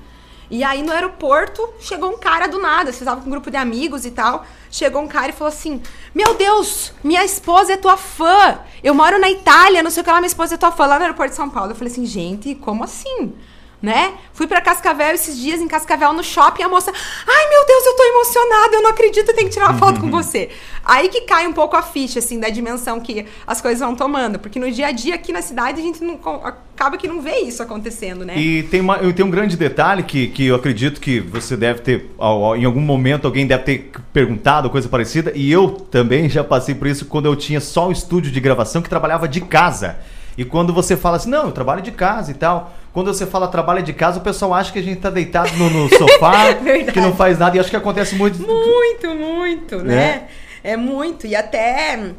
E 0.51 0.63
aí 0.63 0.81
no 0.81 0.91
aeroporto 0.91 1.61
chegou 1.79 2.11
um 2.11 2.17
cara 2.17 2.47
do 2.47 2.59
nada, 2.59 2.91
você 2.91 2.99
estava 2.99 3.21
com 3.21 3.27
um 3.27 3.31
grupo 3.31 3.51
de 3.51 3.57
amigos 3.57 4.03
e 4.03 4.11
tal. 4.11 4.45
Chegou 4.71 5.01
um 5.01 5.07
cara 5.07 5.29
e 5.29 5.31
falou 5.31 5.53
assim: 5.53 5.81
Meu 6.13 6.33
Deus, 6.33 6.91
minha 7.03 7.23
esposa 7.23 7.73
é 7.73 7.77
tua 7.77 7.95
fã. 7.95 8.59
Eu 8.83 8.95
moro 8.95 9.19
na 9.19 9.29
Itália, 9.29 9.83
não 9.83 9.91
sei 9.91 10.01
o 10.01 10.03
que 10.03 10.11
lá, 10.11 10.17
minha 10.17 10.27
esposa 10.27 10.55
é 10.55 10.57
tua 10.57 10.71
fã 10.71 10.87
lá 10.87 10.95
no 10.97 11.03
aeroporto 11.03 11.29
de 11.29 11.35
São 11.35 11.49
Paulo. 11.49 11.71
Eu 11.71 11.75
falei 11.75 11.91
assim: 11.91 12.05
Gente, 12.05 12.55
como 12.55 12.83
assim? 12.83 13.31
Né? 13.81 14.13
Fui 14.33 14.45
para 14.45 14.61
Cascavel 14.61 15.13
esses 15.13 15.37
dias, 15.37 15.61
em 15.61 15.67
Cascavel, 15.67 16.11
no 16.13 16.23
shopping, 16.23 16.63
a 16.63 16.69
moça, 16.69 16.91
ai 16.91 17.49
meu 17.49 17.65
Deus, 17.65 17.85
eu 17.85 17.95
tô 17.95 18.03
emocionada, 18.03 18.75
eu 18.75 18.81
não 18.81 18.89
acredito, 18.89 19.29
eu 19.29 19.35
tenho 19.35 19.47
que 19.47 19.53
tirar 19.53 19.69
uma 19.69 19.77
foto 19.77 19.99
com 20.01 20.11
você. 20.11 20.49
Aí 20.83 21.07
que 21.07 21.21
cai 21.21 21.47
um 21.47 21.53
pouco 21.53 21.75
a 21.75 21.81
ficha, 21.81 22.19
assim, 22.19 22.39
da 22.39 22.49
dimensão 22.49 22.99
que 22.99 23.25
as 23.47 23.61
coisas 23.61 23.79
vão 23.79 23.95
tomando, 23.95 24.39
porque 24.39 24.59
no 24.59 24.69
dia 24.69 24.87
a 24.87 24.91
dia 24.91 25.15
aqui 25.15 25.31
na 25.31 25.41
cidade 25.41 25.79
a 25.79 25.83
gente 25.83 26.03
não, 26.03 26.19
acaba 26.43 26.97
que 26.97 27.07
não 27.07 27.21
vê 27.21 27.39
isso 27.39 27.63
acontecendo, 27.63 28.25
né? 28.25 28.37
E 28.37 28.63
tem, 28.63 28.81
uma, 28.81 28.97
tem 29.13 29.25
um 29.25 29.29
grande 29.29 29.55
detalhe 29.55 30.03
que, 30.03 30.27
que 30.27 30.47
eu 30.47 30.55
acredito 30.55 30.99
que 30.99 31.19
você 31.19 31.55
deve 31.55 31.81
ter, 31.81 32.09
em 32.57 32.65
algum 32.65 32.81
momento 32.81 33.25
alguém 33.25 33.47
deve 33.47 33.63
ter 33.63 33.91
perguntado, 34.11 34.69
coisa 34.69 34.89
parecida, 34.89 35.31
e 35.35 35.49
eu 35.51 35.69
também 35.69 36.29
já 36.29 36.43
passei 36.43 36.75
por 36.75 36.87
isso 36.87 37.05
quando 37.05 37.27
eu 37.27 37.35
tinha 37.35 37.61
só 37.61 37.87
o 37.87 37.91
estúdio 37.91 38.31
de 38.31 38.39
gravação 38.39 38.81
que 38.81 38.89
trabalhava 38.89 39.27
de 39.27 39.41
casa. 39.41 39.97
E 40.37 40.45
quando 40.45 40.73
você 40.73 40.95
fala 40.95 41.17
assim, 41.17 41.29
não, 41.29 41.47
eu 41.47 41.51
trabalho 41.51 41.81
de 41.81 41.91
casa 41.91 42.31
e 42.31 42.33
tal. 42.33 42.73
Quando 42.93 43.13
você 43.13 43.25
fala 43.25 43.47
trabalho 43.47 43.83
de 43.83 43.93
casa, 43.93 44.19
o 44.19 44.21
pessoal 44.21 44.53
acha 44.53 44.71
que 44.71 44.79
a 44.79 44.83
gente 44.83 44.99
tá 44.99 45.09
deitado 45.09 45.55
no, 45.57 45.69
no 45.69 45.89
sofá, 45.89 46.53
que 46.91 46.99
não 46.99 47.15
faz 47.15 47.37
nada. 47.37 47.55
E 47.55 47.59
acho 47.59 47.69
que 47.69 47.75
acontece 47.75 48.15
muito. 48.15 48.39
Muito, 48.41 49.09
muito, 49.15 49.77
né? 49.77 49.95
né? 49.95 50.27
É 50.63 50.75
muito. 50.75 51.27
E 51.27 51.35
até. 51.35 52.13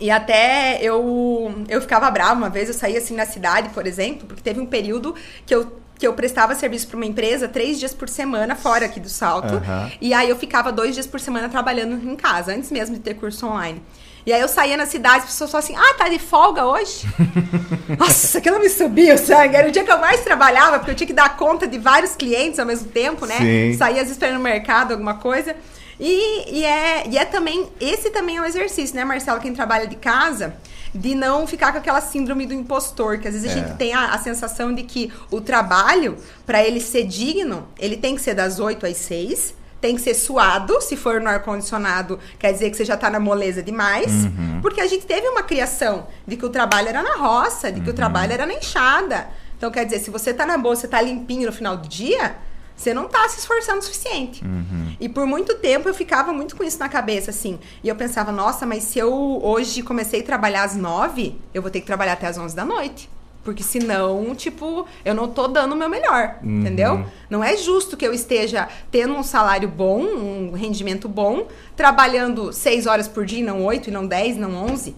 E 0.00 0.10
até 0.10 0.78
eu, 0.82 1.64
eu 1.68 1.80
ficava 1.80 2.10
brava 2.10 2.34
uma 2.34 2.48
vez, 2.48 2.68
eu 2.68 2.74
saía 2.74 2.98
assim 2.98 3.14
na 3.14 3.26
cidade, 3.26 3.68
por 3.68 3.86
exemplo, 3.86 4.26
porque 4.26 4.42
teve 4.42 4.58
um 4.58 4.66
período 4.66 5.14
que 5.44 5.54
eu 5.54 5.82
que 6.02 6.06
eu 6.08 6.14
prestava 6.14 6.52
serviço 6.56 6.88
para 6.88 6.96
uma 6.96 7.06
empresa 7.06 7.46
três 7.46 7.78
dias 7.78 7.94
por 7.94 8.08
semana 8.08 8.56
fora 8.56 8.86
aqui 8.86 8.98
do 8.98 9.08
Salto. 9.08 9.54
Uhum. 9.54 9.90
E 10.00 10.12
aí 10.12 10.28
eu 10.28 10.36
ficava 10.36 10.72
dois 10.72 10.94
dias 10.94 11.06
por 11.06 11.20
semana 11.20 11.48
trabalhando 11.48 11.94
em 11.94 12.16
casa, 12.16 12.52
antes 12.52 12.72
mesmo 12.72 12.96
de 12.96 13.00
ter 13.02 13.14
curso 13.14 13.46
online. 13.46 13.80
E 14.24 14.32
aí 14.32 14.40
eu 14.40 14.48
saía 14.48 14.76
na 14.76 14.86
cidade, 14.86 15.18
as 15.18 15.24
pessoas 15.24 15.50
falavam 15.50 15.76
assim, 15.76 15.90
ah, 15.90 15.94
tá 15.98 16.08
de 16.08 16.18
folga 16.18 16.64
hoje? 16.64 17.06
Nossa, 17.98 18.38
aquilo 18.38 18.60
me 18.60 18.68
subiu 18.68 19.16
o 19.16 19.18
sangue. 19.18 19.56
Era 19.56 19.68
o 19.68 19.72
dia 19.72 19.82
que 19.82 19.90
eu 19.90 19.98
mais 19.98 20.22
trabalhava, 20.22 20.78
porque 20.78 20.92
eu 20.92 20.94
tinha 20.94 21.06
que 21.06 21.12
dar 21.12 21.36
conta 21.36 21.66
de 21.66 21.78
vários 21.78 22.14
clientes 22.14 22.60
ao 22.60 22.66
mesmo 22.66 22.88
tempo, 22.88 23.26
né? 23.26 23.38
Sim. 23.38 23.74
Saía 23.76 23.96
às 24.00 24.04
vezes 24.04 24.18
para 24.18 24.28
ir 24.28 24.34
no 24.34 24.40
mercado, 24.40 24.92
alguma 24.92 25.14
coisa. 25.14 25.56
E, 25.98 26.58
e, 26.58 26.64
é, 26.64 27.08
e 27.08 27.18
é 27.18 27.24
também, 27.24 27.68
esse 27.80 28.10
também 28.10 28.36
é 28.36 28.40
um 28.40 28.44
exercício, 28.44 28.94
né, 28.94 29.04
Marcelo? 29.04 29.40
Quem 29.40 29.52
trabalha 29.52 29.86
de 29.86 29.96
casa, 29.96 30.54
de 30.94 31.14
não 31.14 31.46
ficar 31.46 31.72
com 31.72 31.78
aquela 31.78 32.00
síndrome 32.00 32.46
do 32.46 32.54
impostor, 32.54 33.18
que 33.18 33.26
às 33.26 33.34
vezes 33.34 33.48
a 33.48 33.52
é. 33.52 33.54
gente 33.54 33.76
tem 33.76 33.92
a, 33.92 34.12
a, 34.12 34.18
sensação 34.18 34.72
de 34.72 34.84
que 34.84 35.12
o 35.30 35.40
trabalho, 35.40 36.16
para 36.46 36.62
ele 36.62 36.80
ser 36.80 37.04
digno, 37.06 37.68
ele 37.78 37.96
tem 37.96 38.14
que 38.14 38.22
ser 38.22 38.34
das 38.34 38.60
8 38.60 38.86
às 38.86 38.96
6 38.98 39.61
tem 39.82 39.96
que 39.96 40.00
ser 40.00 40.14
suado, 40.14 40.80
se 40.80 40.96
for 40.96 41.20
no 41.20 41.28
ar-condicionado, 41.28 42.16
quer 42.38 42.52
dizer 42.52 42.70
que 42.70 42.76
você 42.76 42.84
já 42.84 42.94
está 42.94 43.10
na 43.10 43.18
moleza 43.18 43.60
demais. 43.60 44.12
Uhum. 44.12 44.60
Porque 44.62 44.80
a 44.80 44.86
gente 44.86 45.04
teve 45.04 45.28
uma 45.28 45.42
criação 45.42 46.06
de 46.24 46.36
que 46.36 46.46
o 46.46 46.48
trabalho 46.48 46.88
era 46.88 47.02
na 47.02 47.16
roça, 47.16 47.72
de 47.72 47.80
que 47.80 47.88
uhum. 47.88 47.92
o 47.92 47.96
trabalho 47.96 48.32
era 48.32 48.46
na 48.46 48.54
enxada. 48.54 49.28
Então, 49.58 49.72
quer 49.72 49.84
dizer, 49.84 49.98
se 49.98 50.08
você 50.08 50.30
está 50.30 50.46
na 50.46 50.56
você 50.56 50.86
está 50.86 51.02
limpinho 51.02 51.46
no 51.46 51.52
final 51.52 51.76
do 51.76 51.88
dia, 51.88 52.36
você 52.76 52.94
não 52.94 53.06
está 53.06 53.28
se 53.28 53.40
esforçando 53.40 53.80
o 53.80 53.82
suficiente. 53.82 54.44
Uhum. 54.44 54.96
E 55.00 55.08
por 55.08 55.26
muito 55.26 55.56
tempo 55.56 55.88
eu 55.88 55.94
ficava 55.94 56.32
muito 56.32 56.54
com 56.54 56.62
isso 56.62 56.78
na 56.78 56.88
cabeça, 56.88 57.30
assim. 57.30 57.58
E 57.82 57.88
eu 57.88 57.96
pensava, 57.96 58.30
nossa, 58.30 58.64
mas 58.64 58.84
se 58.84 59.00
eu 59.00 59.12
hoje 59.42 59.82
comecei 59.82 60.20
a 60.20 60.24
trabalhar 60.24 60.62
às 60.62 60.76
nove, 60.76 61.36
eu 61.52 61.60
vou 61.60 61.72
ter 61.72 61.80
que 61.80 61.86
trabalhar 61.86 62.12
até 62.12 62.28
às 62.28 62.38
onze 62.38 62.54
da 62.54 62.64
noite. 62.64 63.10
Porque 63.44 63.62
senão, 63.62 64.34
tipo, 64.36 64.86
eu 65.04 65.14
não 65.14 65.26
tô 65.26 65.48
dando 65.48 65.72
o 65.72 65.76
meu 65.76 65.88
melhor, 65.88 66.36
uhum. 66.42 66.60
entendeu? 66.60 67.04
Não 67.28 67.42
é 67.42 67.56
justo 67.56 67.96
que 67.96 68.06
eu 68.06 68.12
esteja 68.12 68.68
tendo 68.90 69.14
um 69.14 69.22
salário 69.22 69.68
bom, 69.68 70.00
um 70.00 70.52
rendimento 70.52 71.08
bom, 71.08 71.48
trabalhando 71.76 72.52
seis 72.52 72.86
horas 72.86 73.08
por 73.08 73.26
dia, 73.26 73.44
não 73.44 73.64
oito, 73.64 73.88
e 73.88 73.92
não 73.92 74.06
dez, 74.06 74.36
não 74.36 74.54
onze, 74.54 74.94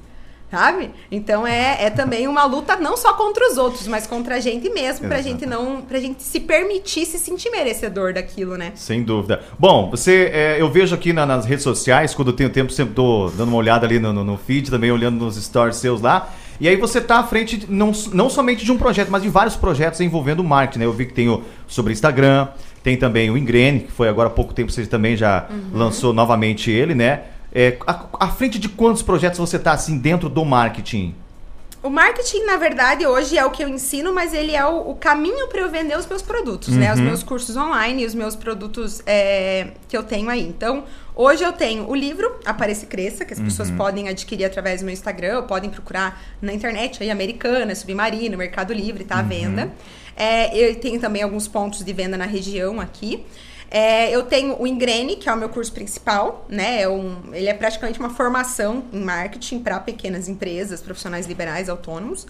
sabe? 0.51 0.91
Então 1.11 1.47
é, 1.47 1.85
é 1.85 1.91
também 1.91 2.29
uma 2.29 2.45
luta 2.45 2.77
não 2.77 2.99
só 2.99 3.15
contra 3.15 3.51
os 3.51 3.57
outros, 3.57 3.89
mas 3.89 4.07
contra 4.07 4.35
a 4.35 4.41
gente 4.41 4.69
mesmo, 4.69 5.09
pra 5.09 5.23
gente 5.23 5.47
não, 5.47 5.81
pra 5.81 5.99
gente 5.99 6.23
se 6.23 6.39
permitir 6.39 7.07
se 7.07 7.19
sentir 7.19 7.51
merecedor 7.51 8.13
daquilo, 8.13 8.59
né? 8.59 8.73
Sem 8.75 9.03
dúvida. 9.03 9.43
Bom, 9.59 9.91
você, 9.91 10.31
é, 10.35 10.61
eu 10.61 10.71
vejo 10.71 10.95
aqui 10.95 11.15
na, 11.15 11.25
nas 11.25 11.47
redes 11.47 11.65
sociais, 11.65 12.15
quando 12.15 12.29
eu 12.29 12.37
tenho 12.37 12.51
tempo, 12.51 12.71
sempre 12.71 12.95
tô 12.95 13.31
dando 13.31 13.49
uma 13.49 13.57
olhada 13.57 13.87
ali 13.87 13.99
no, 13.99 14.13
no, 14.13 14.23
no 14.23 14.37
feed, 14.37 14.71
também 14.71 14.93
olhando 14.93 15.17
nos 15.17 15.43
stories 15.43 15.77
seus 15.77 16.03
lá. 16.03 16.31
E 16.61 16.69
aí 16.69 16.77
você 16.77 16.99
está 16.99 17.19
à 17.19 17.23
frente 17.25 17.67
não, 17.69 17.93
não 18.12 18.31
somente 18.31 18.64
de 18.64 18.71
um 18.71 18.79
projeto, 18.79 19.09
mas 19.11 19.23
de 19.23 19.29
vários 19.29 19.57
projetos 19.57 20.01
envolvendo 20.01 20.43
marketing, 20.45 20.81
né? 20.81 20.85
Eu 20.85 20.93
vi 20.93 21.07
que 21.07 21.12
tem 21.12 21.29
o 21.29 21.43
sobre 21.67 21.93
Instagram, 21.93 22.49
tem 22.83 22.97
também 22.97 23.31
o 23.31 23.37
Ingrene, 23.37 23.81
que 23.81 23.93
foi 23.93 24.09
agora 24.09 24.29
há 24.29 24.33
pouco 24.33 24.55
tempo, 24.55 24.71
você 24.71 24.87
também 24.87 25.17
já 25.17 25.47
uhum. 25.51 25.79
lançou 25.79 26.12
novamente 26.12 26.71
ele, 26.71 26.95
né? 26.95 27.23
É, 27.53 27.79
à, 27.87 28.07
à 28.21 28.29
frente 28.29 28.59
de 28.59 28.69
quantos 28.69 29.03
projetos 29.03 29.38
você 29.38 29.57
está 29.57 29.73
assim 29.73 29.99
dentro 29.99 30.29
do 30.29 30.45
marketing? 30.45 31.14
O 31.85 31.90
marketing, 31.90 32.44
na 32.44 32.57
verdade, 32.57 33.07
hoje 33.07 33.37
é 33.37 33.44
o 33.44 33.51
que 33.51 33.62
eu 33.62 33.68
ensino, 33.68 34.11
mas 34.11 34.33
ele 34.33 34.57
é 34.57 34.64
o, 34.64 34.92
o 34.92 34.94
caminho 34.94 35.49
para 35.49 35.61
eu 35.61 35.70
vender 35.70 35.99
os 35.99 36.07
meus 36.07 36.23
produtos, 36.23 36.68
uhum. 36.68 36.81
né? 36.81 36.90
Os 36.90 36.99
uhum. 36.99 37.05
meus 37.05 37.23
cursos 37.23 37.55
online 37.59 38.05
e 38.05 38.07
os 38.07 38.14
meus 38.14 38.35
produtos 38.35 39.03
é, 39.05 39.73
que 39.87 39.94
eu 39.94 40.03
tenho 40.03 40.31
aí. 40.31 40.40
Então, 40.40 40.85
hoje 41.14 41.44
eu 41.44 41.53
tenho 41.53 41.87
o 41.87 41.94
livro 41.94 42.40
Apareça 42.47 42.87
e 42.87 42.88
Cresça, 42.88 43.27
que 43.27 43.35
as 43.35 43.38
uhum. 43.38 43.44
pessoas 43.44 43.70
podem 43.70 44.09
adquirir 44.09 44.47
através 44.47 44.81
do 44.81 44.87
meu 44.87 44.94
Instagram, 44.94 45.37
ou 45.37 45.42
podem 45.42 45.68
procurar 45.68 46.25
na 46.40 46.55
internet 46.55 47.03
aí, 47.03 47.11
Americana, 47.11 47.75
Submarino, 47.75 48.38
Mercado 48.38 48.73
Livre, 48.73 49.05
tá 49.05 49.16
à 49.16 49.20
uhum. 49.20 49.29
venda. 49.29 49.70
É, 50.16 50.57
eu 50.57 50.75
tenho 50.77 50.99
também 50.99 51.23
alguns 51.23 51.47
pontos 51.47 51.85
de 51.85 51.92
venda 51.92 52.16
na 52.16 52.25
região 52.25 52.81
aqui. 52.81 53.27
É, 53.77 54.09
eu 54.09 54.23
tenho 54.23 54.55
o 54.63 54.69
Ingrene, 54.69 55.17
que 55.17 55.29
é 55.29 55.33
o 55.33 55.37
meu 55.37 55.49
curso 55.49 55.73
principal, 55.73 56.47
né? 56.49 56.83
É 56.83 56.89
um, 56.89 57.17
ele 57.33 57.49
é 57.49 57.55
praticamente 57.55 57.99
uma 57.99 58.11
formação 58.11 58.85
em 58.93 59.01
marketing 59.01 59.65
para 59.65 59.81
pequenas 59.81 60.29
empresas, 60.29 60.81
profissionais 60.81 61.27
liberais, 61.27 61.69
autônomos. 61.69 62.25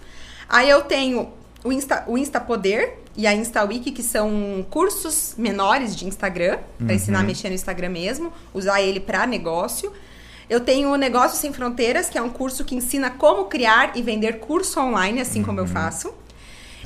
Aí 0.49 0.67
eu 0.67 0.81
tenho 0.81 1.31
o 1.63 1.71
Insta, 1.71 2.03
o 2.07 2.17
Insta 2.17 2.39
Poder 2.39 3.03
e 3.15 3.27
a 3.27 3.35
InstaWiki, 3.35 3.91
que 3.91 4.01
são 4.01 4.65
cursos 4.71 5.35
menores 5.37 5.95
de 5.95 6.07
Instagram, 6.07 6.57
para 6.79 6.87
uhum. 6.87 6.93
ensinar 6.93 7.19
a 7.19 7.23
mexer 7.23 7.49
no 7.49 7.53
Instagram 7.53 7.89
mesmo, 7.89 8.33
usar 8.51 8.81
ele 8.81 8.99
para 8.99 9.27
negócio. 9.27 9.93
Eu 10.49 10.61
tenho 10.61 10.91
o 10.91 10.95
Negócio 10.95 11.37
Sem 11.37 11.53
Fronteiras, 11.53 12.09
que 12.09 12.17
é 12.17 12.21
um 12.23 12.29
curso 12.29 12.65
que 12.65 12.73
ensina 12.73 13.11
como 13.11 13.45
criar 13.45 13.95
e 13.95 14.01
vender 14.01 14.39
curso 14.39 14.79
online, 14.79 15.21
assim 15.21 15.41
uhum. 15.41 15.45
como 15.45 15.59
eu 15.59 15.65
uhum. 15.65 15.69
faço. 15.69 16.11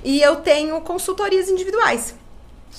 E 0.03 0.21
eu 0.21 0.35
tenho 0.35 0.81
consultorias 0.81 1.47
individuais. 1.47 2.13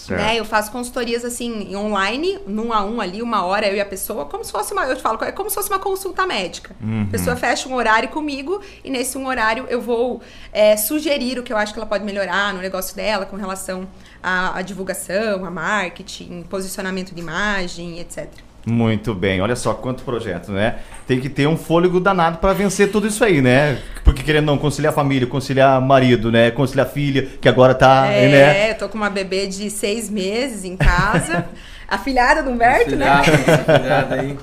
Né? 0.08 0.36
Eu 0.36 0.44
faço 0.44 0.70
consultorias 0.70 1.24
assim, 1.24 1.74
online, 1.74 2.38
num 2.46 2.72
a 2.72 2.84
um 2.84 3.00
ali, 3.00 3.22
uma 3.22 3.44
hora, 3.44 3.66
eu 3.66 3.76
e 3.76 3.80
a 3.80 3.84
pessoa, 3.84 4.24
como 4.24 4.44
se 4.44 4.52
fosse 4.52 4.72
uma. 4.72 4.84
Eu 4.84 4.96
te 4.96 5.02
falo, 5.02 5.22
é 5.24 5.32
como 5.32 5.50
se 5.50 5.54
fosse 5.54 5.68
uma 5.68 5.78
consulta 5.78 6.26
médica. 6.26 6.74
Uhum. 6.80 7.04
A 7.08 7.10
pessoa 7.10 7.36
fecha 7.36 7.68
um 7.68 7.74
horário 7.74 8.08
comigo 8.08 8.60
e 8.84 8.90
nesse 8.90 9.18
um 9.18 9.26
horário 9.26 9.66
eu 9.68 9.80
vou 9.80 10.20
é, 10.52 10.76
sugerir 10.76 11.38
o 11.38 11.42
que 11.42 11.52
eu 11.52 11.56
acho 11.56 11.72
que 11.72 11.78
ela 11.78 11.86
pode 11.86 12.04
melhorar 12.04 12.54
no 12.54 12.60
negócio 12.60 12.94
dela 12.94 13.26
com 13.26 13.36
relação 13.36 13.86
à, 14.22 14.58
à 14.58 14.62
divulgação, 14.62 15.44
a 15.44 15.50
marketing, 15.50 16.42
posicionamento 16.42 17.14
de 17.14 17.20
imagem, 17.20 17.98
etc. 17.98 18.28
Muito 18.66 19.14
bem, 19.14 19.40
olha 19.40 19.56
só 19.56 19.72
quanto 19.72 20.02
projeto, 20.02 20.52
né? 20.52 20.76
Tem 21.06 21.18
que 21.18 21.28
ter 21.28 21.46
um 21.46 21.56
fôlego 21.56 21.98
danado 21.98 22.38
para 22.38 22.52
vencer 22.52 22.90
tudo 22.90 23.06
isso 23.06 23.24
aí, 23.24 23.40
né? 23.40 23.78
Porque 24.04 24.22
querendo 24.22 24.46
não 24.46 24.58
conciliar 24.58 24.92
família, 24.92 25.26
conciliar 25.26 25.80
marido, 25.80 26.30
né? 26.30 26.50
Conciliar 26.50 26.86
filha, 26.86 27.26
que 27.40 27.48
agora 27.48 27.74
tá, 27.74 28.06
é, 28.06 28.28
né? 28.28 28.70
Eu 28.70 28.78
tô 28.78 28.88
com 28.88 28.98
uma 28.98 29.10
bebê 29.10 29.46
de 29.46 29.70
seis 29.70 30.10
meses 30.10 30.64
em 30.64 30.76
casa. 30.76 31.46
a 31.88 31.98
filhada 31.98 32.42
do 32.42 32.50
Humberto, 32.50 32.94
né? 32.94 33.08
Afilhada 33.08 34.14
aí. 34.14 34.38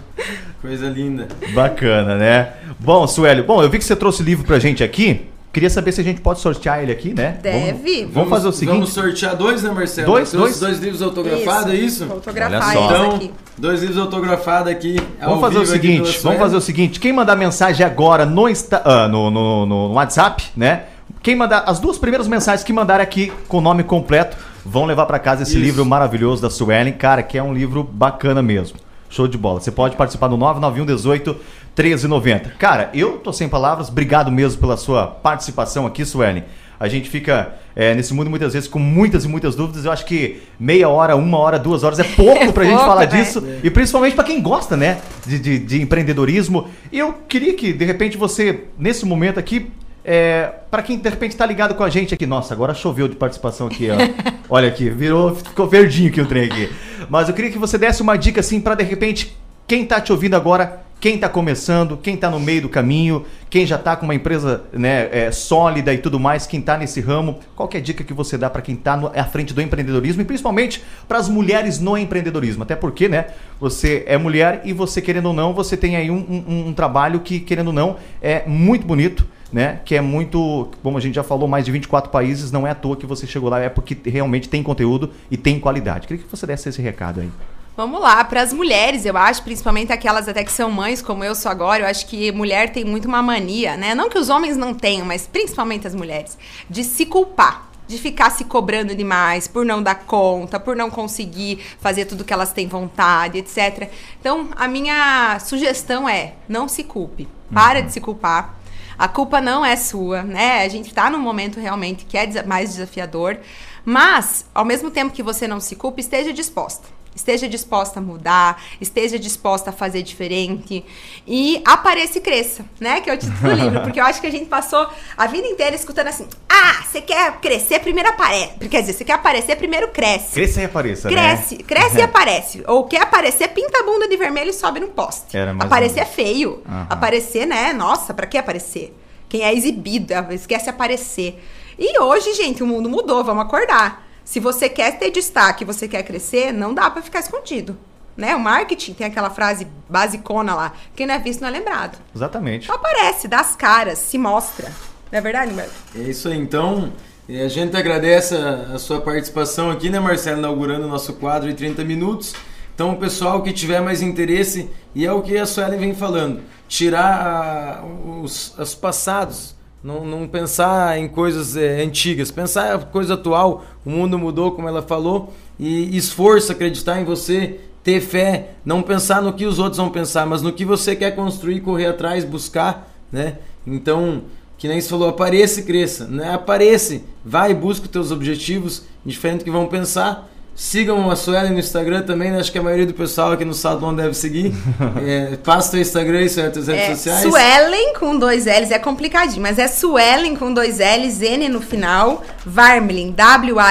Coisa 0.61 0.89
linda. 0.89 1.27
Bacana, 1.53 2.15
né? 2.15 2.49
Bom, 2.79 3.07
Suélio, 3.07 3.43
bom, 3.43 3.61
eu 3.61 3.69
vi 3.69 3.77
que 3.77 3.85
você 3.85 3.95
trouxe 3.95 4.23
livro 4.23 4.45
pra 4.45 4.59
gente 4.59 4.83
aqui. 4.83 5.27
Queria 5.51 5.69
saber 5.69 5.91
se 5.91 6.01
a 6.01 6.03
gente 6.03 6.21
pode 6.21 6.39
sortear 6.39 6.83
ele 6.83 6.91
aqui, 6.91 7.13
né? 7.13 7.39
Deve. 7.41 8.01
Vamos, 8.01 8.13
vamos 8.13 8.29
fazer 8.29 8.47
o 8.47 8.51
seguinte. 8.51 8.73
Vamos 8.75 8.93
sortear 8.93 9.35
dois, 9.35 9.63
né, 9.63 9.71
Marcelo? 9.71 10.07
Dois, 10.07 10.31
dois, 10.31 10.59
dois 10.59 10.79
livros 10.79 11.01
autografados, 11.01 11.73
isso, 11.73 12.03
é 12.03 12.05
isso? 12.05 12.07
Autografados 12.11 12.69
então, 12.69 13.15
aqui. 13.15 13.31
Dois 13.57 13.81
livros 13.81 13.97
autografados 13.97 14.71
aqui. 14.71 14.97
Vamos 15.19 15.41
fazer 15.41 15.57
o 15.57 15.65
seguinte, 15.65 16.19
vamos 16.21 16.39
fazer 16.39 16.55
o 16.55 16.61
seguinte. 16.61 16.99
Quem 16.99 17.11
mandar 17.11 17.35
mensagem 17.35 17.85
agora 17.85 18.25
no, 18.25 18.47
Insta, 18.47 18.83
uh, 18.85 19.07
no, 19.07 19.31
no, 19.31 19.65
no 19.65 19.93
WhatsApp, 19.93 20.43
né? 20.55 20.83
Quem 21.23 21.35
mandar 21.35 21.63
as 21.65 21.79
duas 21.79 21.97
primeiras 21.97 22.27
mensagens 22.27 22.63
que 22.63 22.71
mandar 22.71 23.01
aqui 23.01 23.31
com 23.47 23.57
o 23.57 23.61
nome 23.61 23.83
completo 23.83 24.37
vão 24.63 24.85
levar 24.85 25.05
para 25.05 25.17
casa 25.17 25.43
esse 25.43 25.53
Isso. 25.53 25.61
livro 25.61 25.85
maravilhoso 25.85 26.41
da 26.41 26.49
Suelen, 26.49 26.93
cara, 26.93 27.23
que 27.23 27.37
é 27.37 27.43
um 27.43 27.53
livro 27.53 27.83
bacana 27.83 28.41
mesmo. 28.41 28.77
Show 29.09 29.27
de 29.27 29.37
bola. 29.37 29.59
Você 29.59 29.71
pode 29.71 29.95
participar 29.95 30.27
do 30.27 30.37
991 30.37 30.85
18 30.85 31.31
1390. 31.75 32.49
Cara, 32.57 32.89
eu 32.93 33.19
tô 33.19 33.31
sem 33.31 33.47
palavras. 33.47 33.89
Obrigado 33.89 34.31
mesmo 34.31 34.59
pela 34.59 34.75
sua 34.75 35.07
participação 35.07 35.85
aqui, 35.85 36.03
Suelen. 36.03 36.43
a 36.79 36.87
gente 36.87 37.09
fica 37.09 37.55
é, 37.75 37.93
nesse 37.93 38.13
mundo 38.13 38.29
muitas 38.29 38.53
vezes 38.53 38.67
com 38.67 38.79
muitas 38.79 39.25
e 39.25 39.27
muitas 39.27 39.55
dúvidas. 39.55 39.85
Eu 39.85 39.91
acho 39.91 40.05
que 40.05 40.41
meia 40.59 40.89
hora, 40.89 41.15
uma 41.15 41.37
hora, 41.37 41.59
duas 41.59 41.83
horas 41.83 41.99
é 41.99 42.03
pouco 42.15 42.51
pra 42.51 42.65
é 42.65 42.69
gente 42.69 42.79
falar 42.79 43.01
né? 43.01 43.05
disso. 43.05 43.43
E 43.63 43.69
principalmente 43.69 44.15
para 44.15 44.23
quem 44.23 44.41
gosta, 44.41 44.75
né, 44.75 44.99
de, 45.25 45.39
de, 45.39 45.59
de 45.59 45.81
empreendedorismo. 45.81 46.67
E 46.91 46.97
eu 46.97 47.13
queria 47.13 47.53
que, 47.53 47.71
de 47.71 47.85
repente, 47.85 48.17
você, 48.17 48.65
nesse 48.77 49.05
momento 49.05 49.39
aqui, 49.39 49.71
é, 50.09 50.53
para 50.71 50.81
quem 50.81 50.97
de 50.97 51.09
repente 51.09 51.33
está 51.33 51.45
ligado 51.45 51.75
com 51.75 51.83
a 51.83 51.89
gente 51.89 52.13
aqui, 52.13 52.25
nossa, 52.25 52.53
agora 52.53 52.73
choveu 52.73 53.09
de 53.09 53.17
participação 53.17 53.67
aqui, 53.67 53.89
ó. 53.89 53.97
Olha 54.49 54.69
aqui, 54.69 54.89
virou, 54.89 55.35
ficou 55.35 55.67
verdinho 55.67 56.09
que 56.09 56.21
o 56.21 56.25
trem 56.25 56.45
aqui. 56.45 56.71
Mas 57.09 57.27
eu 57.27 57.35
queria 57.35 57.51
que 57.51 57.57
você 57.57 57.77
desse 57.77 58.01
uma 58.01 58.15
dica 58.15 58.39
assim 58.39 58.61
para 58.61 58.73
de 58.73 58.85
repente 58.85 59.37
quem 59.67 59.83
está 59.83 59.99
te 59.99 60.13
ouvindo 60.13 60.35
agora, 60.35 60.81
quem 61.01 61.15
está 61.15 61.27
começando, 61.27 61.97
quem 61.97 62.15
está 62.15 62.29
no 62.29 62.39
meio 62.39 62.61
do 62.61 62.69
caminho, 62.69 63.25
quem 63.49 63.65
já 63.65 63.75
está 63.75 63.97
com 63.97 64.05
uma 64.05 64.15
empresa 64.15 64.63
né, 64.71 65.09
é, 65.11 65.29
sólida 65.29 65.93
e 65.93 65.97
tudo 65.97 66.17
mais, 66.17 66.47
quem 66.47 66.61
está 66.61 66.77
nesse 66.77 67.01
ramo, 67.01 67.39
qual 67.53 67.69
é 67.73 67.77
a 67.77 67.81
dica 67.81 68.01
que 68.01 68.13
você 68.13 68.37
dá 68.37 68.49
para 68.49 68.61
quem 68.61 68.75
está 68.75 68.93
à 69.13 69.25
frente 69.25 69.53
do 69.53 69.61
empreendedorismo 69.61 70.21
e 70.21 70.25
principalmente 70.25 70.81
para 71.05 71.17
as 71.17 71.27
mulheres 71.27 71.81
no 71.81 71.97
empreendedorismo? 71.97 72.63
Até 72.63 72.77
porque, 72.77 73.09
né, 73.09 73.25
você 73.59 74.05
é 74.07 74.17
mulher 74.17 74.61
e 74.63 74.71
você 74.71 75.01
querendo 75.01 75.25
ou 75.25 75.33
não, 75.33 75.53
você 75.53 75.75
tem 75.75 75.97
aí 75.97 76.09
um, 76.09 76.15
um, 76.47 76.67
um 76.69 76.73
trabalho 76.73 77.19
que 77.19 77.41
querendo 77.41 77.67
ou 77.67 77.73
não 77.73 77.97
é 78.21 78.43
muito 78.47 78.87
bonito 78.87 79.35
né? 79.51 79.79
Que 79.85 79.95
é 79.95 80.01
muito, 80.01 80.69
como 80.83 80.97
a 80.97 81.01
gente 81.01 81.15
já 81.15 81.23
falou, 81.23 81.47
mais 81.47 81.65
de 81.65 81.71
24 81.71 82.11
países, 82.11 82.51
não 82.51 82.65
é 82.65 82.71
à 82.71 82.75
toa 82.75 82.95
que 82.95 83.05
você 83.05 83.25
chegou 83.25 83.49
lá, 83.49 83.59
é 83.59 83.69
porque 83.69 83.97
realmente 84.09 84.49
tem 84.49 84.61
conteúdo 84.61 85.11
e 85.29 85.37
tem 85.37 85.59
qualidade. 85.59 86.07
Queria 86.07 86.23
que 86.23 86.29
você 86.29 86.45
desse 86.45 86.69
esse 86.69 86.81
recado 86.81 87.21
aí. 87.21 87.31
Vamos 87.75 88.01
lá, 88.01 88.23
para 88.23 88.41
as 88.41 88.51
mulheres, 88.51 89.05
eu 89.05 89.15
acho, 89.15 89.43
principalmente 89.43 89.93
aquelas 89.93 90.27
até 90.27 90.43
que 90.43 90.51
são 90.51 90.71
mães, 90.71 90.99
como 90.99 91.23
eu 91.23 91.35
sou 91.35 91.51
agora, 91.51 91.83
eu 91.83 91.87
acho 91.87 92.07
que 92.07 92.31
mulher 92.31 92.71
tem 92.71 92.83
muito 92.83 93.07
uma 93.07 93.21
mania, 93.21 93.77
né? 93.77 93.93
Não 93.93 94.09
que 94.09 94.17
os 94.17 94.29
homens 94.29 94.57
não 94.57 94.73
tenham, 94.73 95.05
mas 95.05 95.27
principalmente 95.27 95.85
as 95.85 95.93
mulheres, 95.93 96.37
de 96.67 96.83
se 96.83 97.05
culpar 97.05 97.67
de 97.87 97.97
ficar 97.97 98.29
se 98.31 98.43
cobrando 98.43 98.93
demais 98.93 99.47
por 99.47 99.65
não 99.65 99.81
dar 99.81 99.95
conta, 99.95 100.59
por 100.59 100.75
não 100.75 100.89
conseguir 100.89 101.63
fazer 101.79 102.05
tudo 102.05 102.25
que 102.25 102.33
elas 102.33 102.51
têm 102.51 102.67
vontade, 102.67 103.37
etc. 103.37 103.89
Então, 104.19 104.49
a 104.55 104.67
minha 104.67 105.39
sugestão 105.39 106.07
é: 106.07 106.33
não 106.49 106.67
se 106.67 106.83
culpe. 106.83 107.27
Para 107.53 107.79
uhum. 107.79 107.85
de 107.85 107.93
se 107.93 108.01
culpar. 108.01 108.56
A 108.97 109.07
culpa 109.07 109.39
não 109.39 109.63
é 109.63 109.75
sua, 109.75 110.23
né? 110.23 110.63
A 110.63 110.67
gente 110.67 110.87
está 110.87 111.09
num 111.09 111.19
momento 111.19 111.59
realmente 111.59 112.05
que 112.05 112.17
é 112.17 112.43
mais 112.43 112.71
desafiador, 112.71 113.37
mas 113.85 114.45
ao 114.53 114.65
mesmo 114.65 114.89
tempo 114.89 115.13
que 115.13 115.21
você 115.21 115.47
não 115.47 115.59
se 115.59 115.75
culpe, 115.75 116.01
esteja 116.01 116.33
disposta. 116.33 116.96
Esteja 117.17 117.49
disposta 117.49 117.99
a 117.99 118.01
mudar, 118.01 118.61
esteja 118.79 119.17
disposta 119.17 119.71
a 119.71 119.73
fazer 119.73 120.03
diferente 120.03 120.85
e 121.25 121.59
apareça 121.65 122.19
e 122.19 122.21
cresça, 122.21 122.63
né? 122.79 123.01
Que 123.01 123.09
é 123.09 123.13
o 123.15 123.17
título 123.17 123.39
do 123.49 123.55
livro, 123.59 123.81
porque 123.81 123.99
eu 123.99 124.05
acho 124.05 124.21
que 124.21 124.27
a 124.27 124.31
gente 124.31 124.45
passou 124.45 124.87
a 125.17 125.25
vida 125.25 125.47
inteira 125.47 125.75
escutando 125.75 126.07
assim: 126.07 126.27
ah, 126.47 126.83
você 126.83 127.01
quer 127.01 127.39
crescer, 127.39 127.79
primeiro 127.79 128.09
aparece. 128.09 128.53
Quer 128.69 128.81
dizer, 128.81 128.93
você 128.93 129.03
quer 129.03 129.13
aparecer, 129.13 129.55
primeiro 129.55 129.87
cresce. 129.87 130.33
Cresça 130.33 130.61
e 130.61 130.65
apareça, 130.65 131.09
cresce, 131.09 131.57
né? 131.57 131.63
Cresce 131.63 131.97
e 131.97 132.01
aparece. 132.03 132.63
Ou 132.67 132.83
quer 132.83 133.01
aparecer, 133.01 133.47
pinta 133.49 133.79
a 133.79 133.83
bunda 133.83 134.07
de 134.07 134.15
vermelho 134.15 134.51
e 134.51 134.53
sobe 134.53 134.79
no 134.79 134.89
poste. 134.89 135.35
aparecer 135.59 136.01
é 136.01 136.05
feio. 136.05 136.61
Uhum. 136.69 136.85
Aparecer, 136.87 137.47
né? 137.47 137.73
Nossa, 137.73 138.13
pra 138.13 138.27
que 138.27 138.37
aparecer? 138.37 138.95
Quem 139.27 139.41
é 139.41 139.53
exibido, 139.53 140.13
esquece 140.31 140.69
aparecer. 140.69 141.43
E 141.79 141.99
hoje, 141.99 142.33
gente, 142.33 142.63
o 142.63 142.67
mundo 142.67 142.89
mudou, 142.89 143.23
vamos 143.23 143.43
acordar. 143.43 144.06
Se 144.27 144.41
você 144.41 144.67
quer 144.67 144.99
ter 144.99 145.09
destaque, 145.09 145.63
você 145.63 145.87
quer 145.87 146.03
crescer, 146.03 146.51
não 146.51 146.73
dá 146.73 146.91
para 146.91 147.01
ficar 147.01 147.21
escondido. 147.21 147.77
Né? 148.17 148.35
O 148.35 148.39
marketing 148.41 148.93
tem 148.93 149.07
aquela 149.07 149.29
frase 149.29 149.65
basicona 149.87 150.53
lá: 150.53 150.73
quem 150.93 151.07
não 151.07 151.13
é 151.13 151.19
visto 151.19 151.39
não 151.39 151.47
é 151.47 151.51
lembrado. 151.51 151.97
Exatamente. 152.13 152.65
Então 152.65 152.75
aparece, 152.75 153.25
dá 153.25 153.39
as 153.39 153.55
caras, 153.55 153.99
se 153.99 154.17
mostra. 154.17 154.67
Não 155.09 155.17
é 155.17 155.21
verdade, 155.21 155.53
Humberto? 155.53 155.71
É 155.95 155.99
isso 155.99 156.27
aí. 156.27 156.37
Então, 156.37 156.91
a 157.29 157.47
gente 157.47 157.77
agradece 157.77 158.35
a, 158.35 158.77
sua 158.77 158.99
participação 158.99 159.71
aqui, 159.71 159.89
né, 159.89 159.97
Marcelo, 159.97 160.39
inaugurando 160.39 160.87
o 160.87 160.89
nosso 160.89 161.13
quadro 161.13 161.47
de 161.47 161.55
30 161.55 161.85
minutos. 161.85 162.35
Então, 162.75 162.91
o 162.91 162.97
pessoal 162.97 163.41
que 163.41 163.53
tiver 163.53 163.79
mais 163.79 164.01
interesse, 164.01 164.69
e 164.93 165.05
é 165.05 165.11
o 165.11 165.21
que 165.21 165.37
a 165.37 165.45
Suelen 165.45 165.79
vem 165.79 165.95
falando, 165.95 166.41
tirar 166.67 167.81
os, 168.21 168.53
os 168.59 168.75
passados, 168.75 169.55
não, 169.87 170.03
não 170.03 170.27
pensar 170.27 170.99
em 170.99 171.07
coisas 171.07 171.55
é, 171.55 171.81
antigas, 171.81 172.29
pensar 172.29 172.77
em 172.77 172.85
coisa 172.91 173.13
atual. 173.13 173.63
O 173.85 173.89
mundo 173.89 174.19
mudou, 174.19 174.51
como 174.51 174.67
ela 174.67 174.81
falou, 174.81 175.33
e 175.57 175.95
esforço, 175.95 176.51
acreditar 176.51 176.99
em 176.99 177.05
você, 177.05 177.61
ter 177.85 178.01
fé, 178.01 178.49
não 178.65 178.83
pensar 178.83 179.21
no 179.21 179.31
que 179.31 179.45
os 179.45 179.59
outros 179.59 179.77
vão 179.77 179.89
pensar, 179.89 180.25
mas 180.25 180.41
no 180.41 180.51
que 180.51 180.65
você 180.65 180.93
quer 180.93 181.11
construir, 181.11 181.61
correr 181.61 181.85
atrás, 181.85 182.25
buscar, 182.25 182.93
né? 183.09 183.37
Então, 183.65 184.23
que 184.57 184.67
nem 184.67 184.81
você 184.81 184.89
falou, 184.89 185.07
apareça 185.07 185.61
e 185.61 185.63
cresça, 185.63 186.05
né? 186.05 186.33
Apareça, 186.33 186.99
vai 187.23 187.51
e 187.51 187.53
busca 187.53 187.85
os 187.85 187.91
teus 187.91 188.11
objetivos, 188.11 188.83
diferente 189.05 189.39
do 189.39 189.45
que 189.45 189.51
vão 189.51 189.67
pensar 189.67 190.29
Sigam 190.59 191.09
a 191.11 191.15
Suelen 191.15 191.51
no 191.51 191.59
Instagram 191.59 192.01
também, 192.01 192.31
né? 192.31 192.39
acho 192.39 192.51
que 192.51 192.57
a 192.57 192.63
maioria 192.63 192.87
do 192.87 192.93
pessoal 192.95 193.31
aqui 193.31 193.45
no 193.45 193.53
Salão 193.53 193.95
deve 193.95 194.15
seguir. 194.15 194.51
é, 195.05 195.37
passa 195.37 195.67
o 195.67 195.71
teu 195.73 195.81
Instagram 195.81 196.23
e 196.23 196.29
suas 196.29 196.47
redes 196.47 196.67
é, 196.67 196.95
sociais. 196.95 197.21
Suelen 197.21 197.93
com 197.93 198.17
dois 198.17 198.47
L's, 198.47 198.71
é 198.71 198.79
complicadinho, 198.79 199.39
mas 199.39 199.59
é 199.59 199.67
Suelen 199.67 200.35
com 200.35 200.51
dois 200.51 200.79
L's, 200.79 201.21
N 201.21 201.47
no 201.47 201.61
final, 201.61 202.23
Varmlin, 202.43 203.11
W-A-R-M-L-I-N-G. 203.11 203.67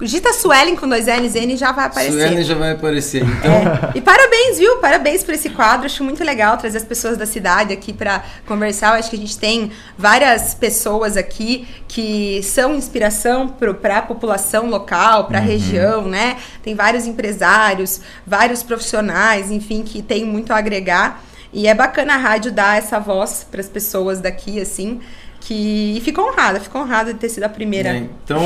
Digita 0.00 0.32
Suelen 0.32 0.76
com 0.76 0.88
dois 0.88 1.06
L's 1.06 1.34
N 1.34 1.56
já 1.56 1.72
vai 1.72 1.86
aparecer. 1.86 2.12
Suelen 2.12 2.44
já 2.44 2.54
vai 2.54 2.72
aparecer, 2.72 3.22
então. 3.24 3.52
É. 3.52 3.90
E 3.96 4.00
parabéns, 4.00 4.58
viu? 4.58 4.76
Parabéns 4.76 5.24
por 5.24 5.34
esse 5.34 5.50
quadro. 5.50 5.86
Acho 5.86 6.04
muito 6.04 6.22
legal 6.22 6.56
trazer 6.56 6.78
as 6.78 6.84
pessoas 6.84 7.18
da 7.18 7.26
cidade 7.26 7.72
aqui 7.72 7.92
para 7.92 8.22
conversar. 8.46 8.90
Eu 8.90 9.00
acho 9.00 9.10
que 9.10 9.16
a 9.16 9.18
gente 9.18 9.36
tem 9.36 9.72
várias 9.96 10.54
pessoas 10.54 11.16
aqui 11.16 11.66
que 11.88 12.40
são 12.44 12.76
inspiração 12.76 13.48
para 13.48 13.98
a 13.98 14.02
população 14.02 14.70
local, 14.70 15.24
para 15.24 15.38
a 15.38 15.40
uhum. 15.40 15.48
região, 15.48 16.02
né? 16.02 16.36
Tem 16.62 16.76
vários 16.76 17.04
empresários, 17.04 18.00
vários 18.24 18.62
profissionais, 18.62 19.50
enfim, 19.50 19.82
que 19.82 20.00
tem 20.00 20.24
muito 20.24 20.52
a 20.52 20.58
agregar. 20.58 21.24
E 21.52 21.66
é 21.66 21.74
bacana 21.74 22.14
a 22.14 22.18
rádio 22.18 22.52
dar 22.52 22.78
essa 22.78 23.00
voz 23.00 23.44
para 23.50 23.60
as 23.60 23.68
pessoas 23.68 24.20
daqui, 24.20 24.60
assim 24.60 25.00
que 25.40 25.96
e 25.96 26.00
fico 26.00 26.20
honrada, 26.20 26.60
fico 26.60 26.78
honrada 26.78 27.12
de 27.12 27.18
ter 27.18 27.28
sido 27.28 27.44
a 27.44 27.48
primeira. 27.48 27.90
É, 27.90 28.02
então, 28.24 28.42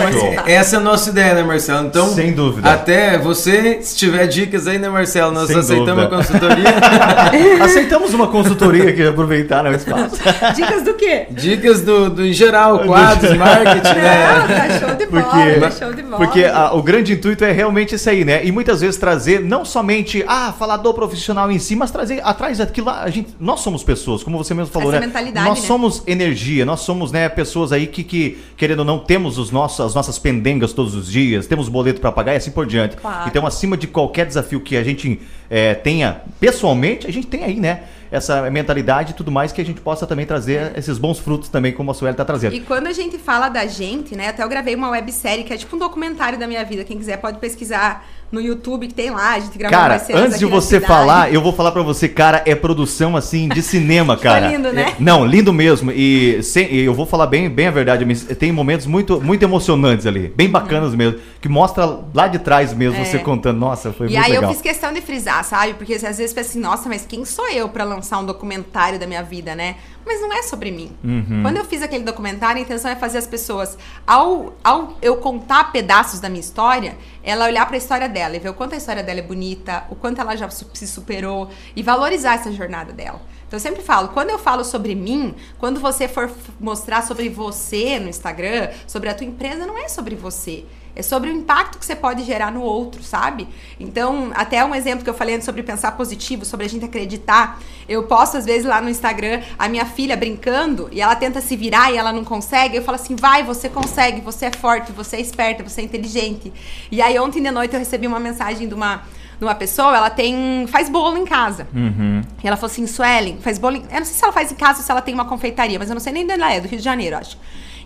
essa 0.47 0.77
é 0.77 0.79
a 0.79 0.83
nossa 0.83 1.11
ideia, 1.11 1.35
né, 1.35 1.43
Marcelo? 1.43 1.87
Então, 1.87 2.09
sem 2.09 2.33
dúvida. 2.33 2.71
Até 2.71 3.19
você, 3.19 3.81
se 3.83 3.97
tiver 3.97 4.27
dicas 4.27 4.67
aí, 4.67 4.79
né, 4.79 4.89
Marcelo? 4.89 5.33
Nós 5.33 5.49
Sem 5.49 5.59
aceitamos 5.59 6.05
dúvida. 6.05 6.07
a 6.07 6.19
consultoria. 6.19 7.65
aceitamos 7.65 8.15
uma 8.15 8.29
consultoria 8.29 8.91
aqui, 8.91 9.03
aproveitar 9.03 9.63
né, 9.63 9.71
o 9.71 9.75
espaço. 9.75 10.17
Dicas 10.55 10.83
do 10.83 10.95
quê? 10.95 11.27
Dicas 11.31 11.83
do, 11.83 12.11
do 12.11 12.25
em 12.25 12.33
geral, 12.33 12.81
quadros, 12.81 13.35
marketing, 13.37 13.95
né? 13.95 14.39
Não, 14.39 14.49
tá 14.49 14.79
show 14.79 14.95
de 14.95 15.07
bola, 15.07 15.23
porque, 15.23 15.61
tá 15.61 15.71
show 15.71 15.93
de 15.93 16.03
bola. 16.03 16.17
Porque 16.17 16.45
a, 16.45 16.73
o 16.75 16.83
grande 16.83 17.13
intuito 17.15 17.45
é 17.45 17.53
realmente 17.53 17.95
isso 17.95 18.09
aí, 18.09 18.25
né? 18.25 18.45
E 18.45 18.53
muitas 18.53 18.81
vezes 18.81 18.97
trazer 18.97 19.41
não 19.41 19.65
somente, 19.65 20.25
ah, 20.27 20.53
falar 20.57 20.77
do 20.77 20.93
profissional 20.95 21.51
em 21.51 21.59
si, 21.59 21.75
mas 21.75 21.91
trazer 21.91 22.21
atrás 22.23 22.59
daquilo, 22.59 22.91
a 22.91 23.09
gente, 23.11 23.35
nós 23.41 23.61
somos 23.61 23.83
pessoas, 23.83 24.23
como 24.23 24.39
você 24.39 24.55
mesmo 24.55 24.73
falou, 24.73 24.91
Essa 24.91 25.01
né? 25.01 25.07
Mentalidade, 25.07 25.49
nós 25.49 25.61
né? 25.61 25.67
somos 25.67 26.03
energia, 26.07 26.65
nós 26.65 26.81
somos, 26.83 27.13
né, 27.13 27.29
pessoas 27.29 27.73
aí 27.73 27.87
que, 27.87 28.05
que 28.05 28.39
querendo 28.57 28.81
ou 28.81 28.85
não, 28.85 28.99
temos 28.99 29.39
os 29.39 29.51
nossos, 29.51 29.81
as 29.81 29.95
nossas 29.95 30.19
pendengas 30.19 30.73
todos 30.73 30.95
os 30.95 31.11
dias, 31.11 31.47
temos 31.47 31.69
boleto 31.69 32.01
para 32.01 32.13
pagar 32.13 32.35
e 32.35 32.37
assim 32.37 32.51
por 32.51 32.67
diante. 32.67 32.97
Claro. 32.97 33.29
Então, 33.29 33.47
acima 33.47 33.77
de 33.77 33.87
qualquer 33.87 34.27
desafio 34.27 34.61
que 34.61 34.77
a 34.77 34.85
gente 34.85 35.21
é, 35.49 35.75
tenha 35.75 36.23
pessoalmente, 36.41 37.07
a 37.07 37.13
gente 37.13 37.27
tem 37.27 37.45
aí, 37.45 37.59
né? 37.59 37.85
essa 38.13 38.51
mentalidade 38.51 39.13
e 39.13 39.15
tudo 39.15 39.33
mais 39.33 39.53
que 39.53 39.61
a 39.61 39.65
gente 39.65 39.81
possa 39.81 40.07
também 40.07 40.27
trazer 40.27 40.73
é. 40.75 40.79
esses 40.79 40.99
bons 40.99 41.19
frutos 41.19 41.49
também, 41.49 41.73
como 41.73 41.91
a 41.91 41.95
Sueli 41.95 42.13
está 42.13 42.27
trazendo. 42.27 42.55
E 42.55 42.61
quando 42.61 42.87
a 42.87 42.93
gente 42.93 43.17
fala 43.17 43.49
da 43.49 43.65
gente, 43.65 44.15
né? 44.15 44.29
Até 44.29 44.45
eu 44.45 44.49
gravei 44.51 44.75
uma 44.75 44.91
websérie 44.91 45.45
que 45.45 45.53
é 45.53 45.57
tipo 45.57 45.75
um 45.75 45.79
documentário 45.79 46.39
da 46.39 46.47
minha 46.47 46.63
vida. 46.63 46.85
Quem 46.85 46.99
quiser 46.99 47.17
pode 47.17 47.39
pesquisar 47.39 48.07
no 48.33 48.41
YouTube 48.41 48.89
que 48.89 48.95
tem 48.95 49.11
lá, 49.11 49.35
a 49.35 49.41
gente 49.41 49.59
gravou 49.59 49.79
Cara, 49.79 50.03
antes 50.15 50.39
de 50.39 50.47
você 50.47 50.81
falar, 50.81 51.31
eu 51.33 51.43
vou 51.43 51.53
falar 51.53 51.71
para 51.71 51.83
você, 51.83 52.09
cara, 52.09 52.43
é 52.47 52.55
produção 52.55 53.15
assim 53.15 53.47
de 53.47 53.61
cinema, 53.61 54.17
cara. 54.19 54.49
lindo, 54.49 54.73
né? 54.73 54.97
Não, 54.99 55.27
lindo 55.27 55.53
mesmo. 55.53 55.93
E, 55.93 56.43
sem, 56.43 56.75
eu 56.75 56.95
vou 56.95 57.05
falar 57.05 57.27
bem, 57.27 57.51
bem 57.51 57.67
a 57.67 57.71
verdade, 57.71 58.07
tem 58.37 58.51
momentos 58.51 58.87
muito, 58.87 59.21
muito 59.21 59.43
emocionantes 59.43 60.07
ali, 60.07 60.33
bem 60.35 60.49
bacanas 60.49 60.95
mesmo, 60.95 61.21
que 61.43 61.49
mostra 61.49 62.01
lá 62.15 62.27
de 62.27 62.39
trás 62.39 62.73
mesmo 62.73 62.99
é. 62.99 63.05
você 63.05 63.19
contando, 63.19 63.59
nossa, 63.59 63.93
foi 63.93 64.07
e 64.07 64.11
muito 64.13 64.23
legal. 64.23 64.31
E 64.31 64.37
aí 64.39 64.43
eu 64.43 64.49
fiz 64.49 64.63
questão 64.63 64.95
de 64.95 65.03
frisar, 65.03 65.45
sabe? 65.45 65.75
Porque 65.75 65.95
às 65.95 66.01
vezes 66.01 66.33
pensa 66.33 66.49
assim, 66.49 66.61
nossa, 66.61 66.89
mas 66.89 67.05
quem 67.05 67.27
sou 67.27 67.47
eu 67.51 67.69
para 67.69 67.85
lançar 67.85 68.19
um 68.19 68.25
documentário 68.25 68.99
da 68.99 69.07
minha 69.07 69.23
vida, 69.23 69.55
né? 69.55 69.77
Mas 70.07 70.21
não 70.21 70.33
é 70.33 70.43
sobre 70.43 70.71
mim. 70.71 70.91
Uhum. 71.05 71.43
Quando 71.43 71.59
eu 71.59 71.65
fiz 71.65 71.83
aquele 71.83 72.03
documentário, 72.03 72.59
a 72.59 72.63
intenção 72.63 72.91
é 72.91 72.97
fazer 72.97 73.19
as 73.19 73.27
pessoas, 73.27 73.79
ao, 74.07 74.55
ao 74.65 74.97
eu 75.01 75.17
contar 75.17 75.71
pedaços 75.71 76.19
da 76.19 76.29
minha 76.29 76.41
história, 76.41 76.97
ela 77.23 77.47
olhar 77.47 77.67
para 77.67 77.77
a 77.77 77.79
história 77.79 78.09
dela 78.09 78.37
e 78.37 78.39
ver 78.39 78.49
o 78.49 78.55
quanto 78.55 78.75
a 78.75 78.77
história 78.77 79.03
dela 79.03 79.21
é 79.21 79.23
bonita, 79.23 79.85
o 79.91 79.95
quanto 79.95 80.21
ela 80.21 80.37
já 80.37 80.49
se 80.51 80.87
superou 80.87 81.51
e 81.77 81.83
valorizar 81.83 82.35
essa 82.35 82.53
jornada 82.53 82.93
dela. 82.93 83.21
Então 83.47 83.59
eu 83.59 83.61
sempre 83.61 83.83
falo, 83.83 84.09
quando 84.09 84.31
eu 84.31 84.39
falo 84.39 84.65
sobre 84.65 84.95
mim, 84.95 85.35
quando 85.59 85.79
você 85.79 86.09
for 86.09 86.31
mostrar 86.59 87.03
sobre 87.03 87.29
você 87.29 87.99
no 87.99 88.09
Instagram, 88.09 88.71
sobre 88.87 89.09
a 89.09 89.15
tua 89.15 89.27
empresa, 89.27 89.67
não 89.67 89.79
é 89.79 89.89
sobre 89.89 90.15
você 90.15 90.65
É 90.95 91.03
sobre 91.03 91.31
o 91.31 91.33
impacto 91.33 91.79
que 91.79 91.87
você 91.87 91.97
pode 91.97 92.23
gerar 92.23 92.53
no 92.53 92.61
outro, 92.61 93.03
sabe? 93.03 93.49
Então, 93.81 94.31
até 94.35 94.63
um 94.65 94.75
exemplo 94.75 95.03
que 95.03 95.09
eu 95.09 95.15
falei 95.15 95.35
antes 95.35 95.47
sobre 95.47 95.63
pensar 95.63 95.93
positivo, 95.93 96.45
sobre 96.45 96.67
a 96.67 96.69
gente 96.69 96.85
acreditar. 96.85 97.61
Eu 97.89 98.03
posto, 98.03 98.37
às 98.37 98.45
vezes, 98.45 98.65
lá 98.65 98.81
no 98.81 98.91
Instagram, 98.91 99.41
a 99.59 99.69
minha 99.69 99.87
filha 99.87 100.17
brincando 100.17 100.89
e 100.93 101.01
ela 101.01 101.17
tenta 101.17 101.41
se 101.41 101.57
virar 101.57 101.91
e 101.91 101.97
ela 101.97 102.13
não 102.13 102.25
consegue. 102.25 102.77
Eu 102.77 102.83
falo 102.83 102.97
assim: 102.97 103.17
vai, 103.17 103.43
você 103.43 103.69
consegue, 103.69 104.21
você 104.21 104.47
é 104.47 104.51
forte, 104.51 104.93
você 104.93 105.17
é 105.17 105.21
esperta, 105.21 105.63
você 105.63 105.81
é 105.81 105.85
inteligente. 105.85 106.53
E 106.91 107.01
aí, 107.01 107.19
ontem 107.19 107.43
de 107.43 107.51
noite, 107.51 107.73
eu 107.73 107.79
recebi 107.79 108.07
uma 108.07 108.21
mensagem 108.21 108.69
de 108.69 108.75
uma 108.75 109.03
uma 109.45 109.55
pessoa, 109.55 109.97
ela 109.97 110.11
tem. 110.11 110.67
faz 110.69 110.89
bolo 110.89 111.17
em 111.17 111.25
casa. 111.25 111.67
Uhum. 111.75 112.23
E 112.43 112.47
ela 112.47 112.57
falou 112.57 112.71
assim: 112.71 112.87
Suelen, 112.87 113.39
faz 113.41 113.59
bolo. 113.59 113.77
Em... 113.77 113.85
Eu 113.91 113.99
não 113.99 114.05
sei 114.05 114.15
se 114.15 114.23
ela 114.23 114.33
faz 114.33 114.53
em 114.53 114.55
casa 114.55 114.79
ou 114.79 114.85
se 114.85 114.91
ela 114.91 115.03
tem 115.03 115.15
uma 115.15 115.25
confeitaria, 115.25 115.79
mas 115.79 115.89
eu 115.89 115.95
não 115.95 116.01
sei 116.01 116.13
nem 116.13 116.25
onde 116.25 116.33
ela 116.33 116.53
é, 116.53 116.61
do 116.61 116.69
Rio 116.69 116.79
de 116.79 116.85
Janeiro, 116.85 117.17
acho. 117.17 117.37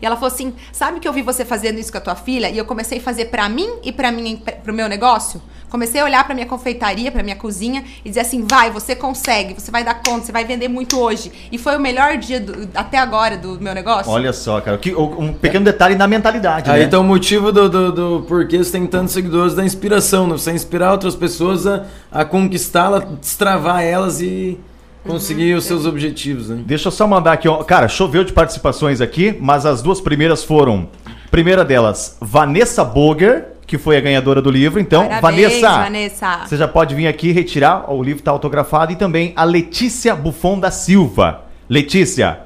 E 0.01 0.07
ela 0.07 0.17
falou 0.17 0.33
assim: 0.33 0.55
sabe 0.73 1.01
que 1.01 1.09
eu 1.09 1.13
vi 1.13 1.23
você 1.23 1.45
fazendo 1.45 1.79
isso 1.79 1.91
com 1.91 1.99
a 1.99 2.01
tua 2.01 2.15
filha? 2.15 2.51
E 2.51 2.59
eu 2.59 2.65
comecei 2.65 2.99
a 2.99 3.01
fazer 3.01 3.27
para 3.27 3.49
mim 3.49 3.69
e 3.83 3.93
para 3.93 4.11
mim, 4.11 4.41
pro 4.63 4.73
meu 4.73 4.89
negócio? 4.89 5.41
Comecei 5.69 6.01
a 6.01 6.05
olhar 6.05 6.25
para 6.25 6.35
minha 6.35 6.47
confeitaria, 6.47 7.11
para 7.11 7.23
minha 7.23 7.35
cozinha 7.35 7.85
e 8.05 8.09
dizer 8.09 8.21
assim: 8.21 8.47
vai, 8.49 8.71
você 8.71 8.95
consegue, 8.95 9.55
você 9.55 9.71
vai 9.71 9.83
dar 9.83 9.95
conta, 9.95 10.27
você 10.27 10.33
vai 10.33 10.45
vender 10.45 10.69
muito 10.69 10.99
hoje. 10.99 11.33
E 11.51 11.59
foi 11.59 11.77
o 11.77 11.81
melhor 11.81 12.17
dia 12.17 12.41
do, 12.41 12.69
até 12.75 12.99
agora 12.99 13.37
do 13.37 13.61
meu 13.61 13.75
negócio. 13.75 14.11
Olha 14.11 14.33
só, 14.33 14.61
cara, 14.61 14.79
que, 14.79 14.95
um 14.95 15.33
pequeno 15.33 15.65
detalhe 15.65 15.97
na 15.97 16.07
mentalidade. 16.07 16.71
Aí 16.71 16.81
né? 16.81 16.87
então 16.87 17.01
o 17.01 17.05
motivo 17.05 17.51
do, 17.51 17.69
do, 17.69 17.93
do 17.93 18.25
porquê 18.29 18.59
você 18.59 18.73
tem 18.73 18.87
tantos 18.87 19.13
seguidores 19.13 19.55
da 19.55 19.65
inspiração, 19.65 20.27
né? 20.27 20.33
Você 20.35 20.53
inspirar 20.53 20.93
outras 20.93 21.17
pessoas 21.17 21.67
a, 21.67 21.85
a 22.13 22.25
conquistá-la, 22.25 23.01
destravar 23.01 23.83
elas 23.83 24.21
e 24.21 24.59
conseguir 25.07 25.55
os 25.55 25.65
seus 25.65 25.87
objetivos, 25.87 26.49
né? 26.49 26.63
Deixa 26.67 26.89
eu 26.89 26.93
só 26.93 27.07
mandar 27.07 27.33
aqui, 27.33 27.49
ó. 27.49 27.63
Cara, 27.63 27.89
choveu 27.89 28.25
de 28.25 28.33
participações 28.33 29.01
aqui, 29.01 29.37
mas 29.41 29.65
as 29.65 29.83
duas 29.83 30.01
primeiras 30.01 30.43
foram. 30.45 30.89
Primeira 31.31 31.65
delas, 31.65 32.17
Vanessa 32.21 32.85
Boger 32.85 33.57
que 33.67 33.77
foi 33.77 33.97
a 33.97 34.01
ganhadora 34.01 34.41
do 34.41 34.51
livro. 34.51 34.79
Então, 34.79 35.09
Parabéns, 35.09 35.61
Vanessa, 35.61 35.83
Vanessa, 35.83 36.41
você 36.47 36.57
já 36.57 36.69
pode 36.69 36.95
vir 36.95 37.09
aqui 37.09 37.33
retirar, 37.33 37.93
o 37.93 38.03
livro 38.03 38.21
está 38.21 38.31
autografado, 38.31 38.93
e 38.93 38.97
também 38.97 39.33
a 39.35 39.45
Letícia 39.45 40.15
Buffon 40.15 40.59
da 40.59 40.71
Silva. 40.71 41.43
Letícia, 41.69 42.41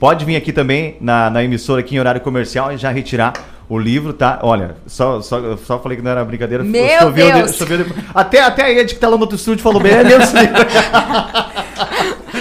pode 0.00 0.24
vir 0.24 0.36
aqui 0.36 0.52
também 0.52 0.96
na, 1.00 1.30
na 1.30 1.44
emissora 1.44 1.80
aqui 1.80 1.94
em 1.94 2.00
horário 2.00 2.20
comercial 2.20 2.72
e 2.72 2.76
já 2.76 2.90
retirar 2.90 3.32
o 3.68 3.78
livro, 3.78 4.12
tá? 4.12 4.40
Olha, 4.42 4.76
só, 4.86 5.20
só, 5.20 5.56
só 5.56 5.78
falei 5.78 5.96
que 5.96 6.04
não 6.04 6.10
era 6.10 6.24
brincadeira. 6.24 6.62
Meu 6.62 7.00
choveu, 7.00 7.32
Deus! 7.32 7.56
Choveu, 7.56 7.86
até, 8.14 8.42
até 8.42 8.64
a 8.64 8.72
Ed 8.72 8.92
que 8.94 9.00
tá 9.00 9.08
lá 9.08 9.16
no 9.16 9.22
outro 9.22 9.36
estúdio 9.36 9.62
falou 9.62 9.80
bem, 9.80 9.92
é 9.92 10.04
meu 10.04 10.18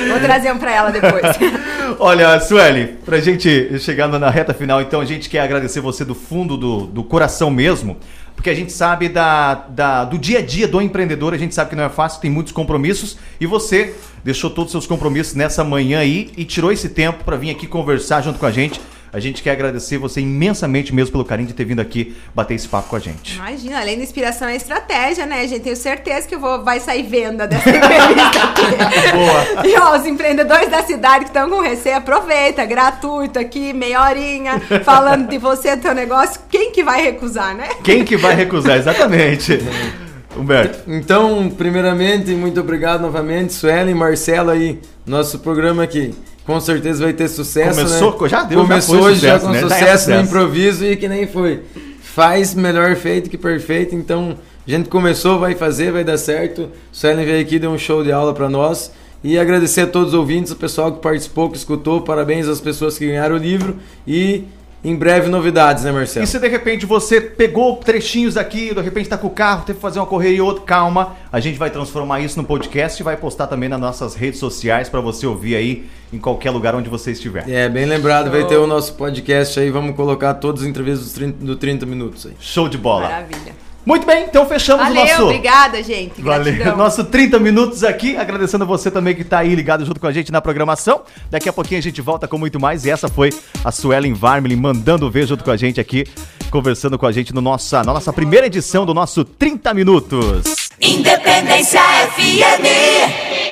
Vou 0.09 0.19
trazer 0.19 0.51
um 0.51 0.57
pra 0.57 0.71
ela 0.71 0.91
depois. 0.91 1.23
Olha, 1.99 2.39
Sueli, 2.39 2.97
pra 3.05 3.19
gente 3.19 3.79
chegando 3.79 4.17
na 4.17 4.29
reta 4.29 4.53
final, 4.53 4.81
então 4.81 5.01
a 5.01 5.05
gente 5.05 5.29
quer 5.29 5.41
agradecer 5.41 5.79
você 5.79 6.03
do 6.03 6.15
fundo 6.15 6.57
do, 6.57 6.87
do 6.87 7.03
coração 7.03 7.49
mesmo 7.49 7.97
porque 8.35 8.49
a 8.49 8.55
gente 8.55 8.71
sabe 8.71 9.09
da, 9.09 9.53
da, 9.53 10.05
do 10.05 10.17
dia 10.17 10.39
a 10.39 10.41
dia 10.41 10.67
do 10.67 10.81
empreendedor, 10.81 11.33
a 11.33 11.37
gente 11.37 11.53
sabe 11.53 11.69
que 11.69 11.75
não 11.75 11.83
é 11.83 11.89
fácil, 11.89 12.19
tem 12.19 12.31
muitos 12.31 12.51
compromissos, 12.51 13.17
e 13.39 13.45
você 13.45 13.95
deixou 14.23 14.49
todos 14.49 14.65
os 14.65 14.71
seus 14.71 14.87
compromissos 14.87 15.35
nessa 15.35 15.63
manhã 15.63 15.99
aí 15.99 16.31
e 16.35 16.43
tirou 16.43 16.71
esse 16.71 16.89
tempo 16.89 17.23
para 17.23 17.37
vir 17.37 17.51
aqui 17.51 17.67
conversar 17.67 18.21
junto 18.21 18.39
com 18.39 18.45
a 18.45 18.51
gente. 18.51 18.81
A 19.13 19.19
gente 19.19 19.43
quer 19.43 19.51
agradecer 19.51 19.99
você 19.99 20.21
imensamente 20.21 20.93
mesmo 20.93 21.11
pelo 21.11 21.23
carinho 21.23 21.47
de 21.47 21.53
ter 21.53 21.65
vindo 21.65 21.79
aqui 21.79 22.15
bater 22.33 22.55
esse 22.55 22.67
papo 22.67 22.89
com 22.89 22.95
a 22.95 22.99
gente. 22.99 23.35
Imagina, 23.35 23.79
além 23.79 23.95
da 23.95 24.03
inspiração 24.03 24.47
é 24.47 24.55
estratégia, 24.55 25.27
né, 25.27 25.47
gente? 25.47 25.61
Tenho 25.61 25.75
certeza 25.75 26.27
que 26.27 26.33
eu 26.33 26.39
vou, 26.39 26.63
vai 26.63 26.79
sair 26.79 27.03
venda 27.03 27.45
dessa 27.45 27.69
entrevista 27.69 28.39
aqui. 28.43 29.13
Boa. 29.13 29.67
E 29.67 29.79
ó, 29.79 29.95
os 29.95 30.07
empreendedores 30.07 30.67
da 30.67 30.81
cidade 30.81 31.25
que 31.25 31.29
estão 31.29 31.47
com 31.47 31.61
receio, 31.61 31.97
aproveita, 31.97 32.65
gratuito 32.65 33.37
aqui, 33.37 33.71
meia 33.71 34.01
horinha, 34.01 34.59
falando 34.83 35.29
de 35.29 35.37
você, 35.37 35.77
teu 35.77 35.93
negócio. 35.93 36.41
Quem 36.49 36.71
que 36.71 36.83
vai 36.83 37.03
recusar, 37.03 37.55
né? 37.55 37.69
Quem 37.83 38.03
que 38.03 38.17
vai 38.17 38.33
recusar, 38.33 38.77
exatamente. 38.77 39.59
Humberto. 40.35 40.79
Então, 40.87 41.51
primeiramente, 41.55 42.31
muito 42.31 42.59
obrigado 42.59 43.01
novamente, 43.01 43.53
Suelen, 43.53 43.93
Marcelo 43.93 44.49
aí, 44.49 44.79
nosso 45.05 45.37
programa 45.37 45.83
aqui 45.83 46.15
com 46.45 46.59
certeza 46.59 47.03
vai 47.03 47.13
ter 47.13 47.27
sucesso. 47.27 47.79
Começou, 47.79 48.21
né? 48.21 48.29
já 48.29 48.43
deu, 48.43 48.61
Começou 48.61 49.13
já, 49.13 49.15
sucesso, 49.15 49.21
já 49.21 49.39
com 49.39 49.49
né? 49.49 49.61
sucesso, 49.61 50.09
já 50.09 50.17
no 50.17 50.23
improviso 50.23 50.85
e 50.85 50.97
que 50.97 51.07
nem 51.07 51.27
foi. 51.27 51.61
Faz 52.01 52.53
melhor 52.53 52.95
feito 52.95 53.29
que 53.29 53.37
perfeito, 53.37 53.95
então 53.95 54.37
a 54.67 54.71
gente 54.71 54.89
começou, 54.89 55.39
vai 55.39 55.55
fazer, 55.55 55.91
vai 55.91 56.03
dar 56.03 56.17
certo. 56.17 56.63
O 56.63 56.69
Suelen 56.91 57.25
veio 57.25 57.41
aqui, 57.41 57.59
deu 57.59 57.71
um 57.71 57.77
show 57.77 58.03
de 58.03 58.11
aula 58.11 58.33
para 58.33 58.49
nós. 58.49 58.91
E 59.23 59.39
agradecer 59.39 59.81
a 59.81 59.87
todos 59.87 60.09
os 60.09 60.13
ouvintes, 60.13 60.51
o 60.51 60.55
pessoal 60.57 60.91
que 60.91 60.99
participou, 60.99 61.49
que 61.49 61.57
escutou. 61.57 62.01
Parabéns 62.01 62.47
às 62.47 62.59
pessoas 62.59 62.97
que 62.97 63.07
ganharam 63.07 63.35
o 63.35 63.37
livro. 63.37 63.77
E 64.05 64.43
em 64.83 64.95
breve 64.95 65.29
novidades, 65.29 65.83
né, 65.83 65.91
Marcelo? 65.91 66.23
E 66.23 66.27
se 66.27 66.37
de 66.37 66.47
repente 66.47 66.85
você 66.85 67.21
pegou 67.21 67.77
trechinhos 67.77 68.35
aqui, 68.35 68.73
de 68.73 68.81
repente 68.81 69.07
tá 69.07 69.17
com 69.17 69.27
o 69.27 69.29
carro, 69.29 69.63
teve 69.65 69.77
que 69.77 69.81
fazer 69.81 69.99
uma 69.99 70.05
correria 70.05 70.37
e 70.37 70.41
outra, 70.41 70.63
calma. 70.63 71.15
A 71.31 71.39
gente 71.39 71.57
vai 71.57 71.69
transformar 71.69 72.19
isso 72.19 72.37
no 72.37 72.45
podcast 72.45 73.01
e 73.01 73.03
vai 73.03 73.15
postar 73.15 73.47
também 73.47 73.69
nas 73.69 73.79
nossas 73.79 74.13
redes 74.13 74.39
sociais 74.39 74.89
para 74.89 74.99
você 74.99 75.25
ouvir 75.25 75.55
aí 75.55 75.85
em 76.11 76.17
qualquer 76.17 76.51
lugar 76.51 76.75
onde 76.75 76.89
você 76.89 77.11
estiver. 77.11 77.49
É, 77.49 77.69
bem 77.69 77.85
lembrado, 77.85 78.25
Show. 78.25 78.33
vai 78.33 78.47
ter 78.47 78.57
o 78.57 78.67
nosso 78.67 78.93
podcast 78.95 79.59
aí, 79.59 79.69
vamos 79.69 79.95
colocar 79.95 80.33
todas 80.35 80.63
as 80.63 80.67
entrevistas 80.67 81.11
do 81.11 81.15
30, 81.15 81.45
do 81.45 81.55
30 81.55 81.85
minutos 81.85 82.25
aí. 82.25 82.33
Show 82.39 82.67
de 82.67 82.77
bola. 82.77 83.03
Maravilha. 83.03 83.72
Muito 83.85 84.05
bem, 84.07 84.25
então 84.25 84.45
fechamos 84.47 84.85
Valeu, 84.85 85.01
o 85.01 85.07
nosso. 85.07 85.23
Obrigada, 85.23 85.83
gente. 85.83 86.21
Gratidão. 86.21 86.57
Valeu. 86.57 86.77
Nosso 86.77 87.03
30 87.03 87.37
minutos 87.39 87.83
aqui. 87.83 88.15
Agradecendo 88.15 88.65
você 88.65 88.89
também 88.89 89.13
que 89.13 89.23
está 89.23 89.39
aí 89.39 89.53
ligado 89.53 89.85
junto 89.85 89.99
com 89.99 90.07
a 90.07 90.11
gente 90.11 90.31
na 90.31 90.41
programação. 90.41 91.01
Daqui 91.29 91.49
a 91.49 91.53
pouquinho 91.53 91.79
a 91.79 91.83
gente 91.83 92.01
volta 92.01 92.27
com 92.27 92.37
muito 92.37 92.59
mais. 92.59 92.85
E 92.85 92.89
essa 92.89 93.09
foi 93.09 93.31
a 93.63 93.71
Suelen 93.71 94.13
Varmelin 94.13 94.55
mandando 94.55 95.09
ver 95.11 95.27
junto 95.27 95.43
com 95.43 95.51
a 95.51 95.57
gente 95.57 95.81
aqui, 95.81 96.05
conversando 96.49 96.97
com 96.97 97.05
a 97.05 97.11
gente 97.11 97.33
no 97.33 97.41
nossa, 97.41 97.83
na 97.83 97.93
nossa 97.93 98.13
primeira 98.13 98.47
edição 98.47 98.85
do 98.85 98.93
nosso 98.93 99.25
30 99.25 99.73
Minutos. 99.73 100.69
Independência 100.79 101.81
FM. 102.15 103.43